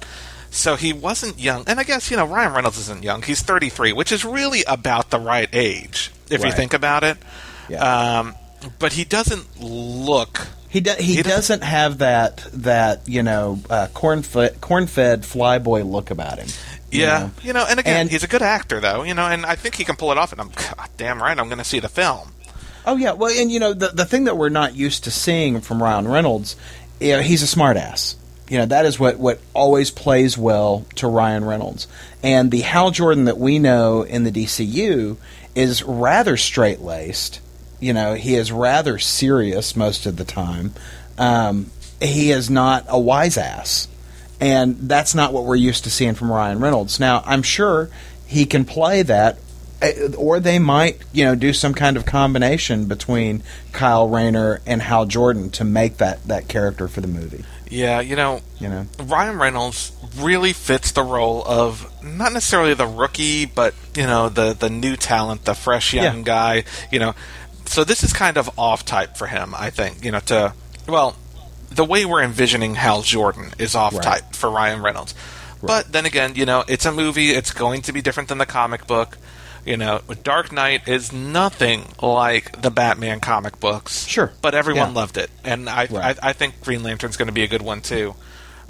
So 0.55 0.77
he 0.77 0.93
wasn't 0.93 1.39
young. 1.41 1.65
And 1.67 1.81
I 1.81 1.83
guess, 1.83 2.11
you 2.11 2.17
know, 2.17 2.25
Ryan 2.27 2.53
Reynolds 2.53 2.79
isn't 2.79 3.03
young. 3.03 3.23
He's 3.23 3.43
33, 3.43 3.93
which 3.93 4.13
is 4.13 4.25
really 4.25 4.63
about 4.69 5.11
the 5.11 5.19
right 5.19 5.49
age, 5.53 6.13
if 6.31 6.45
you 6.45 6.53
think 6.53 6.73
about 6.75 7.03
it. 7.03 7.19
Yeah. 7.69 8.19
Um, 8.21 8.35
but 8.79 8.93
he 8.93 9.05
doesn't 9.05 9.61
look. 9.61 10.47
He 10.69 10.81
do, 10.81 10.93
he, 10.99 11.17
He 11.17 11.23
doesn't- 11.23 11.61
doesn't 11.61 11.63
have 11.65 11.99
that 11.99 12.47
that 12.53 13.09
you 13.09 13.23
know 13.23 13.59
uh, 13.71 13.89
corn 13.95 14.23
fed 14.23 14.61
corn 14.61 14.87
fed 14.87 15.23
flyboy 15.23 15.89
look 15.91 16.11
about 16.11 16.39
him. 16.39 16.49
you 16.91 17.03
Yeah, 17.03 17.19
know? 17.19 17.31
you 17.43 17.53
know, 17.53 17.67
and 17.69 17.79
again, 17.81 17.97
And- 18.03 18.11
he's 18.11 18.23
a 18.25 18.29
good 18.29 18.43
actor, 18.43 18.81
though, 18.81 19.03
you 19.03 19.15
know, 19.15 19.27
and 19.27 19.45
I 19.47 19.55
think 19.57 19.75
he 19.77 19.85
can 19.85 19.97
pull 19.97 20.13
it 20.13 20.19
off. 20.19 20.33
And 20.33 20.41
I'm 20.41 20.49
God 20.51 20.89
damn 20.97 21.21
right, 21.23 21.37
I'm 21.39 21.47
going 21.49 21.59
to 21.59 21.65
see 21.65 21.81
the 21.81 21.89
film. 21.89 22.33
Oh 22.87 22.97
yeah, 22.97 23.13
well, 23.13 23.31
and 23.37 23.51
you 23.51 23.61
know 23.61 23.73
the 23.73 23.89
the 23.89 24.05
thing 24.05 24.25
that 24.25 24.37
we're 24.37 24.51
not 24.51 24.75
used 24.77 25.05
to 25.05 25.11
seeing 25.11 25.61
from 25.61 25.83
Ryan 25.83 26.07
Reynolds, 26.09 26.55
you 27.01 27.13
know, 27.17 27.23
he's 27.23 27.43
a 27.43 27.47
smartass. 27.57 28.15
You 28.55 28.61
know 28.61 28.67
that 28.67 28.87
is 28.87 29.01
what 29.01 29.19
what 29.19 29.41
always 29.53 29.91
plays 29.91 30.39
well 30.39 30.87
to 30.95 31.09
Ryan 31.09 31.45
Reynolds, 31.45 31.89
and 32.23 32.53
the 32.53 32.61
Hal 32.61 32.93
Jordan 32.93 33.25
that 33.25 33.37
we 33.37 33.59
know 33.59 34.03
in 34.03 34.23
the 34.23 34.31
DCU 34.31 35.17
is 35.57 35.83
rather 35.83 36.37
straight 36.37 36.79
laced. 36.81 37.41
You 37.81 37.93
know, 37.93 38.15
he 38.15 38.37
is 38.37 38.53
rather 38.53 38.97
serious 39.01 39.75
most 39.75 40.07
of 40.07 40.19
the 40.19 40.25
time. 40.25 40.73
Um, 41.19 41.73
he 42.01 42.31
is 42.31 42.49
not 42.49 42.85
a 42.87 42.97
wise 42.97 43.37
ass, 43.37 43.89
and 44.41 44.89
that's 44.89 45.17
not 45.17 45.33
what 45.33 45.47
we're 45.47 45.57
used 45.57 45.83
to 45.83 45.91
seeing 45.91 46.15
from 46.15 46.31
Ryan 46.31 46.61
Reynolds. 46.61 47.01
Now, 47.01 47.25
I'm 47.27 47.43
sure 47.43 47.91
he 48.25 48.47
can 48.47 48.65
play 48.65 49.03
that 49.03 49.37
Uh, 49.93 50.15
or 50.17 50.41
they 50.41 50.59
might, 50.59 50.99
you 51.13 51.25
know, 51.25 51.35
do 51.35 51.53
some 51.53 51.75
kind 51.75 51.97
of 51.97 52.07
combination 52.07 52.87
between 52.87 53.43
Kyle 53.73 54.09
Rayner 54.09 54.61
and 54.67 54.81
Hal 54.83 55.07
Jordan 55.07 55.51
to 55.51 55.65
make 55.65 55.99
that 55.99 56.27
that 56.29 56.49
character 56.49 56.89
for 56.89 57.01
the 57.01 57.09
movie. 57.09 57.45
Yeah, 57.69 58.01
you 58.01 58.15
know, 58.15 58.41
You 58.61 58.69
know, 58.69 58.87
Ryan 59.03 59.39
Reynolds 59.39 59.93
really 60.17 60.53
fits 60.53 60.93
the 60.93 61.03
role 61.03 61.43
of 61.47 61.91
not 62.05 62.33
necessarily 62.33 62.75
the 62.75 62.87
rookie, 62.87 63.47
but 63.47 63.75
you 63.97 64.07
know 64.07 64.29
the 64.29 64.55
the 64.55 64.71
new 64.71 64.97
talent, 64.97 65.45
the 65.45 65.55
fresh 65.55 65.93
young 65.93 66.19
Yeah. 66.19 66.23
guy. 66.23 66.65
You 66.93 67.01
know, 67.01 67.15
so 67.67 67.83
this 67.85 68.03
is 68.05 68.13
kind 68.13 68.37
of 68.37 68.49
off 68.59 68.85
type 68.85 69.17
for 69.17 69.27
him, 69.27 69.55
I 69.57 69.71
think. 69.71 70.05
You 70.05 70.13
know, 70.13 70.21
to 70.21 70.53
well, 70.87 71.17
the 71.71 71.85
way 71.85 72.05
we're 72.05 72.23
envisioning 72.23 72.77
Hal 72.77 73.03
Jordan 73.03 73.53
is 73.59 73.75
off 73.75 73.95
Right. 73.95 74.03
type 74.03 74.35
for 74.37 74.49
Ryan 74.51 74.81
Reynolds. 74.83 75.15
But 75.63 75.93
then 75.93 76.05
again, 76.05 76.35
you 76.37 76.45
know, 76.45 76.63
it's 76.69 76.85
a 76.85 76.93
movie. 76.93 77.31
It's 77.31 77.51
going 77.51 77.81
to 77.83 77.93
be 77.93 78.03
different 78.03 78.29
than 78.29 78.37
the 78.39 78.45
comic 78.47 78.87
book. 78.87 79.17
You 79.65 79.77
know, 79.77 80.01
Dark 80.23 80.53
Knight 80.53 80.87
is 80.89 81.13
nothing 81.13 81.85
like 82.03 82.61
the 82.61 82.71
Batman 82.71 83.21
comic 83.21 83.59
books. 83.61 84.07
Sure. 84.07 84.33
but 84.43 84.55
everyone 84.55 84.89
Yeah. 84.91 84.95
loved 85.01 85.17
it, 85.17 85.31
and 85.45 85.69
I, 85.69 85.87
Right. 85.91 86.19
I 86.23 86.31
I 86.31 86.33
think 86.35 86.61
Green 86.63 86.83
Lantern's 86.83 87.17
going 87.17 87.29
to 87.29 87.33
be 87.33 87.43
a 87.45 87.49
good 87.49 87.63
one 87.63 87.81
too. 87.81 88.15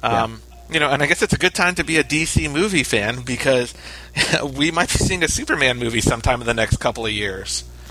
Yeah. 0.03 0.23
Um, 0.25 0.41
You 0.71 0.81
know, 0.81 0.89
and 0.91 1.03
I 1.03 1.07
guess 1.07 1.21
it's 1.21 1.35
a 1.35 1.39
good 1.39 1.55
time 1.55 1.75
to 1.75 1.85
be 1.85 1.99
a 1.99 2.03
DC 2.05 2.49
movie 2.51 2.85
fan 2.85 3.21
because 3.21 3.75
we 4.55 4.71
might 4.71 4.89
be 4.91 4.99
seeing 4.99 5.23
a 5.23 5.29
Superman 5.29 5.79
movie 5.79 6.01
sometime 6.01 6.41
in 6.41 6.47
the 6.47 6.55
next 6.55 6.79
couple 6.79 7.05
of 7.05 7.13
years. 7.13 7.65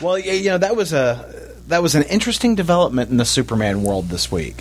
well, 0.00 0.18
you 0.18 0.50
know 0.50 0.58
that 0.58 0.74
was 0.76 0.92
a 0.92 1.50
that 1.68 1.82
was 1.82 1.94
an 1.94 2.02
interesting 2.04 2.54
development 2.54 3.10
in 3.10 3.16
the 3.18 3.24
Superman 3.24 3.82
world 3.82 4.08
this 4.08 4.32
week. 4.32 4.56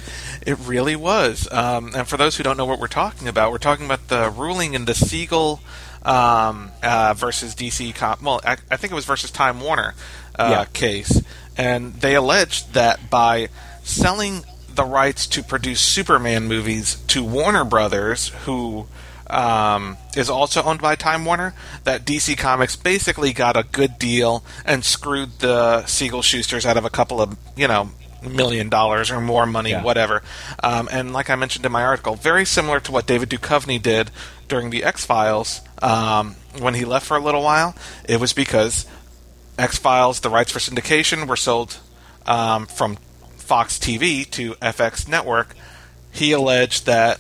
It 0.45 0.57
really 0.59 0.95
was. 0.95 1.47
Um, 1.51 1.91
and 1.95 2.07
for 2.07 2.17
those 2.17 2.37
who 2.37 2.43
don't 2.43 2.57
know 2.57 2.65
what 2.65 2.79
we're 2.79 2.87
talking 2.87 3.27
about, 3.27 3.51
we're 3.51 3.57
talking 3.57 3.85
about 3.85 4.07
the 4.09 4.29
ruling 4.29 4.73
in 4.73 4.85
the 4.85 4.93
Siegel 4.93 5.61
um, 6.03 6.71
uh, 6.83 7.13
versus 7.15 7.55
DC. 7.55 7.93
Com- 7.95 8.19
well, 8.23 8.41
I, 8.43 8.57
I 8.69 8.77
think 8.77 8.91
it 8.91 8.95
was 8.95 9.05
versus 9.05 9.31
Time 9.31 9.59
Warner 9.61 9.93
uh, 10.37 10.47
Yeah. 10.51 10.65
case, 10.73 11.21
and 11.57 11.93
they 11.95 12.15
alleged 12.15 12.73
that 12.73 13.09
by 13.09 13.49
selling 13.83 14.43
the 14.73 14.83
rights 14.85 15.27
to 15.27 15.43
produce 15.43 15.81
Superman 15.81 16.47
movies 16.47 16.95
to 17.07 17.23
Warner 17.23 17.65
Brothers, 17.65 18.29
who 18.45 18.87
um, 19.29 19.97
is 20.15 20.29
also 20.29 20.63
owned 20.63 20.81
by 20.81 20.95
Time 20.95 21.23
Warner, 21.25 21.53
that 21.83 22.05
DC 22.05 22.37
Comics 22.37 22.75
basically 22.75 23.33
got 23.33 23.55
a 23.57 23.63
good 23.63 23.97
deal 23.99 24.43
and 24.65 24.83
screwed 24.83 25.39
the 25.39 25.85
Siegel 25.85 26.21
Shusters 26.21 26.65
out 26.65 26.77
of 26.77 26.85
a 26.85 26.89
couple 26.89 27.21
of, 27.21 27.37
you 27.55 27.67
know, 27.67 27.91
million 28.21 28.69
dollars 28.69 29.09
or 29.11 29.19
more 29.21 29.45
money, 29.45 29.71
Yeah. 29.71 29.83
whatever. 29.83 30.21
Um, 30.63 30.87
and 30.91 31.13
like 31.13 31.29
I 31.29 31.35
mentioned 31.35 31.65
in 31.65 31.71
my 31.71 31.83
article, 31.83 32.15
very 32.15 32.45
similar 32.45 32.79
to 32.81 32.91
what 32.91 33.07
David 33.07 33.29
Duchovny 33.29 33.81
did 33.81 34.11
during 34.47 34.69
the 34.69 34.83
X 34.83 35.05
Files 35.05 35.61
um, 35.81 36.35
when 36.59 36.73
he 36.75 36.85
left 36.85 37.05
for 37.05 37.17
a 37.17 37.19
little 37.21 37.41
while. 37.43 37.75
It 38.07 38.19
was 38.19 38.33
because 38.33 38.85
X 39.57 39.77
Files, 39.77 40.19
the 40.19 40.29
rights 40.29 40.51
for 40.51 40.59
syndication, 40.59 41.27
were 41.27 41.35
sold 41.35 41.77
um, 42.25 42.65
from 42.67 42.97
Fox 43.37 43.77
TV 43.79 44.29
to 44.31 44.53
FX 44.55 45.07
Network. 45.07 45.55
He 46.11 46.31
alleged 46.31 46.85
that 46.85 47.19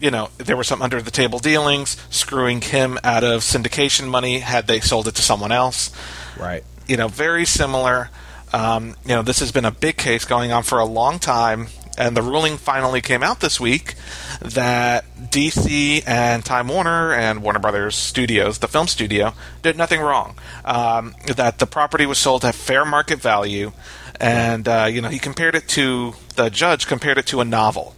you 0.00 0.10
know 0.10 0.30
there 0.38 0.56
were 0.56 0.64
some 0.64 0.82
under 0.82 1.00
the 1.02 1.10
table 1.10 1.38
dealings, 1.38 1.96
screwing 2.10 2.60
him 2.60 2.98
out 3.04 3.22
of 3.24 3.42
syndication 3.42 4.08
money 4.08 4.38
had 4.40 4.66
they 4.66 4.80
sold 4.80 5.06
it 5.08 5.14
to 5.16 5.22
someone 5.22 5.52
else 5.52 5.90
Right. 6.38 6.64
you 6.88 6.96
know, 6.96 7.08
very 7.08 7.44
similar. 7.44 8.10
Um, 8.52 8.96
you 9.04 9.14
know, 9.14 9.22
this 9.22 9.40
has 9.40 9.50
been 9.50 9.64
a 9.64 9.70
big 9.70 9.96
case 9.96 10.24
going 10.24 10.52
on 10.52 10.62
for 10.62 10.78
a 10.78 10.84
long 10.84 11.18
time, 11.18 11.68
and 11.96 12.16
the 12.16 12.22
ruling 12.22 12.56
finally 12.56 13.00
came 13.00 13.22
out 13.22 13.40
this 13.40 13.58
week 13.58 13.94
that 14.40 15.04
DC 15.30 16.02
and 16.06 16.44
Time 16.44 16.68
Warner 16.68 17.12
and 17.12 17.42
Warner 17.42 17.58
Brothers 17.58 17.96
Studios, 17.96 18.58
the 18.58 18.68
film 18.68 18.86
studio, 18.86 19.32
did 19.62 19.76
nothing 19.76 20.00
wrong. 20.00 20.36
Um, 20.64 21.14
that 21.34 21.58
the 21.58 21.66
property 21.66 22.04
was 22.04 22.18
sold 22.18 22.44
at 22.44 22.54
fair 22.54 22.84
market 22.84 23.20
value, 23.20 23.72
and 24.20 24.68
uh, 24.68 24.88
you 24.90 25.00
know, 25.00 25.08
he 25.08 25.18
compared 25.18 25.54
it 25.54 25.68
to 25.68 26.14
the 26.36 26.50
judge 26.50 26.86
compared 26.86 27.18
it 27.18 27.26
to 27.26 27.40
a 27.40 27.44
novel. 27.44 27.94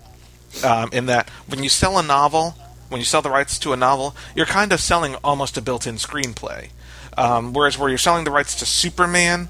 Um, 0.64 0.90
in 0.92 1.06
that 1.06 1.28
when 1.48 1.64
you 1.64 1.68
sell 1.68 1.98
a 1.98 2.02
novel, 2.02 2.54
when 2.88 3.00
you 3.00 3.04
sell 3.04 3.22
the 3.22 3.30
rights 3.30 3.58
to 3.58 3.72
a 3.72 3.76
novel, 3.76 4.14
you're 4.36 4.46
kind 4.46 4.72
of 4.72 4.80
selling 4.80 5.16
almost 5.24 5.56
a 5.56 5.62
built-in 5.62 5.96
screenplay. 5.96 6.68
Um, 7.16 7.52
whereas 7.52 7.76
where 7.76 7.88
you're 7.88 7.98
selling 7.98 8.24
the 8.24 8.30
rights 8.30 8.54
to 8.56 8.66
Superman, 8.66 9.48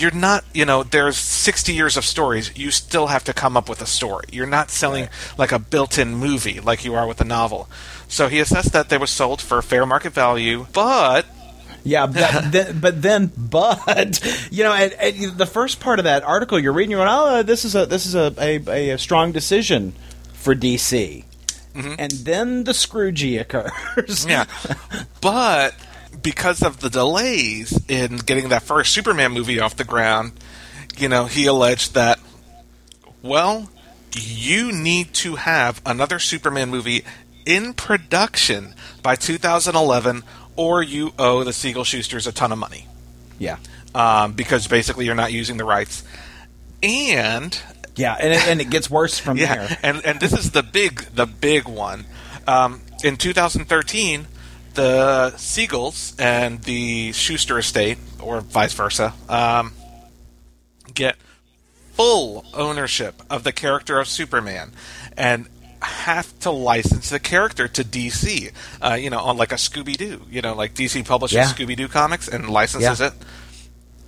you're 0.00 0.10
not, 0.10 0.44
you 0.54 0.64
know, 0.64 0.82
there's 0.82 1.16
60 1.16 1.72
years 1.72 1.96
of 1.96 2.04
stories. 2.04 2.56
You 2.56 2.70
still 2.70 3.08
have 3.08 3.24
to 3.24 3.32
come 3.32 3.56
up 3.56 3.68
with 3.68 3.80
a 3.82 3.86
story. 3.86 4.26
You're 4.32 4.46
not 4.46 4.70
selling 4.70 5.08
like 5.38 5.52
a 5.52 5.58
built-in 5.58 6.14
movie 6.14 6.60
like 6.60 6.84
you 6.84 6.94
are 6.94 7.06
with 7.06 7.20
a 7.20 7.24
novel. 7.24 7.68
So 8.08 8.28
he 8.28 8.38
assessed 8.40 8.72
that 8.72 8.88
they 8.88 8.98
were 8.98 9.06
sold 9.06 9.40
for 9.40 9.60
fair 9.62 9.86
market 9.86 10.12
value, 10.12 10.66
but 10.72 11.26
Yeah, 11.84 12.06
that, 12.06 12.52
then, 12.52 12.80
but 12.80 13.00
then, 13.00 13.32
but 13.36 14.48
you 14.50 14.64
know, 14.64 14.72
and, 14.72 14.92
and 14.94 15.38
the 15.38 15.46
first 15.46 15.78
part 15.78 16.00
of 16.00 16.04
that 16.04 16.24
article 16.24 16.58
you're 16.58 16.72
reading, 16.72 16.90
you're 16.90 17.04
going, 17.04 17.08
"Oh, 17.10 17.42
this 17.44 17.64
is 17.64 17.76
a 17.76 17.86
this 17.86 18.06
is 18.06 18.14
a 18.16 18.34
a, 18.40 18.90
a 18.90 18.98
strong 18.98 19.30
decision 19.30 19.92
for 20.32 20.54
DC," 20.54 21.24
mm-hmm. 21.74 21.94
and 21.98 22.10
then 22.10 22.64
the 22.64 22.72
Scroogey 22.72 23.40
occurs. 23.40 24.26
yeah, 24.28 24.46
but 25.20 25.74
because 26.26 26.60
of 26.60 26.80
the 26.80 26.90
delays 26.90 27.80
in 27.86 28.16
getting 28.16 28.48
that 28.48 28.64
first 28.64 28.92
Superman 28.92 29.30
movie 29.30 29.60
off 29.60 29.76
the 29.76 29.84
ground, 29.84 30.32
you 30.98 31.08
know, 31.08 31.26
he 31.26 31.46
alleged 31.46 31.94
that, 31.94 32.18
well, 33.22 33.70
you 34.12 34.72
need 34.72 35.14
to 35.14 35.36
have 35.36 35.80
another 35.86 36.18
Superman 36.18 36.68
movie 36.68 37.04
in 37.44 37.74
production 37.74 38.74
by 39.04 39.14
2011, 39.14 40.24
or 40.56 40.82
you 40.82 41.12
owe 41.16 41.44
the 41.44 41.52
Siegel 41.52 41.84
Shusters 41.84 42.26
a 42.26 42.32
ton 42.32 42.50
of 42.50 42.58
money 42.58 42.88
yeah, 43.38 43.58
um, 43.94 44.32
because 44.32 44.66
basically 44.66 45.04
you're 45.04 45.14
not 45.14 45.32
using 45.32 45.58
the 45.58 45.64
rights. 45.64 46.02
And 46.82 47.56
yeah, 47.94 48.16
and 48.18 48.32
it, 48.32 48.48
and 48.48 48.60
it 48.60 48.68
gets 48.70 48.90
worse 48.90 49.16
from 49.16 49.36
yeah, 49.38 49.54
there. 49.54 49.78
and 49.84 50.04
and 50.04 50.18
this 50.18 50.32
is 50.32 50.50
the 50.50 50.64
big 50.64 51.02
the 51.14 51.26
big 51.26 51.68
one. 51.68 52.04
Um, 52.48 52.80
in 53.04 53.16
2013, 53.16 54.26
the 54.76 55.32
Siegels 55.36 56.14
and 56.20 56.62
the 56.62 57.12
Shuster 57.12 57.58
estate, 57.58 57.98
or 58.20 58.40
vice 58.40 58.72
versa, 58.72 59.12
um, 59.28 59.72
get 60.94 61.16
full 61.92 62.44
ownership 62.54 63.22
of 63.28 63.42
the 63.42 63.52
character 63.52 63.98
of 63.98 64.06
Superman, 64.08 64.72
and 65.16 65.48
have 65.82 66.38
to 66.40 66.50
license 66.50 67.10
the 67.10 67.18
character 67.18 67.68
to 67.68 67.82
DC. 67.84 68.52
Uh, 68.80 68.94
you 68.94 69.10
know, 69.10 69.18
on 69.20 69.36
like 69.36 69.52
a 69.52 69.56
Scooby 69.56 69.96
Doo. 69.96 70.22
You 70.30 70.42
know, 70.42 70.54
like 70.54 70.74
DC 70.74 71.04
publishes 71.06 71.36
Yeah. 71.36 71.46
Scooby 71.52 71.76
Doo 71.76 71.88
comics 71.88 72.28
and 72.28 72.48
licenses 72.48 73.00
Yeah. 73.00 73.08
it 73.08 73.14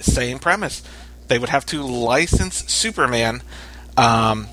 same 0.01 0.39
premise. 0.39 0.83
They 1.27 1.39
would 1.39 1.49
have 1.51 1.67
to 1.67 1.83
license 1.83 2.65
Superman 2.73 3.43
um, 3.97 4.47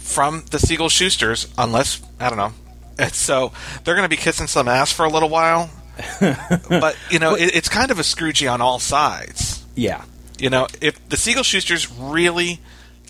from 0.00 0.44
the 0.50 0.58
Siegel 0.58 0.88
Shusters, 0.88 1.46
unless 1.56 2.02
I 2.18 2.28
don't 2.28 2.38
know. 2.38 2.52
And 3.04 3.14
so 3.14 3.52
they're 3.84 3.94
going 3.94 4.04
to 4.04 4.08
be 4.08 4.16
kissing 4.16 4.48
some 4.48 4.66
ass 4.66 4.90
for 4.92 5.04
a 5.04 5.08
little 5.08 5.28
while. 5.28 5.70
but 6.20 6.96
you 7.10 7.18
know, 7.20 7.34
it, 7.34 7.54
it's 7.54 7.68
kind 7.68 7.90
of 7.90 7.98
a 7.98 8.02
Scroogey 8.02 8.52
on 8.52 8.60
all 8.60 8.78
sides. 8.80 9.64
Yeah, 9.76 10.04
You 10.38 10.50
know, 10.50 10.66
if 10.80 11.08
the 11.08 11.16
Siegel 11.16 11.44
Shusters 11.44 11.90
really 11.90 12.60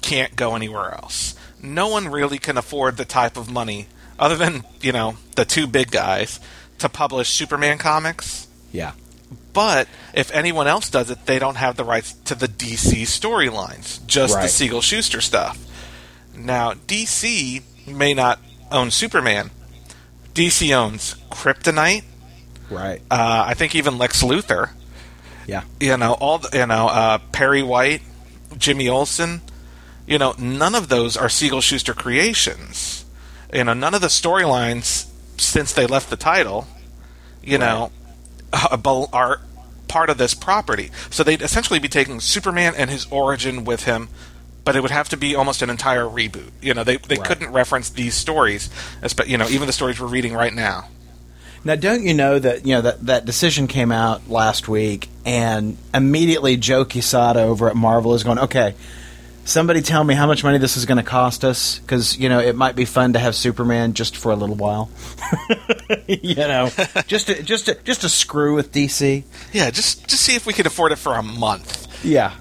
can't 0.02 0.36
go 0.36 0.54
anywhere 0.54 0.92
else, 0.92 1.34
no 1.62 1.88
one 1.88 2.08
really 2.08 2.38
can 2.38 2.58
afford 2.58 2.96
the 2.98 3.04
type 3.06 3.36
of 3.38 3.50
money, 3.50 3.86
other 4.18 4.36
than 4.36 4.64
you 4.82 4.92
know 4.92 5.16
the 5.36 5.44
two 5.46 5.66
big 5.66 5.90
guys, 5.90 6.38
to 6.78 6.88
publish 6.88 7.30
Superman 7.30 7.78
comics. 7.78 8.46
yeah, 8.72 8.92
But 9.54 9.88
if 10.12 10.30
anyone 10.32 10.66
else 10.66 10.90
does 10.90 11.10
it, 11.10 11.24
they 11.26 11.38
don't 11.38 11.56
have 11.56 11.76
the 11.76 11.84
rights 11.84 12.12
to 12.24 12.34
the 12.34 12.48
DC 12.48 13.02
storylines, 13.02 14.04
just 14.06 14.34
the 14.42 14.48
Siegel 14.48 14.82
Shuster 14.82 15.20
stuff. 15.22 15.58
Now, 16.36 16.72
DC 16.72 17.62
may 17.86 18.14
not 18.14 18.38
own 18.70 18.90
Superman. 18.90 19.50
DC 20.38 20.72
owns 20.72 21.16
Kryptonite. 21.30 22.04
right. 22.70 23.02
Uh, 23.10 23.44
I 23.46 23.54
think 23.54 23.74
even 23.74 23.98
Lex 23.98 24.22
Luthor. 24.22 24.70
Yeah, 25.48 25.64
You 25.80 25.96
know, 25.96 26.12
all 26.12 26.38
the, 26.38 26.50
you 26.56 26.66
know 26.66 26.86
uh, 26.86 27.18
Perry 27.32 27.62
White, 27.62 28.02
Jimmy 28.56 28.88
Olsen. 28.88 29.40
You 30.06 30.18
know, 30.18 30.34
none 30.38 30.76
of 30.76 30.88
those 30.88 31.16
are 31.16 31.28
Siegel 31.28 31.60
Shuster 31.60 31.92
creations. 31.92 33.04
You 33.52 33.64
know, 33.64 33.72
none 33.74 33.94
of 33.94 34.00
the 34.00 34.06
storylines 34.06 35.10
since 35.38 35.72
they 35.72 35.86
left 35.86 36.08
the 36.08 36.16
title. 36.16 36.68
You 37.42 37.58
know, 37.58 37.90
uh, 38.52 39.06
are 39.12 39.40
part 39.88 40.08
of 40.10 40.18
this 40.18 40.34
property. 40.34 40.90
So 41.10 41.24
they'd 41.24 41.42
essentially 41.42 41.80
be 41.80 41.88
taking 41.88 42.20
Superman 42.20 42.74
and 42.76 42.90
his 42.90 43.06
origin 43.10 43.64
with 43.64 43.84
him, 43.84 44.08
but 44.68 44.76
it 44.76 44.82
would 44.82 44.90
have 44.90 45.08
to 45.08 45.16
be 45.16 45.34
almost 45.34 45.62
an 45.62 45.70
entire 45.70 46.04
reboot. 46.04 46.50
You 46.60 46.74
know, 46.74 46.84
they 46.84 46.98
they 46.98 47.16
Right. 47.16 47.24
couldn't 47.24 47.52
reference 47.52 47.88
these 47.88 48.14
stories, 48.14 48.68
you 49.26 49.38
know, 49.38 49.48
even 49.48 49.66
the 49.66 49.72
stories 49.72 49.98
we're 49.98 50.08
reading 50.08 50.34
right 50.34 50.52
now. 50.52 50.88
Now, 51.64 51.74
don't 51.74 52.02
you 52.02 52.12
know 52.12 52.38
that 52.38 52.66
you 52.66 52.74
know 52.74 52.82
that 52.82 53.06
that 53.06 53.24
decision 53.24 53.66
came 53.66 53.90
out 53.90 54.28
last 54.28 54.68
week, 54.68 55.08
and 55.24 55.78
immediately 55.94 56.58
Joe 56.58 56.84
Quesada 56.84 57.40
over 57.44 57.70
at 57.70 57.76
Marvel 57.76 58.12
is 58.12 58.24
going, 58.24 58.38
"Okay, 58.40 58.74
somebody 59.46 59.80
tell 59.80 60.04
me 60.04 60.12
how 60.14 60.26
much 60.26 60.44
money 60.44 60.58
this 60.58 60.76
is 60.76 60.84
going 60.84 60.98
to 60.98 61.02
cost 61.02 61.46
us, 61.46 61.78
because 61.78 62.18
you 62.18 62.28
know 62.28 62.38
it 62.38 62.54
might 62.54 62.76
be 62.76 62.84
fun 62.84 63.14
to 63.14 63.18
have 63.18 63.34
Superman 63.34 63.94
just 63.94 64.18
for 64.18 64.32
a 64.32 64.36
little 64.36 64.54
while, 64.56 64.90
you 66.06 66.34
know, 66.34 66.70
just 67.06 67.28
to, 67.28 67.42
just 67.42 67.64
to, 67.66 67.74
just 67.84 68.02
to 68.02 68.10
screw 68.10 68.54
with 68.54 68.70
DC." 68.70 69.24
Yeah, 69.54 69.70
just 69.70 70.06
just 70.08 70.22
see 70.22 70.36
if 70.36 70.44
we 70.44 70.52
could 70.52 70.66
afford 70.66 70.92
it 70.92 70.96
for 70.96 71.14
a 71.14 71.22
month. 71.22 71.86
Yeah. 72.04 72.32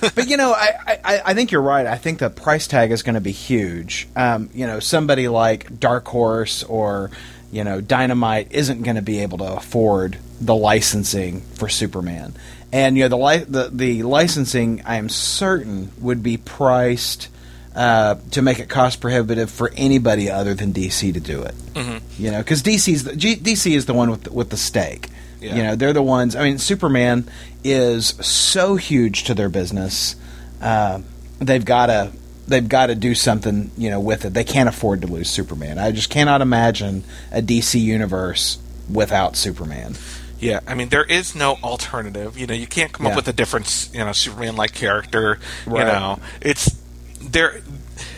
But 0.00 0.28
you 0.28 0.36
know, 0.36 0.52
I, 0.52 0.98
I, 1.04 1.22
I 1.26 1.34
think 1.34 1.50
you're 1.50 1.62
right. 1.62 1.86
I 1.86 1.96
think 1.96 2.18
the 2.18 2.30
price 2.30 2.66
tag 2.66 2.90
is 2.90 3.02
going 3.02 3.14
to 3.14 3.20
be 3.20 3.32
huge. 3.32 4.08
Um, 4.16 4.50
you 4.52 4.66
know, 4.66 4.80
somebody 4.80 5.28
like 5.28 5.78
Dark 5.78 6.06
Horse 6.06 6.62
or 6.64 7.10
you 7.50 7.64
know 7.64 7.80
Dynamite 7.80 8.48
isn't 8.52 8.82
going 8.82 8.96
to 8.96 9.02
be 9.02 9.20
able 9.20 9.38
to 9.38 9.56
afford 9.56 10.18
the 10.40 10.54
licensing 10.54 11.40
for 11.40 11.68
Superman, 11.68 12.34
and 12.72 12.96
you 12.96 13.04
know 13.04 13.08
the 13.08 13.18
li- 13.18 13.44
the, 13.44 13.70
the 13.72 14.02
licensing 14.02 14.82
I 14.84 14.96
am 14.96 15.08
certain 15.08 15.92
would 16.00 16.22
be 16.22 16.36
priced. 16.36 17.28
Uh, 17.74 18.14
to 18.30 18.40
make 18.40 18.58
it 18.58 18.70
cost 18.70 19.02
prohibitive 19.02 19.50
for 19.50 19.70
anybody 19.76 20.30
other 20.30 20.54
than 20.54 20.72
DC 20.72 21.12
to 21.12 21.20
do 21.20 21.42
it, 21.42 21.54
mm-hmm. 21.74 21.98
you 22.16 22.30
know, 22.30 22.38
because 22.38 22.62
DC's 22.62 23.04
the, 23.04 23.14
G- 23.14 23.36
DC 23.36 23.70
is 23.76 23.84
the 23.84 23.92
one 23.92 24.10
with 24.10 24.22
the, 24.22 24.32
with 24.32 24.48
the 24.48 24.56
stake. 24.56 25.10
Yeah. 25.46 25.54
You 25.56 25.62
know, 25.62 25.76
they're 25.76 25.92
the 25.92 26.02
ones. 26.02 26.34
I 26.36 26.42
mean, 26.44 26.58
Superman 26.58 27.28
is 27.64 28.06
so 28.24 28.76
huge 28.76 29.24
to 29.24 29.34
their 29.34 29.48
business. 29.48 30.16
Uh, 30.60 31.00
they've 31.38 31.64
got 31.64 31.86
to 31.86 32.12
they've 32.48 32.68
got 32.68 32.86
to 32.86 32.94
do 32.94 33.14
something, 33.14 33.70
you 33.76 33.90
know, 33.90 34.00
with 34.00 34.24
it. 34.24 34.34
They 34.34 34.44
can't 34.44 34.68
afford 34.68 35.00
to 35.02 35.06
lose 35.08 35.28
Superman. 35.28 35.78
I 35.78 35.90
just 35.92 36.10
cannot 36.10 36.40
imagine 36.42 37.02
a 37.32 37.42
DC 37.42 37.80
universe 37.80 38.58
without 38.90 39.36
Superman. 39.36 39.96
Yeah, 40.38 40.60
I 40.66 40.74
mean 40.74 40.90
there 40.90 41.04
is 41.04 41.34
no 41.34 41.54
alternative. 41.64 42.38
You 42.38 42.46
know, 42.46 42.54
you 42.54 42.66
can't 42.66 42.92
come 42.92 43.06
Yeah. 43.06 43.12
up 43.12 43.16
with 43.16 43.26
a 43.28 43.32
different, 43.32 43.88
you 43.92 44.00
know, 44.04 44.12
Superman-like 44.12 44.74
character. 44.74 45.38
Right. 45.66 45.80
You 45.86 45.92
know, 45.92 46.18
it's 46.40 46.76
there. 47.20 47.60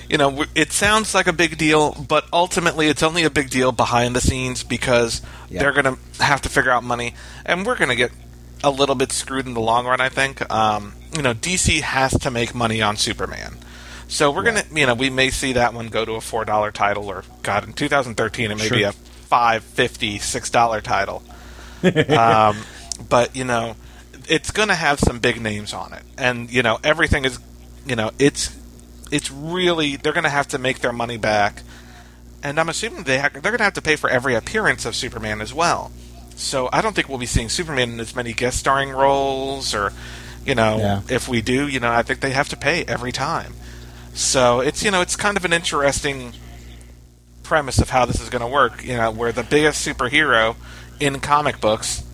You 0.08 0.16
know, 0.18 0.44
it 0.54 0.72
sounds 0.72 1.14
like 1.14 1.26
a 1.26 1.32
big 1.32 1.58
deal, 1.58 1.92
but 1.92 2.26
ultimately, 2.32 2.88
it's 2.88 3.02
only 3.02 3.24
a 3.24 3.30
big 3.30 3.50
deal 3.50 3.72
behind 3.72 4.16
the 4.16 4.20
scenes 4.20 4.62
because 4.62 5.20
Yeah. 5.50 5.60
they're 5.60 5.72
going 5.72 5.96
to 5.96 6.22
have 6.24 6.40
to 6.42 6.48
figure 6.48 6.70
out 6.70 6.82
money, 6.82 7.14
and 7.44 7.66
we're 7.66 7.76
going 7.76 7.90
to 7.90 7.96
get 7.96 8.10
a 8.64 8.70
little 8.70 8.94
bit 8.94 9.12
screwed 9.12 9.46
in 9.46 9.54
the 9.54 9.60
long 9.60 9.86
run. 9.86 10.00
I 10.00 10.08
think. 10.08 10.48
Um, 10.50 10.94
you 11.14 11.22
know, 11.22 11.32
DC 11.34 11.80
has 11.80 12.12
to 12.20 12.30
make 12.30 12.54
money 12.54 12.82
on 12.82 12.96
Superman. 12.96 13.56
So 14.08 14.30
we're 14.30 14.42
gonna, 14.42 14.64
you 14.74 14.86
know, 14.86 14.94
we 14.94 15.10
may 15.10 15.30
see 15.30 15.52
that 15.54 15.74
one 15.74 15.88
go 15.88 16.04
to 16.04 16.12
a 16.12 16.20
four 16.20 16.44
dollar 16.44 16.70
title, 16.70 17.08
or 17.08 17.24
God, 17.42 17.64
in 17.66 17.72
2013 17.74 18.50
it 18.50 18.54
may 18.56 18.62
be 18.68 18.78
Sure. 18.80 18.88
a 18.88 18.92
five 18.92 19.62
fifty 19.62 20.18
six 20.18 20.48
dollar 20.48 20.80
title 20.80 21.22
um, 22.08 22.56
but 23.10 23.36
you 23.36 23.44
know, 23.44 23.76
it's 24.28 24.50
going 24.50 24.68
to 24.68 24.74
have 24.74 24.98
some 24.98 25.18
big 25.18 25.40
names 25.40 25.72
on 25.74 25.92
it, 25.92 26.02
and 26.16 26.50
you 26.50 26.62
know, 26.62 26.78
everything 26.82 27.24
is, 27.24 27.38
you 27.86 27.96
know, 27.96 28.10
it's 28.18 28.48
it's 29.10 29.30
really 29.30 29.96
they're 29.96 30.12
going 30.12 30.24
to 30.24 30.30
have 30.30 30.48
to 30.48 30.58
make 30.58 30.80
their 30.80 30.92
money 30.92 31.16
back, 31.16 31.62
and 32.42 32.58
I'm 32.60 32.68
assuming 32.68 33.04
they 33.04 33.18
ha- 33.18 33.30
they're 33.32 33.40
going 33.42 33.58
to 33.58 33.64
have 33.64 33.74
to 33.74 33.82
pay 33.82 33.96
for 33.96 34.08
every 34.10 34.34
appearance 34.34 34.84
of 34.84 34.94
Superman 34.96 35.40
as 35.40 35.52
well. 35.54 35.90
So 36.36 36.68
I 36.72 36.80
don't 36.82 36.94
think 36.94 37.08
we'll 37.08 37.18
be 37.18 37.26
seeing 37.26 37.48
Superman 37.48 37.92
in 37.94 38.00
as 38.00 38.14
many 38.14 38.32
guest 38.32 38.58
starring 38.58 38.90
roles, 38.90 39.74
or 39.74 39.92
you 40.44 40.54
know, 40.54 40.78
Yeah. 40.78 41.00
if 41.08 41.28
we 41.28 41.42
do, 41.42 41.66
you 41.68 41.80
know, 41.80 41.90
I 41.90 42.02
think 42.02 42.20
they 42.20 42.30
have 42.30 42.48
to 42.50 42.56
pay 42.56 42.84
every 42.84 43.12
time. 43.12 43.54
So 44.14 44.60
it's 44.60 44.82
you 44.82 44.90
know, 44.90 45.00
it's 45.00 45.16
kind 45.16 45.36
of 45.36 45.44
an 45.44 45.52
interesting 45.52 46.32
premise 47.42 47.78
of 47.78 47.90
how 47.90 48.04
this 48.04 48.20
is 48.20 48.28
going 48.28 48.42
to 48.42 48.46
work. 48.48 48.84
You 48.84 48.96
know, 48.96 49.10
where 49.10 49.32
the 49.32 49.42
biggest 49.42 49.86
superhero 49.86 50.56
in 51.00 51.20
comic 51.20 51.60
books 51.60 52.04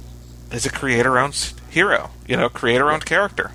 is 0.53 0.65
a 0.67 0.71
creator-owned 0.71 1.53
hero. 1.71 2.11
You 2.27 2.37
know, 2.37 2.49
creator-owned 2.49 3.05
character. 3.05 3.51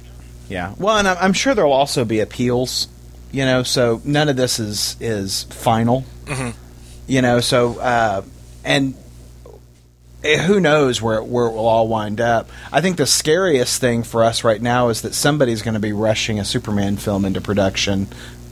Yeah. 0.49 0.73
Well, 0.77 0.97
and 0.97 1.07
I'm, 1.07 1.17
I'm 1.19 1.33
sure 1.33 1.53
there 1.55 1.65
will 1.65 1.73
also 1.73 2.03
be 2.05 2.19
appeals. 2.19 2.87
You 3.31 3.45
know, 3.45 3.63
so 3.63 4.01
none 4.03 4.29
of 4.29 4.35
this 4.35 4.59
is 4.59 4.95
is 4.99 5.43
final. 5.43 6.03
Mhm. 6.25 6.53
You 7.07 7.21
know, 7.21 7.39
so 7.39 7.79
uh, 7.79 8.23
and 8.63 8.95
eh, 10.23 10.37
who 10.41 10.59
knows 10.59 11.01
where 11.01 11.21
where 11.23 11.45
it 11.47 11.51
will 11.51 11.67
all 11.67 11.87
wind 11.87 12.19
up. 12.21 12.49
I 12.71 12.81
think 12.81 12.97
the 12.97 13.05
scariest 13.05 13.79
thing 13.79 14.03
for 14.03 14.23
us 14.23 14.43
right 14.43 14.61
now 14.61 14.89
is 14.89 15.01
that 15.01 15.13
somebody's 15.13 15.61
going 15.61 15.75
to 15.75 15.79
be 15.79 15.93
rushing 15.93 16.39
a 16.39 16.45
Superman 16.45 16.97
film 16.97 17.25
into 17.25 17.41
production 17.41 18.07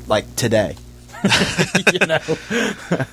like 0.07 0.35
today. 0.35 0.75
you 1.93 2.05
know. 2.05 2.19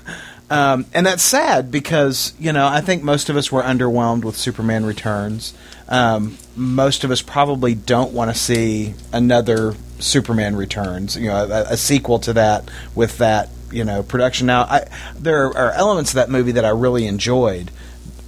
Um, 0.51 0.85
and 0.93 1.07
that's 1.07 1.23
sad 1.23 1.71
because 1.71 2.35
you 2.39 2.53
know 2.53 2.67
I 2.67 2.81
think 2.81 3.03
most 3.03 3.31
of 3.31 3.37
us 3.37 3.51
were 3.51 3.63
underwhelmed 3.63 4.25
with 4.25 4.37
Superman 4.37 4.85
Returns. 4.85 5.55
Um, 5.89 6.37
most 6.57 7.05
of 7.05 7.11
us 7.11 7.23
probably 7.23 7.75
don't 7.75 8.13
want 8.13 8.31
to 8.31 8.39
see 8.39 8.95
another 9.13 9.75
Superman 9.99 10.57
Returns. 10.57 11.17
You 11.17 11.29
know, 11.29 11.47
a, 11.47 11.73
a 11.73 11.77
sequel 11.77 12.19
to 12.21 12.35
that 12.35 12.71
with 12.95 13.19
that 13.19 13.49
you 13.73 13.85
know 13.85 14.03
production. 14.03 14.47
Now, 14.47 14.63
I, 14.63 14.87
there 15.17 15.47
are 15.47 15.73
elements 15.73 16.11
of 16.11 16.17
that 16.17 16.31
movie 16.31 16.53
that 16.53 16.65
I 16.65 16.71
really 16.71 17.07
enjoyed. 17.07 17.71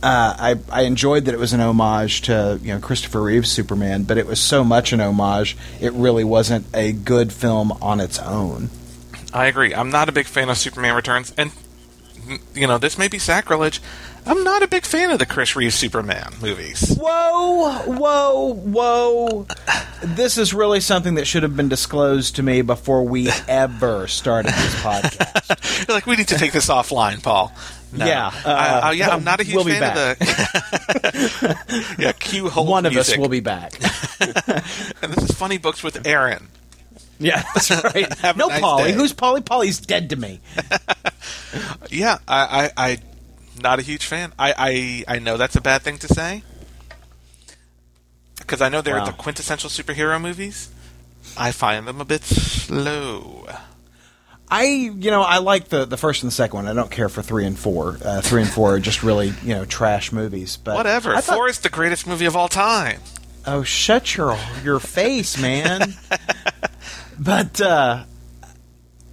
Uh, 0.03 0.35
I, 0.39 0.57
I 0.71 0.83
enjoyed 0.83 1.25
that 1.25 1.35
it 1.35 1.41
was 1.41 1.53
an 1.53 1.61
homage 1.61 2.23
to 2.23 2.59
you 2.63 2.75
know 2.75 2.81
Christopher 2.81 3.23
Reeve's 3.23 3.51
Superman, 3.51 4.05
but 4.05 4.19
it 4.19 4.27
was 4.27 4.41
so 4.41 4.65
much 4.65 4.93
an 4.93 5.01
homage, 5.01 5.57
it 5.81 5.93
really 5.93 6.25
wasn't 6.25 6.67
a 6.75 6.93
good 6.93 7.33
film 7.33 7.73
on 7.81 8.01
its 8.01 8.19
own. 8.19 8.71
I 9.33 9.47
agree. 9.47 9.75
I'm 9.75 9.91
not 9.91 10.09
a 10.09 10.13
big 10.13 10.27
fan 10.27 10.49
of 10.49 10.57
Superman 10.57 10.95
Returns, 10.95 11.33
and 11.37 11.51
you 12.55 12.67
know, 12.67 12.79
this 12.79 12.99
may 12.99 13.09
be 13.09 13.19
sacrilege. 13.19 13.81
I'm 14.29 14.43
not 14.43 14.63
a 14.63 14.67
big 14.69 14.85
fan 14.85 15.11
of 15.13 15.21
the 15.21 15.27
Chris 15.27 15.55
Reeve 15.55 15.73
Superman 15.73 16.33
movies. 16.43 16.97
Whoa, 17.01 17.73
whoa, 17.87 18.55
whoa. 18.55 19.47
This 20.03 20.37
is 20.37 20.53
really 20.53 20.81
something 20.81 21.15
that 21.15 21.27
should 21.27 21.45
have 21.45 21.57
been 21.57 21.69
disclosed 21.69 22.35
to 22.37 22.43
me 22.43 22.63
before 22.63 23.05
we 23.05 23.31
ever 23.49 24.09
started 24.09 24.53
this 24.53 24.75
podcast. 24.83 25.89
Like, 25.89 26.07
we 26.07 26.17
need 26.17 26.27
to 26.29 26.39
take 26.39 26.51
this 26.53 26.69
offline, 26.69 27.23
Paul. 27.23 27.53
No. 27.93 28.05
Yeah, 28.05 28.27
uh, 28.45 28.49
I- 28.49 28.79
I- 28.89 28.93
yeah. 28.93 29.11
I'm 29.11 29.23
not 29.23 29.39
a 29.41 29.45
huge 29.45 29.55
we'll 29.55 29.65
be 29.65 29.73
fan 29.73 29.97
of 29.97 30.19
the. 30.19 31.95
yeah, 32.01 32.13
cue 32.13 32.49
hold 32.49 32.69
One 32.69 32.85
of 32.85 32.93
music. 32.93 33.15
us 33.15 33.19
will 33.21 33.29
be 33.29 33.41
back. 33.41 33.73
And 35.03 35.13
this 35.13 35.31
is 35.31 35.37
funny 35.37 35.59
books 35.59 35.83
with 35.85 36.05
Aaron. 36.07 36.49
Yeah, 37.21 37.43
that's 37.55 37.71
right. 37.71 38.13
No 38.37 38.49
nice 38.49 38.61
Polly. 38.61 38.85
day. 38.91 38.93
Who's 38.93 39.13
Polly? 39.15 39.41
Polly's 39.41 39.79
dead 39.81 40.11
to 40.11 40.17
me. 40.17 40.41
Yeah, 41.91 42.19
I, 42.29 42.71
I, 42.77 42.91
I 42.91 42.99
not 43.63 43.79
a 43.79 43.83
huge 43.83 44.05
fan. 44.05 44.33
I, 44.39 45.05
I, 45.09 45.15
I 45.17 45.19
know 45.21 45.37
that's 45.37 45.57
a 45.57 45.61
bad 45.61 45.83
thing 45.83 45.99
to 45.99 46.09
say 46.09 46.43
because 48.39 48.61
I 48.61 48.69
know 48.69 48.83
they're 48.83 48.97
Wow. 48.99 49.07
the 49.07 49.13
quintessential 49.13 49.71
superhero 49.71 50.21
movies. 50.21 50.69
I 51.37 51.53
find 51.53 51.87
them 51.87 52.01
a 52.01 52.05
bit 52.05 52.23
slow. 52.25 53.47
I, 54.51 54.65
you 54.65 55.11
know, 55.11 55.23
I 55.23 55.39
like 55.39 55.69
the 55.69 55.85
the 55.85 55.97
first 55.97 56.23
and 56.23 56.31
the 56.31 56.35
second 56.35 56.57
one. 56.57 56.69
I 56.69 56.73
don't 56.75 56.91
care 56.91 57.09
for 57.09 57.23
three 57.23 57.45
and 57.47 57.59
four. 57.59 57.99
Uh, 58.05 58.21
three 58.21 58.43
and 58.43 58.51
four 58.51 58.75
are 58.75 58.81
just 58.81 59.03
really, 59.03 59.29
you 59.43 59.55
know, 59.55 59.65
trash 59.65 60.13
movies. 60.13 60.57
But 60.57 60.77
Whatever. 60.77 61.15
I 61.15 61.21
thought- 61.21 61.35
Four 61.37 61.49
is 61.49 61.61
the 61.61 61.69
greatest 61.71 62.07
movie 62.07 62.27
of 62.27 62.37
all 62.37 62.49
time. 62.49 63.01
Oh, 63.47 63.63
shut 63.63 64.17
your 64.17 64.39
your 64.63 64.79
face, 64.81 65.39
man. 65.41 65.95
But 67.19 67.61
uh, 67.61 68.05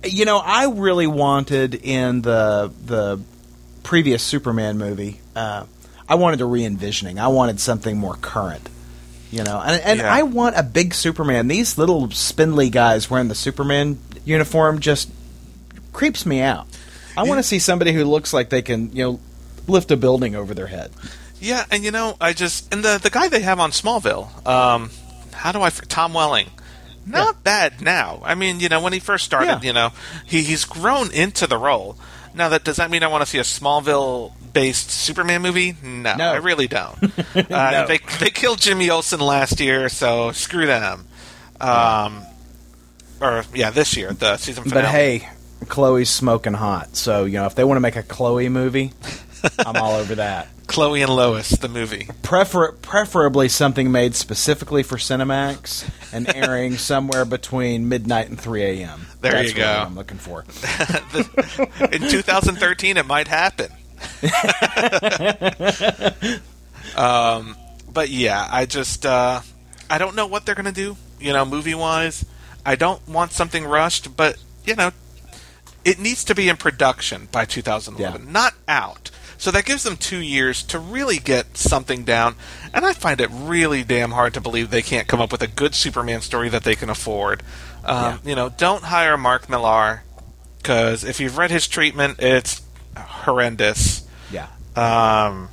you 0.03 0.25
know, 0.25 0.37
I 0.37 0.65
really 0.67 1.07
wanted 1.07 1.75
in 1.75 2.21
the 2.21 2.71
the 2.85 3.21
previous 3.83 4.23
Superman 4.23 4.77
movie. 4.77 5.19
Uh, 5.35 5.65
I 6.07 6.15
wanted 6.15 6.41
a 6.41 6.45
re-envisioning. 6.45 7.19
I 7.19 7.27
wanted 7.29 7.59
something 7.59 7.97
more 7.97 8.15
current. 8.15 8.69
You 9.31 9.43
know, 9.43 9.59
and, 9.65 9.81
and 9.81 9.99
Yeah. 9.99 10.13
I 10.13 10.23
want 10.23 10.55
a 10.57 10.63
big 10.63 10.93
Superman. 10.93 11.47
These 11.47 11.77
little 11.77 12.11
spindly 12.11 12.69
guys 12.69 13.09
wearing 13.09 13.29
the 13.29 13.35
Superman 13.35 13.97
uniform 14.25 14.79
just 14.79 15.09
creeps 15.91 16.25
me 16.25 16.39
out. 16.41 16.67
I 17.17 17.23
want 17.23 17.39
to 17.39 17.43
see 17.43 17.57
somebody 17.59 17.93
who 17.93 18.03
looks 18.05 18.31
like 18.33 18.49
they 18.49 18.61
can, 18.61 18.95
you 18.95 19.03
know, 19.03 19.19
lift 19.67 19.89
a 19.91 19.97
building 19.97 20.35
over 20.35 20.53
their 20.53 20.67
head. 20.67 20.91
Yeah, 21.39 21.65
and 21.71 21.83
you 21.83 21.91
know, 21.91 22.15
I 22.21 22.33
just 22.33 22.71
and 22.73 22.83
the 22.83 22.99
the 23.01 23.09
guy 23.09 23.27
they 23.27 23.41
have 23.41 23.59
on 23.59 23.71
Smallville. 23.71 24.45
Um, 24.47 24.91
how 25.31 25.51
do 25.51 25.61
I? 25.61 25.67
f- 25.67 25.87
Tom 25.87 26.13
Welling. 26.13 26.47
Not 27.05 27.43
bad 27.43 27.81
now. 27.81 28.21
I 28.23 28.35
mean, 28.35 28.59
you 28.59 28.69
know, 28.69 28.81
when 28.81 28.93
he 28.93 28.99
first 28.99 29.25
started, 29.25 29.47
Yeah. 29.47 29.61
you 29.61 29.73
know, 29.73 29.91
he 30.25 30.41
he's 30.43 30.65
grown 30.65 31.11
into 31.11 31.47
the 31.47 31.57
role. 31.57 31.97
Now, 32.35 32.49
that 32.49 32.63
does 32.63 32.77
that 32.77 32.89
mean 32.89 33.03
I 33.03 33.07
want 33.07 33.21
to 33.23 33.29
see 33.29 33.37
a 33.37 33.43
Smallville-based 33.43 34.89
Superman 34.89 35.41
movie? 35.41 35.75
No, 35.83 36.15
No. 36.15 36.31
I 36.31 36.37
really 36.37 36.67
don't. 36.67 36.97
uh, 37.51 37.85
They 37.85 37.99
they 38.19 38.29
killed 38.29 38.59
Jimmy 38.59 38.89
Olsen 38.89 39.19
last 39.19 39.59
year, 39.59 39.89
so 39.89 40.31
screw 40.31 40.65
them. 40.65 41.05
Um, 41.61 42.23
or 43.21 43.43
yeah, 43.53 43.69
this 43.69 43.95
year 43.95 44.11
the 44.13 44.37
season 44.37 44.63
finale. 44.63 44.83
But 44.83 44.89
hey, 44.91 45.29
Chloe's 45.67 46.09
smoking 46.09 46.53
hot. 46.53 46.95
So 46.95 47.25
you 47.25 47.33
know, 47.33 47.45
if 47.45 47.55
they 47.55 47.63
want 47.63 47.77
to 47.77 47.81
make 47.81 47.95
a 47.95 48.03
Chloe 48.03 48.49
movie, 48.49 48.93
I'm 49.59 49.75
all 49.77 49.93
over 49.95 50.15
that. 50.15 50.47
Chloe 50.68 51.01
and 51.01 51.14
Lois, 51.16 51.49
the 51.49 51.68
movie. 51.68 52.07
Prefer- 52.24 52.72
preferably 52.74 53.49
something 53.49 53.91
made 53.91 54.16
specifically 54.16 54.84
for 54.84 54.97
Cinemax 54.97 55.89
and 56.14 56.28
airing 56.36 56.78
somewhere 56.78 57.26
between 57.26 57.89
midnight 57.89 58.30
and 58.30 58.39
3 58.39 58.64
a.m. 58.64 59.07
There 59.22 59.32
That's 59.34 59.49
you 59.49 59.55
go. 59.55 59.68
what 59.68 59.88
I'm 59.88 59.95
looking 59.95 60.18
for. 60.18 60.41
In 61.91 62.01
2013, 62.09 62.97
it 62.97 63.05
might 63.05 63.28
happen. 63.28 63.70
um, 66.95 67.55
but 67.91 68.09
yeah, 68.09 68.47
I 68.51 68.66
just 68.66 69.05
uh, 69.05 69.41
I 69.89 69.97
don't 69.97 70.16
know 70.16 70.28
what 70.28 70.45
they're 70.45 70.55
gonna 70.55 70.72
do. 70.72 70.97
You 71.20 71.34
know, 71.34 71.45
movie 71.45 71.76
wise, 71.76 72.26
I 72.66 72.76
don't 72.76 73.05
want 73.07 73.32
something 73.32 73.66
rushed, 73.66 74.16
but 74.18 74.38
you 74.66 74.76
know, 74.76 74.91
it 75.86 75.99
needs 75.99 76.24
to 76.26 76.36
be 76.36 76.49
in 76.49 76.57
production 76.57 77.28
by 77.32 77.45
2011, 77.45 78.26
Yeah. 78.28 78.32
not 78.32 78.53
out. 78.68 79.11
So 79.43 79.51
that 79.51 79.65
gives 79.65 79.83
them 79.83 79.97
two 79.97 80.19
years 80.19 80.63
to 80.63 80.79
really 80.79 81.17
get 81.19 81.57
something 81.57 82.05
down. 82.05 82.35
And 82.73 82.85
I 82.85 82.93
find 82.93 83.19
it 83.19 83.29
really 83.29 83.83
damn 83.83 84.11
hard 84.11 84.33
to 84.35 84.39
believe 84.39 84.69
they 84.69 84.81
can't 84.81 85.05
come 85.05 85.19
up 85.19 85.33
with 85.33 85.41
a 85.41 85.47
good 85.47 85.75
Superman 85.75 86.21
story 86.21 86.47
that 86.47 86.63
they 86.63 86.75
can 86.75 86.89
afford. 86.89 87.43
Um, 87.83 88.21
You 88.23 88.35
know, 88.35 88.47
don't 88.47 88.83
hire 88.83 89.17
Mark 89.17 89.49
Millar 89.49 90.03
because 90.59 91.03
if 91.03 91.19
you've 91.19 91.37
read 91.37 91.51
his 91.51 91.67
treatment, 91.67 92.21
it's 92.21 92.61
horrendous. 92.97 94.07
Yeah. 94.31 94.47
Um, 94.77 95.49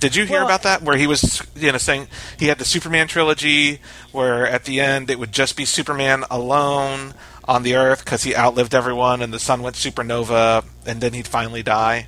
did 0.00 0.16
you 0.16 0.24
hear 0.24 0.38
Well, 0.38 0.46
about 0.46 0.62
that? 0.62 0.80
Where 0.80 0.96
he 0.96 1.06
was, 1.06 1.42
you 1.54 1.72
know, 1.72 1.76
saying 1.76 2.08
he 2.38 2.46
had 2.46 2.56
the 2.56 2.64
Superman 2.64 3.06
trilogy, 3.06 3.80
where 4.12 4.46
at 4.46 4.64
the 4.64 4.80
end 4.80 5.10
it 5.10 5.18
would 5.18 5.32
just 5.32 5.58
be 5.58 5.66
Superman 5.66 6.24
alone 6.30 7.12
on 7.44 7.64
the 7.64 7.76
Earth 7.76 8.02
because 8.02 8.22
he 8.22 8.34
outlived 8.34 8.74
everyone, 8.74 9.20
and 9.20 9.30
the 9.30 9.38
sun 9.38 9.60
went 9.60 9.76
supernova, 9.76 10.64
and 10.86 11.02
then 11.02 11.12
he'd 11.12 11.28
finally 11.28 11.62
die. 11.62 12.06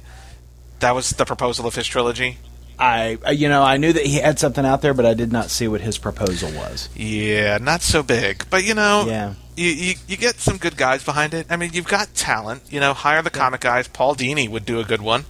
That 0.80 0.94
was 0.94 1.10
the 1.10 1.24
proposal 1.24 1.66
of 1.66 1.74
his 1.74 1.86
trilogy. 1.86 2.38
I, 2.78 3.18
uh, 3.26 3.30
you 3.30 3.48
know, 3.48 3.62
I 3.64 3.76
knew 3.76 3.92
that 3.92 4.06
he 4.06 4.18
had 4.18 4.38
something 4.38 4.64
out 4.64 4.82
there, 4.82 4.94
but 4.94 5.04
I 5.04 5.14
did 5.14 5.32
not 5.32 5.50
see 5.50 5.66
what 5.66 5.80
his 5.80 5.98
proposal 5.98 6.50
was. 6.52 6.88
Yeah, 6.94 7.58
not 7.58 7.82
so 7.82 8.04
big, 8.04 8.44
but 8.50 8.62
you 8.64 8.74
know, 8.74 9.04
Yeah. 9.08 9.34
you, 9.56 9.68
you 9.70 9.94
you 10.06 10.16
get 10.16 10.36
some 10.36 10.58
good 10.58 10.76
guys 10.76 11.02
behind 11.02 11.34
it. 11.34 11.48
I 11.50 11.56
mean, 11.56 11.70
you've 11.72 11.88
got 11.88 12.14
talent. 12.14 12.62
You 12.70 12.78
know, 12.78 12.94
hire 12.94 13.20
the 13.22 13.30
comic 13.30 13.62
guys. 13.62 13.88
Paul 13.88 14.14
Dini 14.14 14.48
would 14.48 14.64
do 14.64 14.78
a 14.78 14.84
good 14.84 15.02
one. 15.02 15.24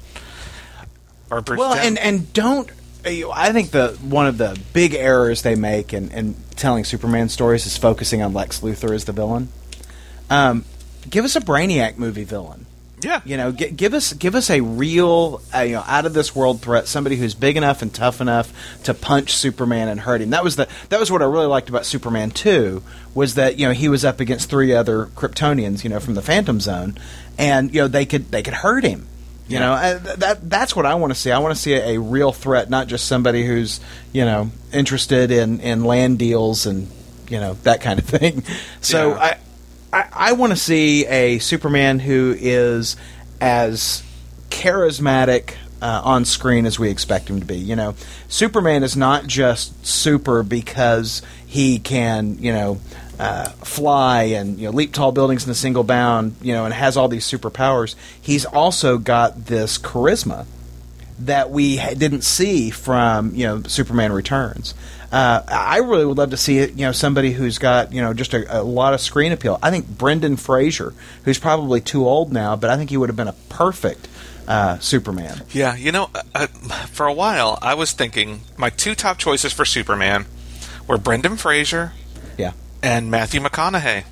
Or 1.30 1.40
Bruce 1.40 1.58
Well, 1.58 1.74
Dent. 1.74 1.86
and 1.86 1.98
and 1.98 2.32
don't. 2.34 2.70
uh, 3.06 3.30
I 3.30 3.52
think 3.52 3.70
the 3.70 3.96
one 4.02 4.26
of 4.26 4.36
the 4.36 4.58
big 4.74 4.94
errors 4.94 5.40
they 5.40 5.54
make 5.54 5.94
in, 5.94 6.10
in 6.10 6.34
telling 6.56 6.84
Superman 6.84 7.30
stories 7.30 7.64
is 7.66 7.76
focusing 7.78 8.20
on 8.22 8.34
Lex 8.34 8.60
Luthor 8.60 8.94
as 8.94 9.04
the 9.06 9.12
villain. 9.12 9.48
Um, 10.28 10.64
give 11.08 11.24
us 11.24 11.34
a 11.36 11.40
Brainiac 11.40 11.96
movie 11.96 12.24
villain. 12.24 12.66
Yeah, 13.02 13.20
You 13.24 13.36
know, 13.36 13.52
gi- 13.52 13.70
give 13.70 13.94
us 13.94 14.12
give 14.12 14.34
us 14.34 14.50
a 14.50 14.60
real, 14.60 15.40
uh, 15.54 15.60
you 15.60 15.72
know, 15.74 15.84
out 15.86 16.06
of 16.06 16.14
this 16.14 16.34
world 16.34 16.60
threat. 16.60 16.86
Somebody 16.88 17.16
who's 17.16 17.34
big 17.34 17.56
enough 17.56 17.82
and 17.82 17.92
tough 17.94 18.20
enough 18.20 18.52
to 18.84 18.94
punch 18.94 19.34
Superman 19.34 19.88
and 19.88 20.00
hurt 20.00 20.20
him. 20.20 20.30
That 20.30 20.42
was 20.44 20.56
the 20.56 20.68
that 20.88 20.98
was 21.00 21.10
what 21.10 21.22
I 21.22 21.26
really 21.26 21.46
liked 21.46 21.68
about 21.68 21.86
Superman 21.86 22.30
Two 22.30 22.82
was 23.14 23.34
that 23.34 23.58
you 23.58 23.66
know 23.66 23.72
he 23.72 23.88
was 23.88 24.04
up 24.04 24.20
against 24.20 24.48
three 24.50 24.72
other 24.74 25.06
Kryptonians, 25.06 25.84
you 25.84 25.90
know, 25.90 26.00
from 26.00 26.14
the 26.14 26.22
Phantom 26.22 26.60
Zone, 26.60 26.96
and 27.38 27.74
you 27.74 27.80
know 27.82 27.88
they 27.88 28.06
could 28.06 28.30
they 28.30 28.42
could 28.42 28.54
hurt 28.54 28.84
him. 28.84 29.06
You 29.50 29.58
know, 29.60 29.72
uh, 29.72 29.98
th- 29.98 30.16
that 30.16 30.50
that's 30.50 30.76
what 30.76 30.84
I 30.84 30.94
want 30.96 31.10
to 31.12 31.18
see. 31.18 31.30
I 31.32 31.38
want 31.38 31.54
to 31.54 31.60
see 31.60 31.72
a, 31.72 31.94
a 31.96 31.98
real 32.00 32.32
threat, 32.32 32.68
not 32.68 32.86
just 32.86 33.06
somebody 33.06 33.46
who's 33.46 33.80
you 34.12 34.24
know 34.26 34.50
interested 34.74 35.30
in 35.30 35.60
in 35.60 35.84
land 35.84 36.18
deals 36.18 36.66
and 36.66 36.86
you 37.30 37.40
know 37.40 37.54
that 37.62 37.80
kind 37.80 37.98
of 37.98 38.04
thing. 38.04 38.42
So 38.82 39.10
Yeah. 39.10 39.18
I 39.18 39.38
I, 39.92 40.08
I 40.12 40.32
want 40.32 40.52
to 40.52 40.56
see 40.56 41.06
a 41.06 41.38
Superman 41.38 41.98
who 41.98 42.34
is 42.38 42.96
as 43.40 44.02
charismatic 44.50 45.54
uh, 45.80 46.02
on 46.04 46.24
screen 46.24 46.66
as 46.66 46.78
we 46.78 46.90
expect 46.90 47.28
him 47.30 47.40
to 47.40 47.46
be. 47.46 47.58
You 47.58 47.76
know, 47.76 47.94
Superman 48.28 48.82
is 48.82 48.96
not 48.96 49.26
just 49.26 49.86
super 49.86 50.42
because 50.42 51.22
he 51.46 51.78
can, 51.78 52.38
you 52.38 52.52
know, 52.52 52.80
uh, 53.18 53.48
fly 53.48 54.22
and 54.24 54.58
you 54.60 54.66
know 54.66 54.70
leap 54.70 54.92
tall 54.92 55.10
buildings 55.10 55.44
in 55.44 55.50
a 55.50 55.54
single 55.54 55.84
bound, 55.84 56.36
you 56.40 56.52
know, 56.52 56.64
and 56.64 56.74
has 56.74 56.96
all 56.96 57.08
these 57.08 57.26
superpowers. 57.26 57.96
He's 58.20 58.44
also 58.44 58.98
got 58.98 59.46
this 59.46 59.78
charisma 59.78 60.46
that 61.20 61.50
we 61.50 61.78
ha- 61.78 61.94
didn't 61.94 62.22
see 62.22 62.70
from 62.70 63.34
you 63.34 63.44
know 63.44 63.62
Superman 63.64 64.12
Returns. 64.12 64.74
Uh, 65.10 65.42
I 65.48 65.78
really 65.78 66.04
would 66.04 66.18
love 66.18 66.30
to 66.30 66.36
see 66.36 66.58
it. 66.58 66.72
You 66.72 66.84
know, 66.86 66.92
somebody 66.92 67.32
who's 67.32 67.58
got 67.58 67.92
you 67.92 68.02
know 68.02 68.12
just 68.12 68.34
a, 68.34 68.60
a 68.60 68.62
lot 68.62 68.94
of 68.94 69.00
screen 69.00 69.32
appeal. 69.32 69.58
I 69.62 69.70
think 69.70 69.88
Brendan 69.88 70.36
Fraser, 70.36 70.92
who's 71.24 71.38
probably 71.38 71.80
too 71.80 72.06
old 72.06 72.32
now, 72.32 72.56
but 72.56 72.70
I 72.70 72.76
think 72.76 72.90
he 72.90 72.96
would 72.96 73.08
have 73.08 73.16
been 73.16 73.28
a 73.28 73.36
perfect 73.48 74.06
uh, 74.46 74.78
Superman. 74.78 75.42
Yeah, 75.52 75.76
you 75.76 75.92
know, 75.92 76.10
uh, 76.14 76.22
uh, 76.34 76.46
for 76.86 77.06
a 77.06 77.12
while 77.12 77.58
I 77.62 77.74
was 77.74 77.92
thinking 77.92 78.40
my 78.56 78.70
two 78.70 78.94
top 78.94 79.18
choices 79.18 79.52
for 79.52 79.64
Superman 79.64 80.26
were 80.86 80.98
Brendan 80.98 81.36
Fraser 81.36 81.92
Yeah, 82.36 82.52
and 82.82 83.10
Matthew 83.10 83.40
McConaughey. 83.40 84.04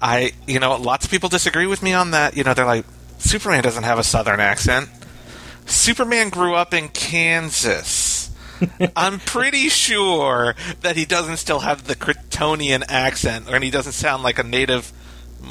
I, 0.00 0.32
you 0.46 0.60
know, 0.60 0.76
lots 0.76 1.04
of 1.04 1.10
people 1.10 1.28
disagree 1.28 1.66
with 1.66 1.82
me 1.82 1.92
on 1.92 2.12
that. 2.12 2.36
You 2.36 2.44
know, 2.44 2.54
they're 2.54 2.64
like, 2.64 2.84
Superman 3.18 3.62
doesn't 3.64 3.82
have 3.82 3.98
a 3.98 4.04
southern 4.04 4.38
accent. 4.38 4.88
Superman 5.66 6.30
grew 6.30 6.54
up 6.54 6.72
in 6.72 6.88
Kansas. 6.88 8.17
I'm 8.96 9.18
pretty 9.20 9.68
sure 9.68 10.54
that 10.82 10.96
he 10.96 11.04
doesn't 11.04 11.36
still 11.38 11.60
have 11.60 11.84
the 11.86 11.94
Kryptonian 11.94 12.84
accent, 12.88 13.46
and 13.48 13.62
he 13.64 13.70
doesn't 13.70 13.92
sound 13.92 14.22
like 14.22 14.38
a 14.38 14.42
native 14.42 14.92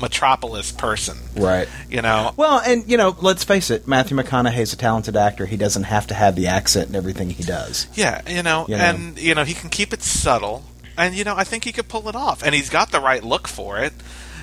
metropolis 0.01 0.71
person. 0.71 1.17
right. 1.35 1.67
You 1.89 2.01
know, 2.01 2.33
Well, 2.35 2.59
and 2.59 2.89
you 2.89 2.97
know, 2.97 3.15
let's 3.21 3.43
face 3.43 3.69
it, 3.69 3.87
Matthew 3.87 4.17
McConaughey's 4.17 4.73
a 4.73 4.77
talented 4.77 5.15
actor. 5.15 5.45
He 5.45 5.57
doesn't 5.57 5.83
have 5.83 6.07
to 6.07 6.13
have 6.13 6.35
the 6.35 6.47
accent 6.47 6.89
in 6.89 6.95
everything 6.95 7.29
he 7.29 7.43
does. 7.43 7.87
Yeah, 7.93 8.21
you 8.29 8.43
know, 8.43 8.65
You 8.67 8.77
know. 8.77 8.83
and 8.83 9.17
you 9.19 9.33
know 9.35 9.43
he 9.43 9.53
can 9.53 9.69
keep 9.69 9.93
it 9.93 10.01
subtle, 10.03 10.63
and 10.97 11.15
you 11.15 11.23
know 11.23 11.35
I 11.35 11.43
think 11.45 11.63
he 11.63 11.71
could 11.71 11.87
pull 11.87 12.09
it 12.09 12.15
off, 12.15 12.43
and 12.43 12.53
he's 12.53 12.69
got 12.69 12.91
the 12.91 12.99
right 12.99 13.23
look 13.23 13.47
for 13.47 13.79
it. 13.79 13.93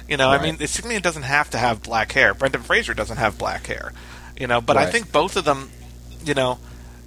You 0.08 0.16
know, 0.16 0.28
Right. 0.30 0.40
I 0.40 0.42
mean, 0.52 0.66
Superman 0.66 1.00
doesn't 1.02 1.22
have 1.22 1.50
to 1.50 1.58
have 1.58 1.82
black 1.82 2.12
hair. 2.12 2.34
Brendan 2.34 2.62
Fraser 2.62 2.92
doesn't 2.94 3.16
have 3.16 3.38
black 3.38 3.66
hair. 3.66 3.92
You 4.38 4.46
know, 4.46 4.60
but 4.60 4.76
I 4.76 4.86
think 4.90 5.12
both 5.12 5.36
of 5.36 5.44
them, 5.44 5.70
you 6.24 6.34
know, 6.34 6.58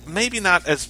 maybe 0.07 0.39
not 0.39 0.65
as 0.67 0.87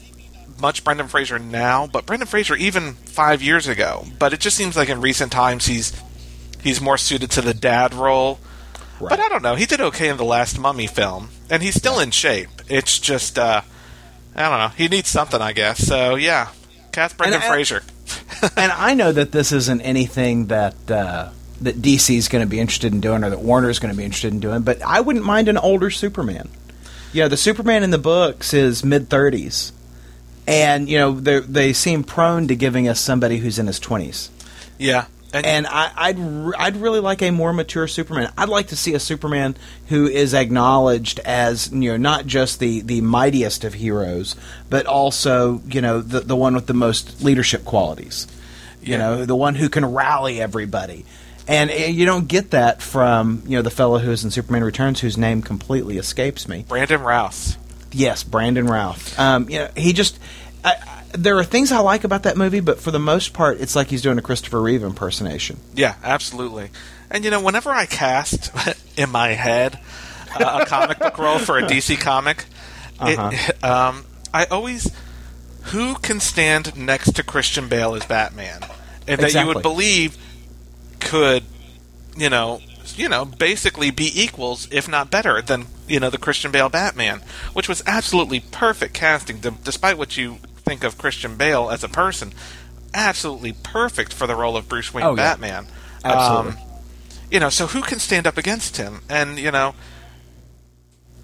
much 0.59 0.83
Brendan 0.83 1.07
Fraser 1.07 1.39
now, 1.39 1.87
but 1.87 2.05
Brendan 2.05 2.27
Fraser 2.27 2.55
even 2.55 2.93
five 2.93 3.41
years 3.41 3.67
ago. 3.67 4.05
But 4.19 4.33
it 4.33 4.39
just 4.39 4.57
seems 4.57 4.75
like 4.75 4.89
in 4.89 5.01
recent 5.01 5.31
times 5.31 5.65
he's 5.65 5.93
he's 6.61 6.81
more 6.81 6.97
suited 6.97 7.31
to 7.31 7.41
the 7.41 7.53
dad 7.53 7.93
role. 7.93 8.39
But 8.99 9.19
I 9.19 9.29
don't 9.29 9.43
know. 9.43 9.55
He 9.55 9.65
did 9.65 9.79
okay 9.79 10.09
in 10.09 10.17
the 10.17 10.25
last 10.25 10.57
Mummy 10.57 10.87
film, 10.87 11.29
and 11.49 11.61
he's 11.61 11.75
still 11.75 11.99
in 11.99 12.09
shape. 12.09 12.49
It's 12.67 12.97
just, 12.97 13.37
uh, 13.37 13.61
I 14.35 14.49
don't 14.49 14.57
know. 14.59 14.69
He 14.69 14.87
needs 14.87 15.07
something, 15.07 15.39
I 15.39 15.53
guess. 15.53 15.85
So 15.85 16.15
yeah, 16.15 16.49
cast 16.91 17.17
Brendan 17.17 17.41
I- 17.41 17.47
Fraser. 17.47 17.83
and 18.57 18.71
I 18.71 18.93
know 18.93 19.11
that 19.11 19.31
this 19.31 19.51
isn't 19.51 19.81
anything 19.81 20.47
that 20.47 20.89
uh, 20.89 21.29
that 21.61 21.81
DC 21.81 22.17
is 22.17 22.27
going 22.27 22.43
to 22.43 22.49
be 22.49 22.59
interested 22.59 22.93
in 22.93 23.01
doing, 23.01 23.23
or 23.23 23.29
that 23.29 23.41
Warner 23.41 23.69
is 23.69 23.79
going 23.79 23.93
to 23.93 23.97
be 23.97 24.03
interested 24.03 24.33
in 24.33 24.39
doing. 24.39 24.61
But 24.61 24.81
I 24.81 25.01
wouldn't 25.01 25.25
mind 25.25 25.47
an 25.47 25.57
older 25.57 25.89
Superman. 25.91 26.49
You 27.13 27.23
know, 27.23 27.27
the 27.29 27.37
Superman 27.37 27.83
in 27.83 27.91
the 27.91 27.97
books 27.97 28.53
is 28.53 28.83
mid 28.83 29.09
thirties, 29.09 29.71
and 30.47 30.89
you 30.89 30.97
know 30.97 31.11
they 31.19 31.39
they 31.41 31.73
seem 31.73 32.03
prone 32.03 32.47
to 32.47 32.55
giving 32.55 32.87
us 32.87 32.99
somebody 32.99 33.37
who's 33.37 33.59
in 33.59 33.67
his 33.67 33.79
twenties. 33.79 34.29
Yeah, 34.79 35.05
and, 35.33 35.45
And 35.45 35.67
I, 35.67 35.91
I'd 35.95 36.19
re- 36.19 36.53
I'd 36.57 36.77
really 36.77 36.99
like 36.99 37.21
a 37.21 37.31
more 37.31 37.51
mature 37.51 37.87
Superman. 37.87 38.31
I'd 38.37 38.47
like 38.49 38.67
to 38.67 38.75
see 38.75 38.93
a 38.93 38.99
Superman 38.99 39.55
who 39.87 40.07
is 40.07 40.33
acknowledged 40.33 41.19
as 41.19 41.71
you 41.71 41.91
know 41.91 41.97
not 41.97 42.25
just 42.27 42.59
the, 42.59 42.81
the 42.81 43.01
mightiest 43.01 43.63
of 43.63 43.73
heroes, 43.73 44.35
but 44.69 44.85
also 44.85 45.61
you 45.67 45.81
know 45.81 45.99
the 46.01 46.19
the 46.21 46.35
one 46.35 46.55
with 46.55 46.67
the 46.67 46.73
most 46.73 47.21
leadership 47.23 47.65
qualities. 47.65 48.27
You 48.81 48.93
Yeah. 48.93 48.97
know, 48.99 49.25
the 49.25 49.35
one 49.35 49.55
who 49.55 49.67
can 49.69 49.85
rally 49.85 50.39
everybody. 50.39 51.05
And 51.49 51.69
uh, 51.71 51.73
you 51.73 52.05
don't 52.05 52.27
get 52.27 52.51
that 52.51 52.81
from 52.81 53.41
you 53.47 53.57
know 53.57 53.61
the 53.61 53.71
fellow 53.71 53.97
who 53.99 54.11
is 54.11 54.23
in 54.23 54.31
Superman 54.31 54.63
Returns, 54.63 54.99
whose 55.01 55.17
name 55.17 55.41
completely 55.41 55.97
escapes 55.97 56.47
me. 56.47 56.65
Brandon 56.67 57.01
Routh. 57.01 57.57
Yes, 57.97 58.23
Brandon 58.23 58.67
Routh. 58.67 59.17
Um, 59.19 59.49
you 59.49 59.59
know, 59.59 59.69
he 59.75 59.91
just. 59.93 60.19
I, 60.63 60.71
I, 60.73 61.03
there 61.17 61.37
are 61.39 61.43
things 61.43 61.71
I 61.71 61.79
like 61.79 62.03
about 62.03 62.23
that 62.23 62.37
movie, 62.37 62.59
but 62.59 62.79
for 62.79 62.91
the 62.91 62.99
most 62.99 63.33
part, 63.33 63.59
it's 63.59 63.75
like 63.75 63.87
he's 63.87 64.01
doing 64.01 64.17
a 64.17 64.21
Christopher 64.21 64.61
Reeve 64.61 64.83
impersonation. 64.83 65.57
Yeah, 65.73 65.95
absolutely. 66.03 66.69
And 67.09 67.23
you 67.25 67.31
know, 67.31 67.41
whenever 67.41 67.71
I 67.71 67.85
cast 67.85 68.51
in 68.97 69.09
my 69.09 69.29
head 69.29 69.79
uh, 70.39 70.59
a 70.61 70.65
comic 70.65 70.99
book 70.99 71.17
role 71.17 71.39
for 71.39 71.57
a 71.57 71.63
DC 71.67 71.99
comic, 71.99 72.45
Uh-huh. 72.99 73.31
it, 73.33 73.63
um, 73.63 74.05
I 74.33 74.45
always 74.45 74.91
who 75.63 75.95
can 75.95 76.19
stand 76.19 76.77
next 76.77 77.13
to 77.13 77.23
Christian 77.23 77.67
Bale 77.67 77.95
as 77.95 78.05
Batman, 78.05 78.61
and 79.07 79.19
that 79.21 79.33
you 79.33 79.45
would 79.47 79.61
believe 79.63 80.17
could, 80.99 81.43
you 82.15 82.29
know, 82.29 82.61
you 82.95 83.09
know, 83.09 83.25
basically 83.25 83.89
be 83.91 84.11
equals, 84.13 84.67
if 84.71 84.88
not 84.88 85.09
better, 85.09 85.41
than 85.41 85.65
you 85.88 85.99
know 85.99 86.09
the 86.09 86.17
Christian 86.17 86.51
Bale 86.51 86.69
Batman, 86.69 87.21
which 87.53 87.67
was 87.67 87.81
absolutely 87.88 88.39
perfect 88.39 88.93
casting, 88.93 89.39
despite 89.63 89.97
what 89.97 90.17
you 90.17 90.38
think 90.57 90.83
of 90.83 90.97
Christian 90.97 91.35
Bale 91.38 91.69
as 91.69 91.83
a 91.83 91.89
person. 91.89 92.33
Absolutely 92.93 93.53
perfect 93.53 94.13
for 94.13 94.27
the 94.27 94.35
role 94.35 94.55
of 94.57 94.67
Bruce 94.69 94.93
Wayne 94.93 95.05
Oh, 95.05 95.09
yeah. 95.11 95.15
Batman. 95.15 95.67
Absolutely. 96.03 96.51
Um, 96.53 96.57
you 97.31 97.39
know, 97.39 97.49
so 97.49 97.67
who 97.67 97.81
can 97.81 97.99
stand 97.99 98.25
up 98.27 98.38
against 98.38 98.77
him? 98.77 99.01
And 99.09 99.38
you 99.39 99.51
know, 99.51 99.75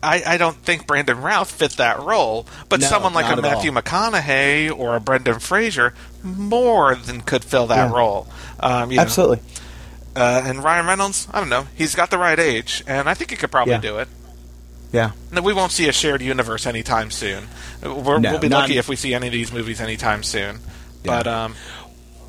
I, 0.01 0.22
I 0.26 0.38
don't 0.38 0.57
think 0.57 0.86
Brandon 0.86 1.22
Routh 1.22 1.49
fit 1.49 1.72
that 1.74 1.99
role, 2.01 2.45
but 2.68 2.82
No, 2.82 2.88
someone 2.88 3.14
like 3.14 3.26
a 3.28 3.38
at 3.38 3.41
Matthew 3.41 3.72
McConaughey 3.72 4.78
or 4.78 4.97
a 4.97 4.99
Brendan 4.99 5.39
Fraser 5.39 5.93
more 6.22 6.95
than 6.95 7.22
could 7.22 7.43
fill 7.45 7.68
that 7.68 7.89
Yeah. 7.89 7.95
role. 7.95 8.28
Um, 8.59 8.91
you 8.91 8.97
know, 8.97 9.03
Absolutely. 9.03 9.39
Uh, 10.16 10.43
and 10.45 10.64
Ryan 10.64 10.86
Reynolds, 10.86 11.28
I 11.34 11.39
don't 11.39 11.49
know, 11.49 11.66
he's 11.76 11.95
got 11.95 12.11
the 12.11 12.18
right 12.20 12.38
age, 12.39 12.84
and 12.86 13.09
I 13.09 13.14
think 13.16 13.32
he 13.32 13.36
could 13.38 13.51
probably 13.51 13.74
Yeah. 13.74 13.82
do 13.82 13.97
it. 13.99 14.07
Yeah. 14.91 15.11
No, 15.32 15.41
we 15.41 15.53
won't 15.53 15.72
see 15.72 15.88
a 15.89 15.91
shared 15.91 16.22
universe 16.22 16.68
anytime 16.68 17.09
soon. 17.09 17.47
We're, 17.82 18.20
No, 18.20 18.32
we'll 18.32 18.39
be 18.39 18.49
lucky 18.49 18.78
if 18.78 18.88
we 18.88 18.95
see 18.95 19.16
any 19.16 19.26
of 19.26 19.34
these 19.34 19.51
movies 19.51 19.82
anytime 19.82 20.22
soon. 20.22 20.59
Yeah. 21.03 21.18
But 21.18 21.28
um, 21.28 21.55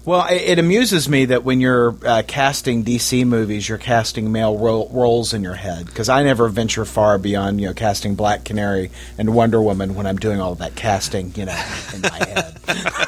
Well, 0.06 0.26
it, 0.28 0.36
it 0.36 0.58
amuses 0.58 1.06
me 1.06 1.26
that 1.26 1.44
when 1.44 1.60
you're 1.60 1.94
uh, 2.06 2.22
casting 2.26 2.82
DC 2.82 3.26
movies, 3.26 3.68
you're 3.68 3.76
casting 3.76 4.32
male 4.32 4.56
ro- 4.56 4.88
roles 4.90 5.34
in 5.34 5.42
your 5.42 5.54
head 5.54 5.84
because 5.84 6.08
I 6.08 6.22
never 6.22 6.48
venture 6.48 6.86
far 6.86 7.18
beyond 7.18 7.60
you 7.60 7.66
know 7.68 7.74
casting 7.74 8.14
Black 8.14 8.44
Canary 8.46 8.90
and 9.18 9.34
Wonder 9.34 9.60
Woman 9.60 9.94
when 9.94 10.06
I'm 10.06 10.16
doing 10.16 10.40
all 10.40 10.52
of 10.52 10.58
that 10.58 10.74
casting, 10.74 11.34
you 11.36 11.44
know, 11.44 11.64
in 11.94 12.00
my 12.00 12.16
head. 12.16 12.56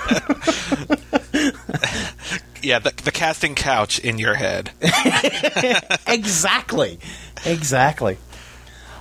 yeah, 2.66 2.78
the, 2.80 2.92
the 3.04 3.12
casting 3.12 3.54
couch 3.54 3.98
in 3.98 4.18
your 4.18 4.34
head. 4.34 4.70
exactly, 6.06 6.98
exactly. 7.44 8.18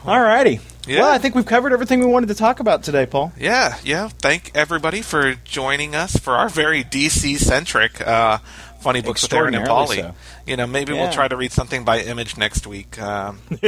Alrighty. 0.03 0.61
Yeah. 0.87 0.99
Well, 1.01 1.11
I 1.11 1.17
think 1.17 1.33
we've 1.33 1.45
covered 1.47 1.73
everything 1.73 1.99
we 1.99 2.05
wanted 2.05 2.27
to 2.27 2.35
talk 2.35 2.59
about 2.59 2.83
today, 2.83 3.07
Paul. 3.07 3.33
Yeah, 3.39 3.77
yeah. 3.83 4.09
Thank 4.09 4.51
everybody 4.53 5.01
for 5.01 5.33
joining 5.43 5.95
us 5.95 6.15
for 6.15 6.35
our 6.35 6.47
very 6.47 6.83
DC 6.83 7.37
centric 7.39 7.99
uh, 8.05 8.37
funny 8.81 9.01
books 9.01 9.23
with 9.23 9.33
Aaron 9.33 9.55
and 9.55 9.65
Polly. 9.65 9.97
so. 9.97 10.13
You 10.45 10.57
know, 10.57 10.67
maybe 10.67 10.93
Yeah. 10.93 11.01
we'll 11.03 11.11
try 11.11 11.27
to 11.27 11.35
read 11.35 11.51
something 11.51 11.83
by 11.85 12.01
Image 12.01 12.37
next 12.37 12.67
week. 12.67 13.01
Um, 13.01 13.39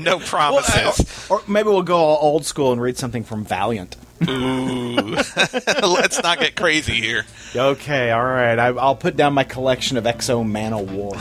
no 0.00 0.18
promises. 0.24 1.30
Or 1.30 1.40
maybe 1.46 1.68
we'll 1.68 1.82
go 1.82 1.98
all 1.98 2.18
old 2.32 2.44
school 2.44 2.72
and 2.72 2.82
read 2.82 2.98
something 2.98 3.22
from 3.22 3.44
Valiant. 3.44 3.96
Ooh, 4.28 5.00
let's 5.82 6.22
not 6.22 6.40
get 6.40 6.56
crazy 6.56 7.00
here. 7.00 7.24
Okay, 7.54 8.10
all 8.10 8.24
right. 8.24 8.58
I, 8.58 8.68
I'll 8.68 8.96
put 8.96 9.16
down 9.16 9.32
my 9.32 9.44
collection 9.44 9.96
of 9.96 10.06
X-O 10.06 10.44
Manowar. 10.44 11.16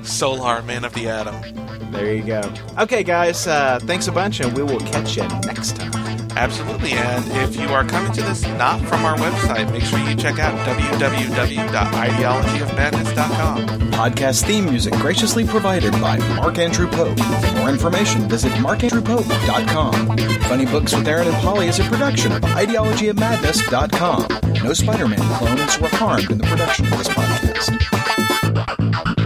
Solar 0.04 0.62
Man 0.62 0.84
of 0.84 0.94
the 0.94 1.08
Atom. 1.08 1.92
There 1.92 2.14
you 2.14 2.22
go. 2.22 2.40
Okay, 2.78 3.02
guys, 3.02 3.46
uh, 3.46 3.78
thanks 3.82 4.06
a 4.08 4.12
bunch, 4.12 4.40
and 4.40 4.56
we 4.56 4.62
will 4.62 4.80
catch 4.80 5.16
you 5.16 5.24
next 5.44 5.76
time. 5.76 5.90
Absolutely. 6.36 6.92
And 6.92 7.24
if 7.42 7.56
you 7.56 7.66
are 7.68 7.84
coming 7.84 8.12
to 8.12 8.22
this 8.22 8.46
not 8.46 8.80
from 8.86 9.04
our 9.04 9.16
website, 9.16 9.70
make 9.72 9.82
sure 9.82 9.98
you 9.98 10.14
check 10.16 10.38
out 10.38 10.54
www.ideologyofmadness.com. 10.66 13.66
Podcast 13.90 14.44
theme 14.46 14.64
music 14.66 14.94
graciously 14.94 15.44
provided 15.44 15.92
by 15.94 16.16
Mark 16.36 16.58
Andrew 16.58 16.86
Pope. 16.88 17.18
For 17.18 17.52
more 17.56 17.68
information, 17.68 18.28
visit 18.28 18.52
markandrewpope.com. 18.52 20.16
Funny 20.42 20.66
Books 20.66 20.94
with 20.94 21.06
Aaron 21.06 21.28
and 21.28 21.36
Polly 21.38 21.66
is 21.68 21.78
a 21.80 21.89
production 21.90 22.32
of 22.32 22.40
ideologyofmadness.com. 22.42 24.62
No 24.62 24.72
Spider-Man 24.72 25.18
clones 25.18 25.80
were 25.80 25.88
harmed 25.88 26.30
in 26.30 26.38
the 26.38 26.44
production 26.44 26.86
of 26.86 26.92
this 26.92 27.08
podcast. 27.08 29.19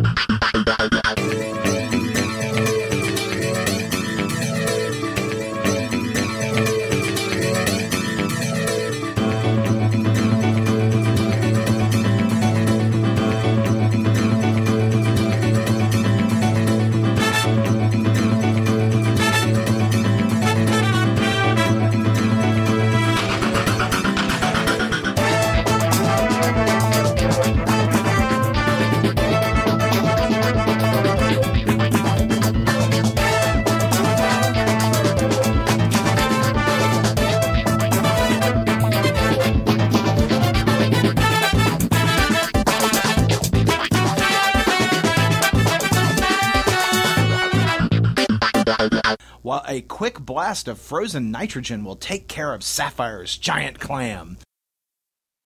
A 49.67 49.81
quick 49.83 50.21
blast 50.21 50.69
of 50.69 50.79
frozen 50.79 51.31
nitrogen 51.31 51.85
will 51.85 51.97
take 51.97 52.29
care 52.29 52.53
of 52.53 52.63
Sapphire's 52.63 53.37
giant 53.37 53.79
clam. 53.79 54.39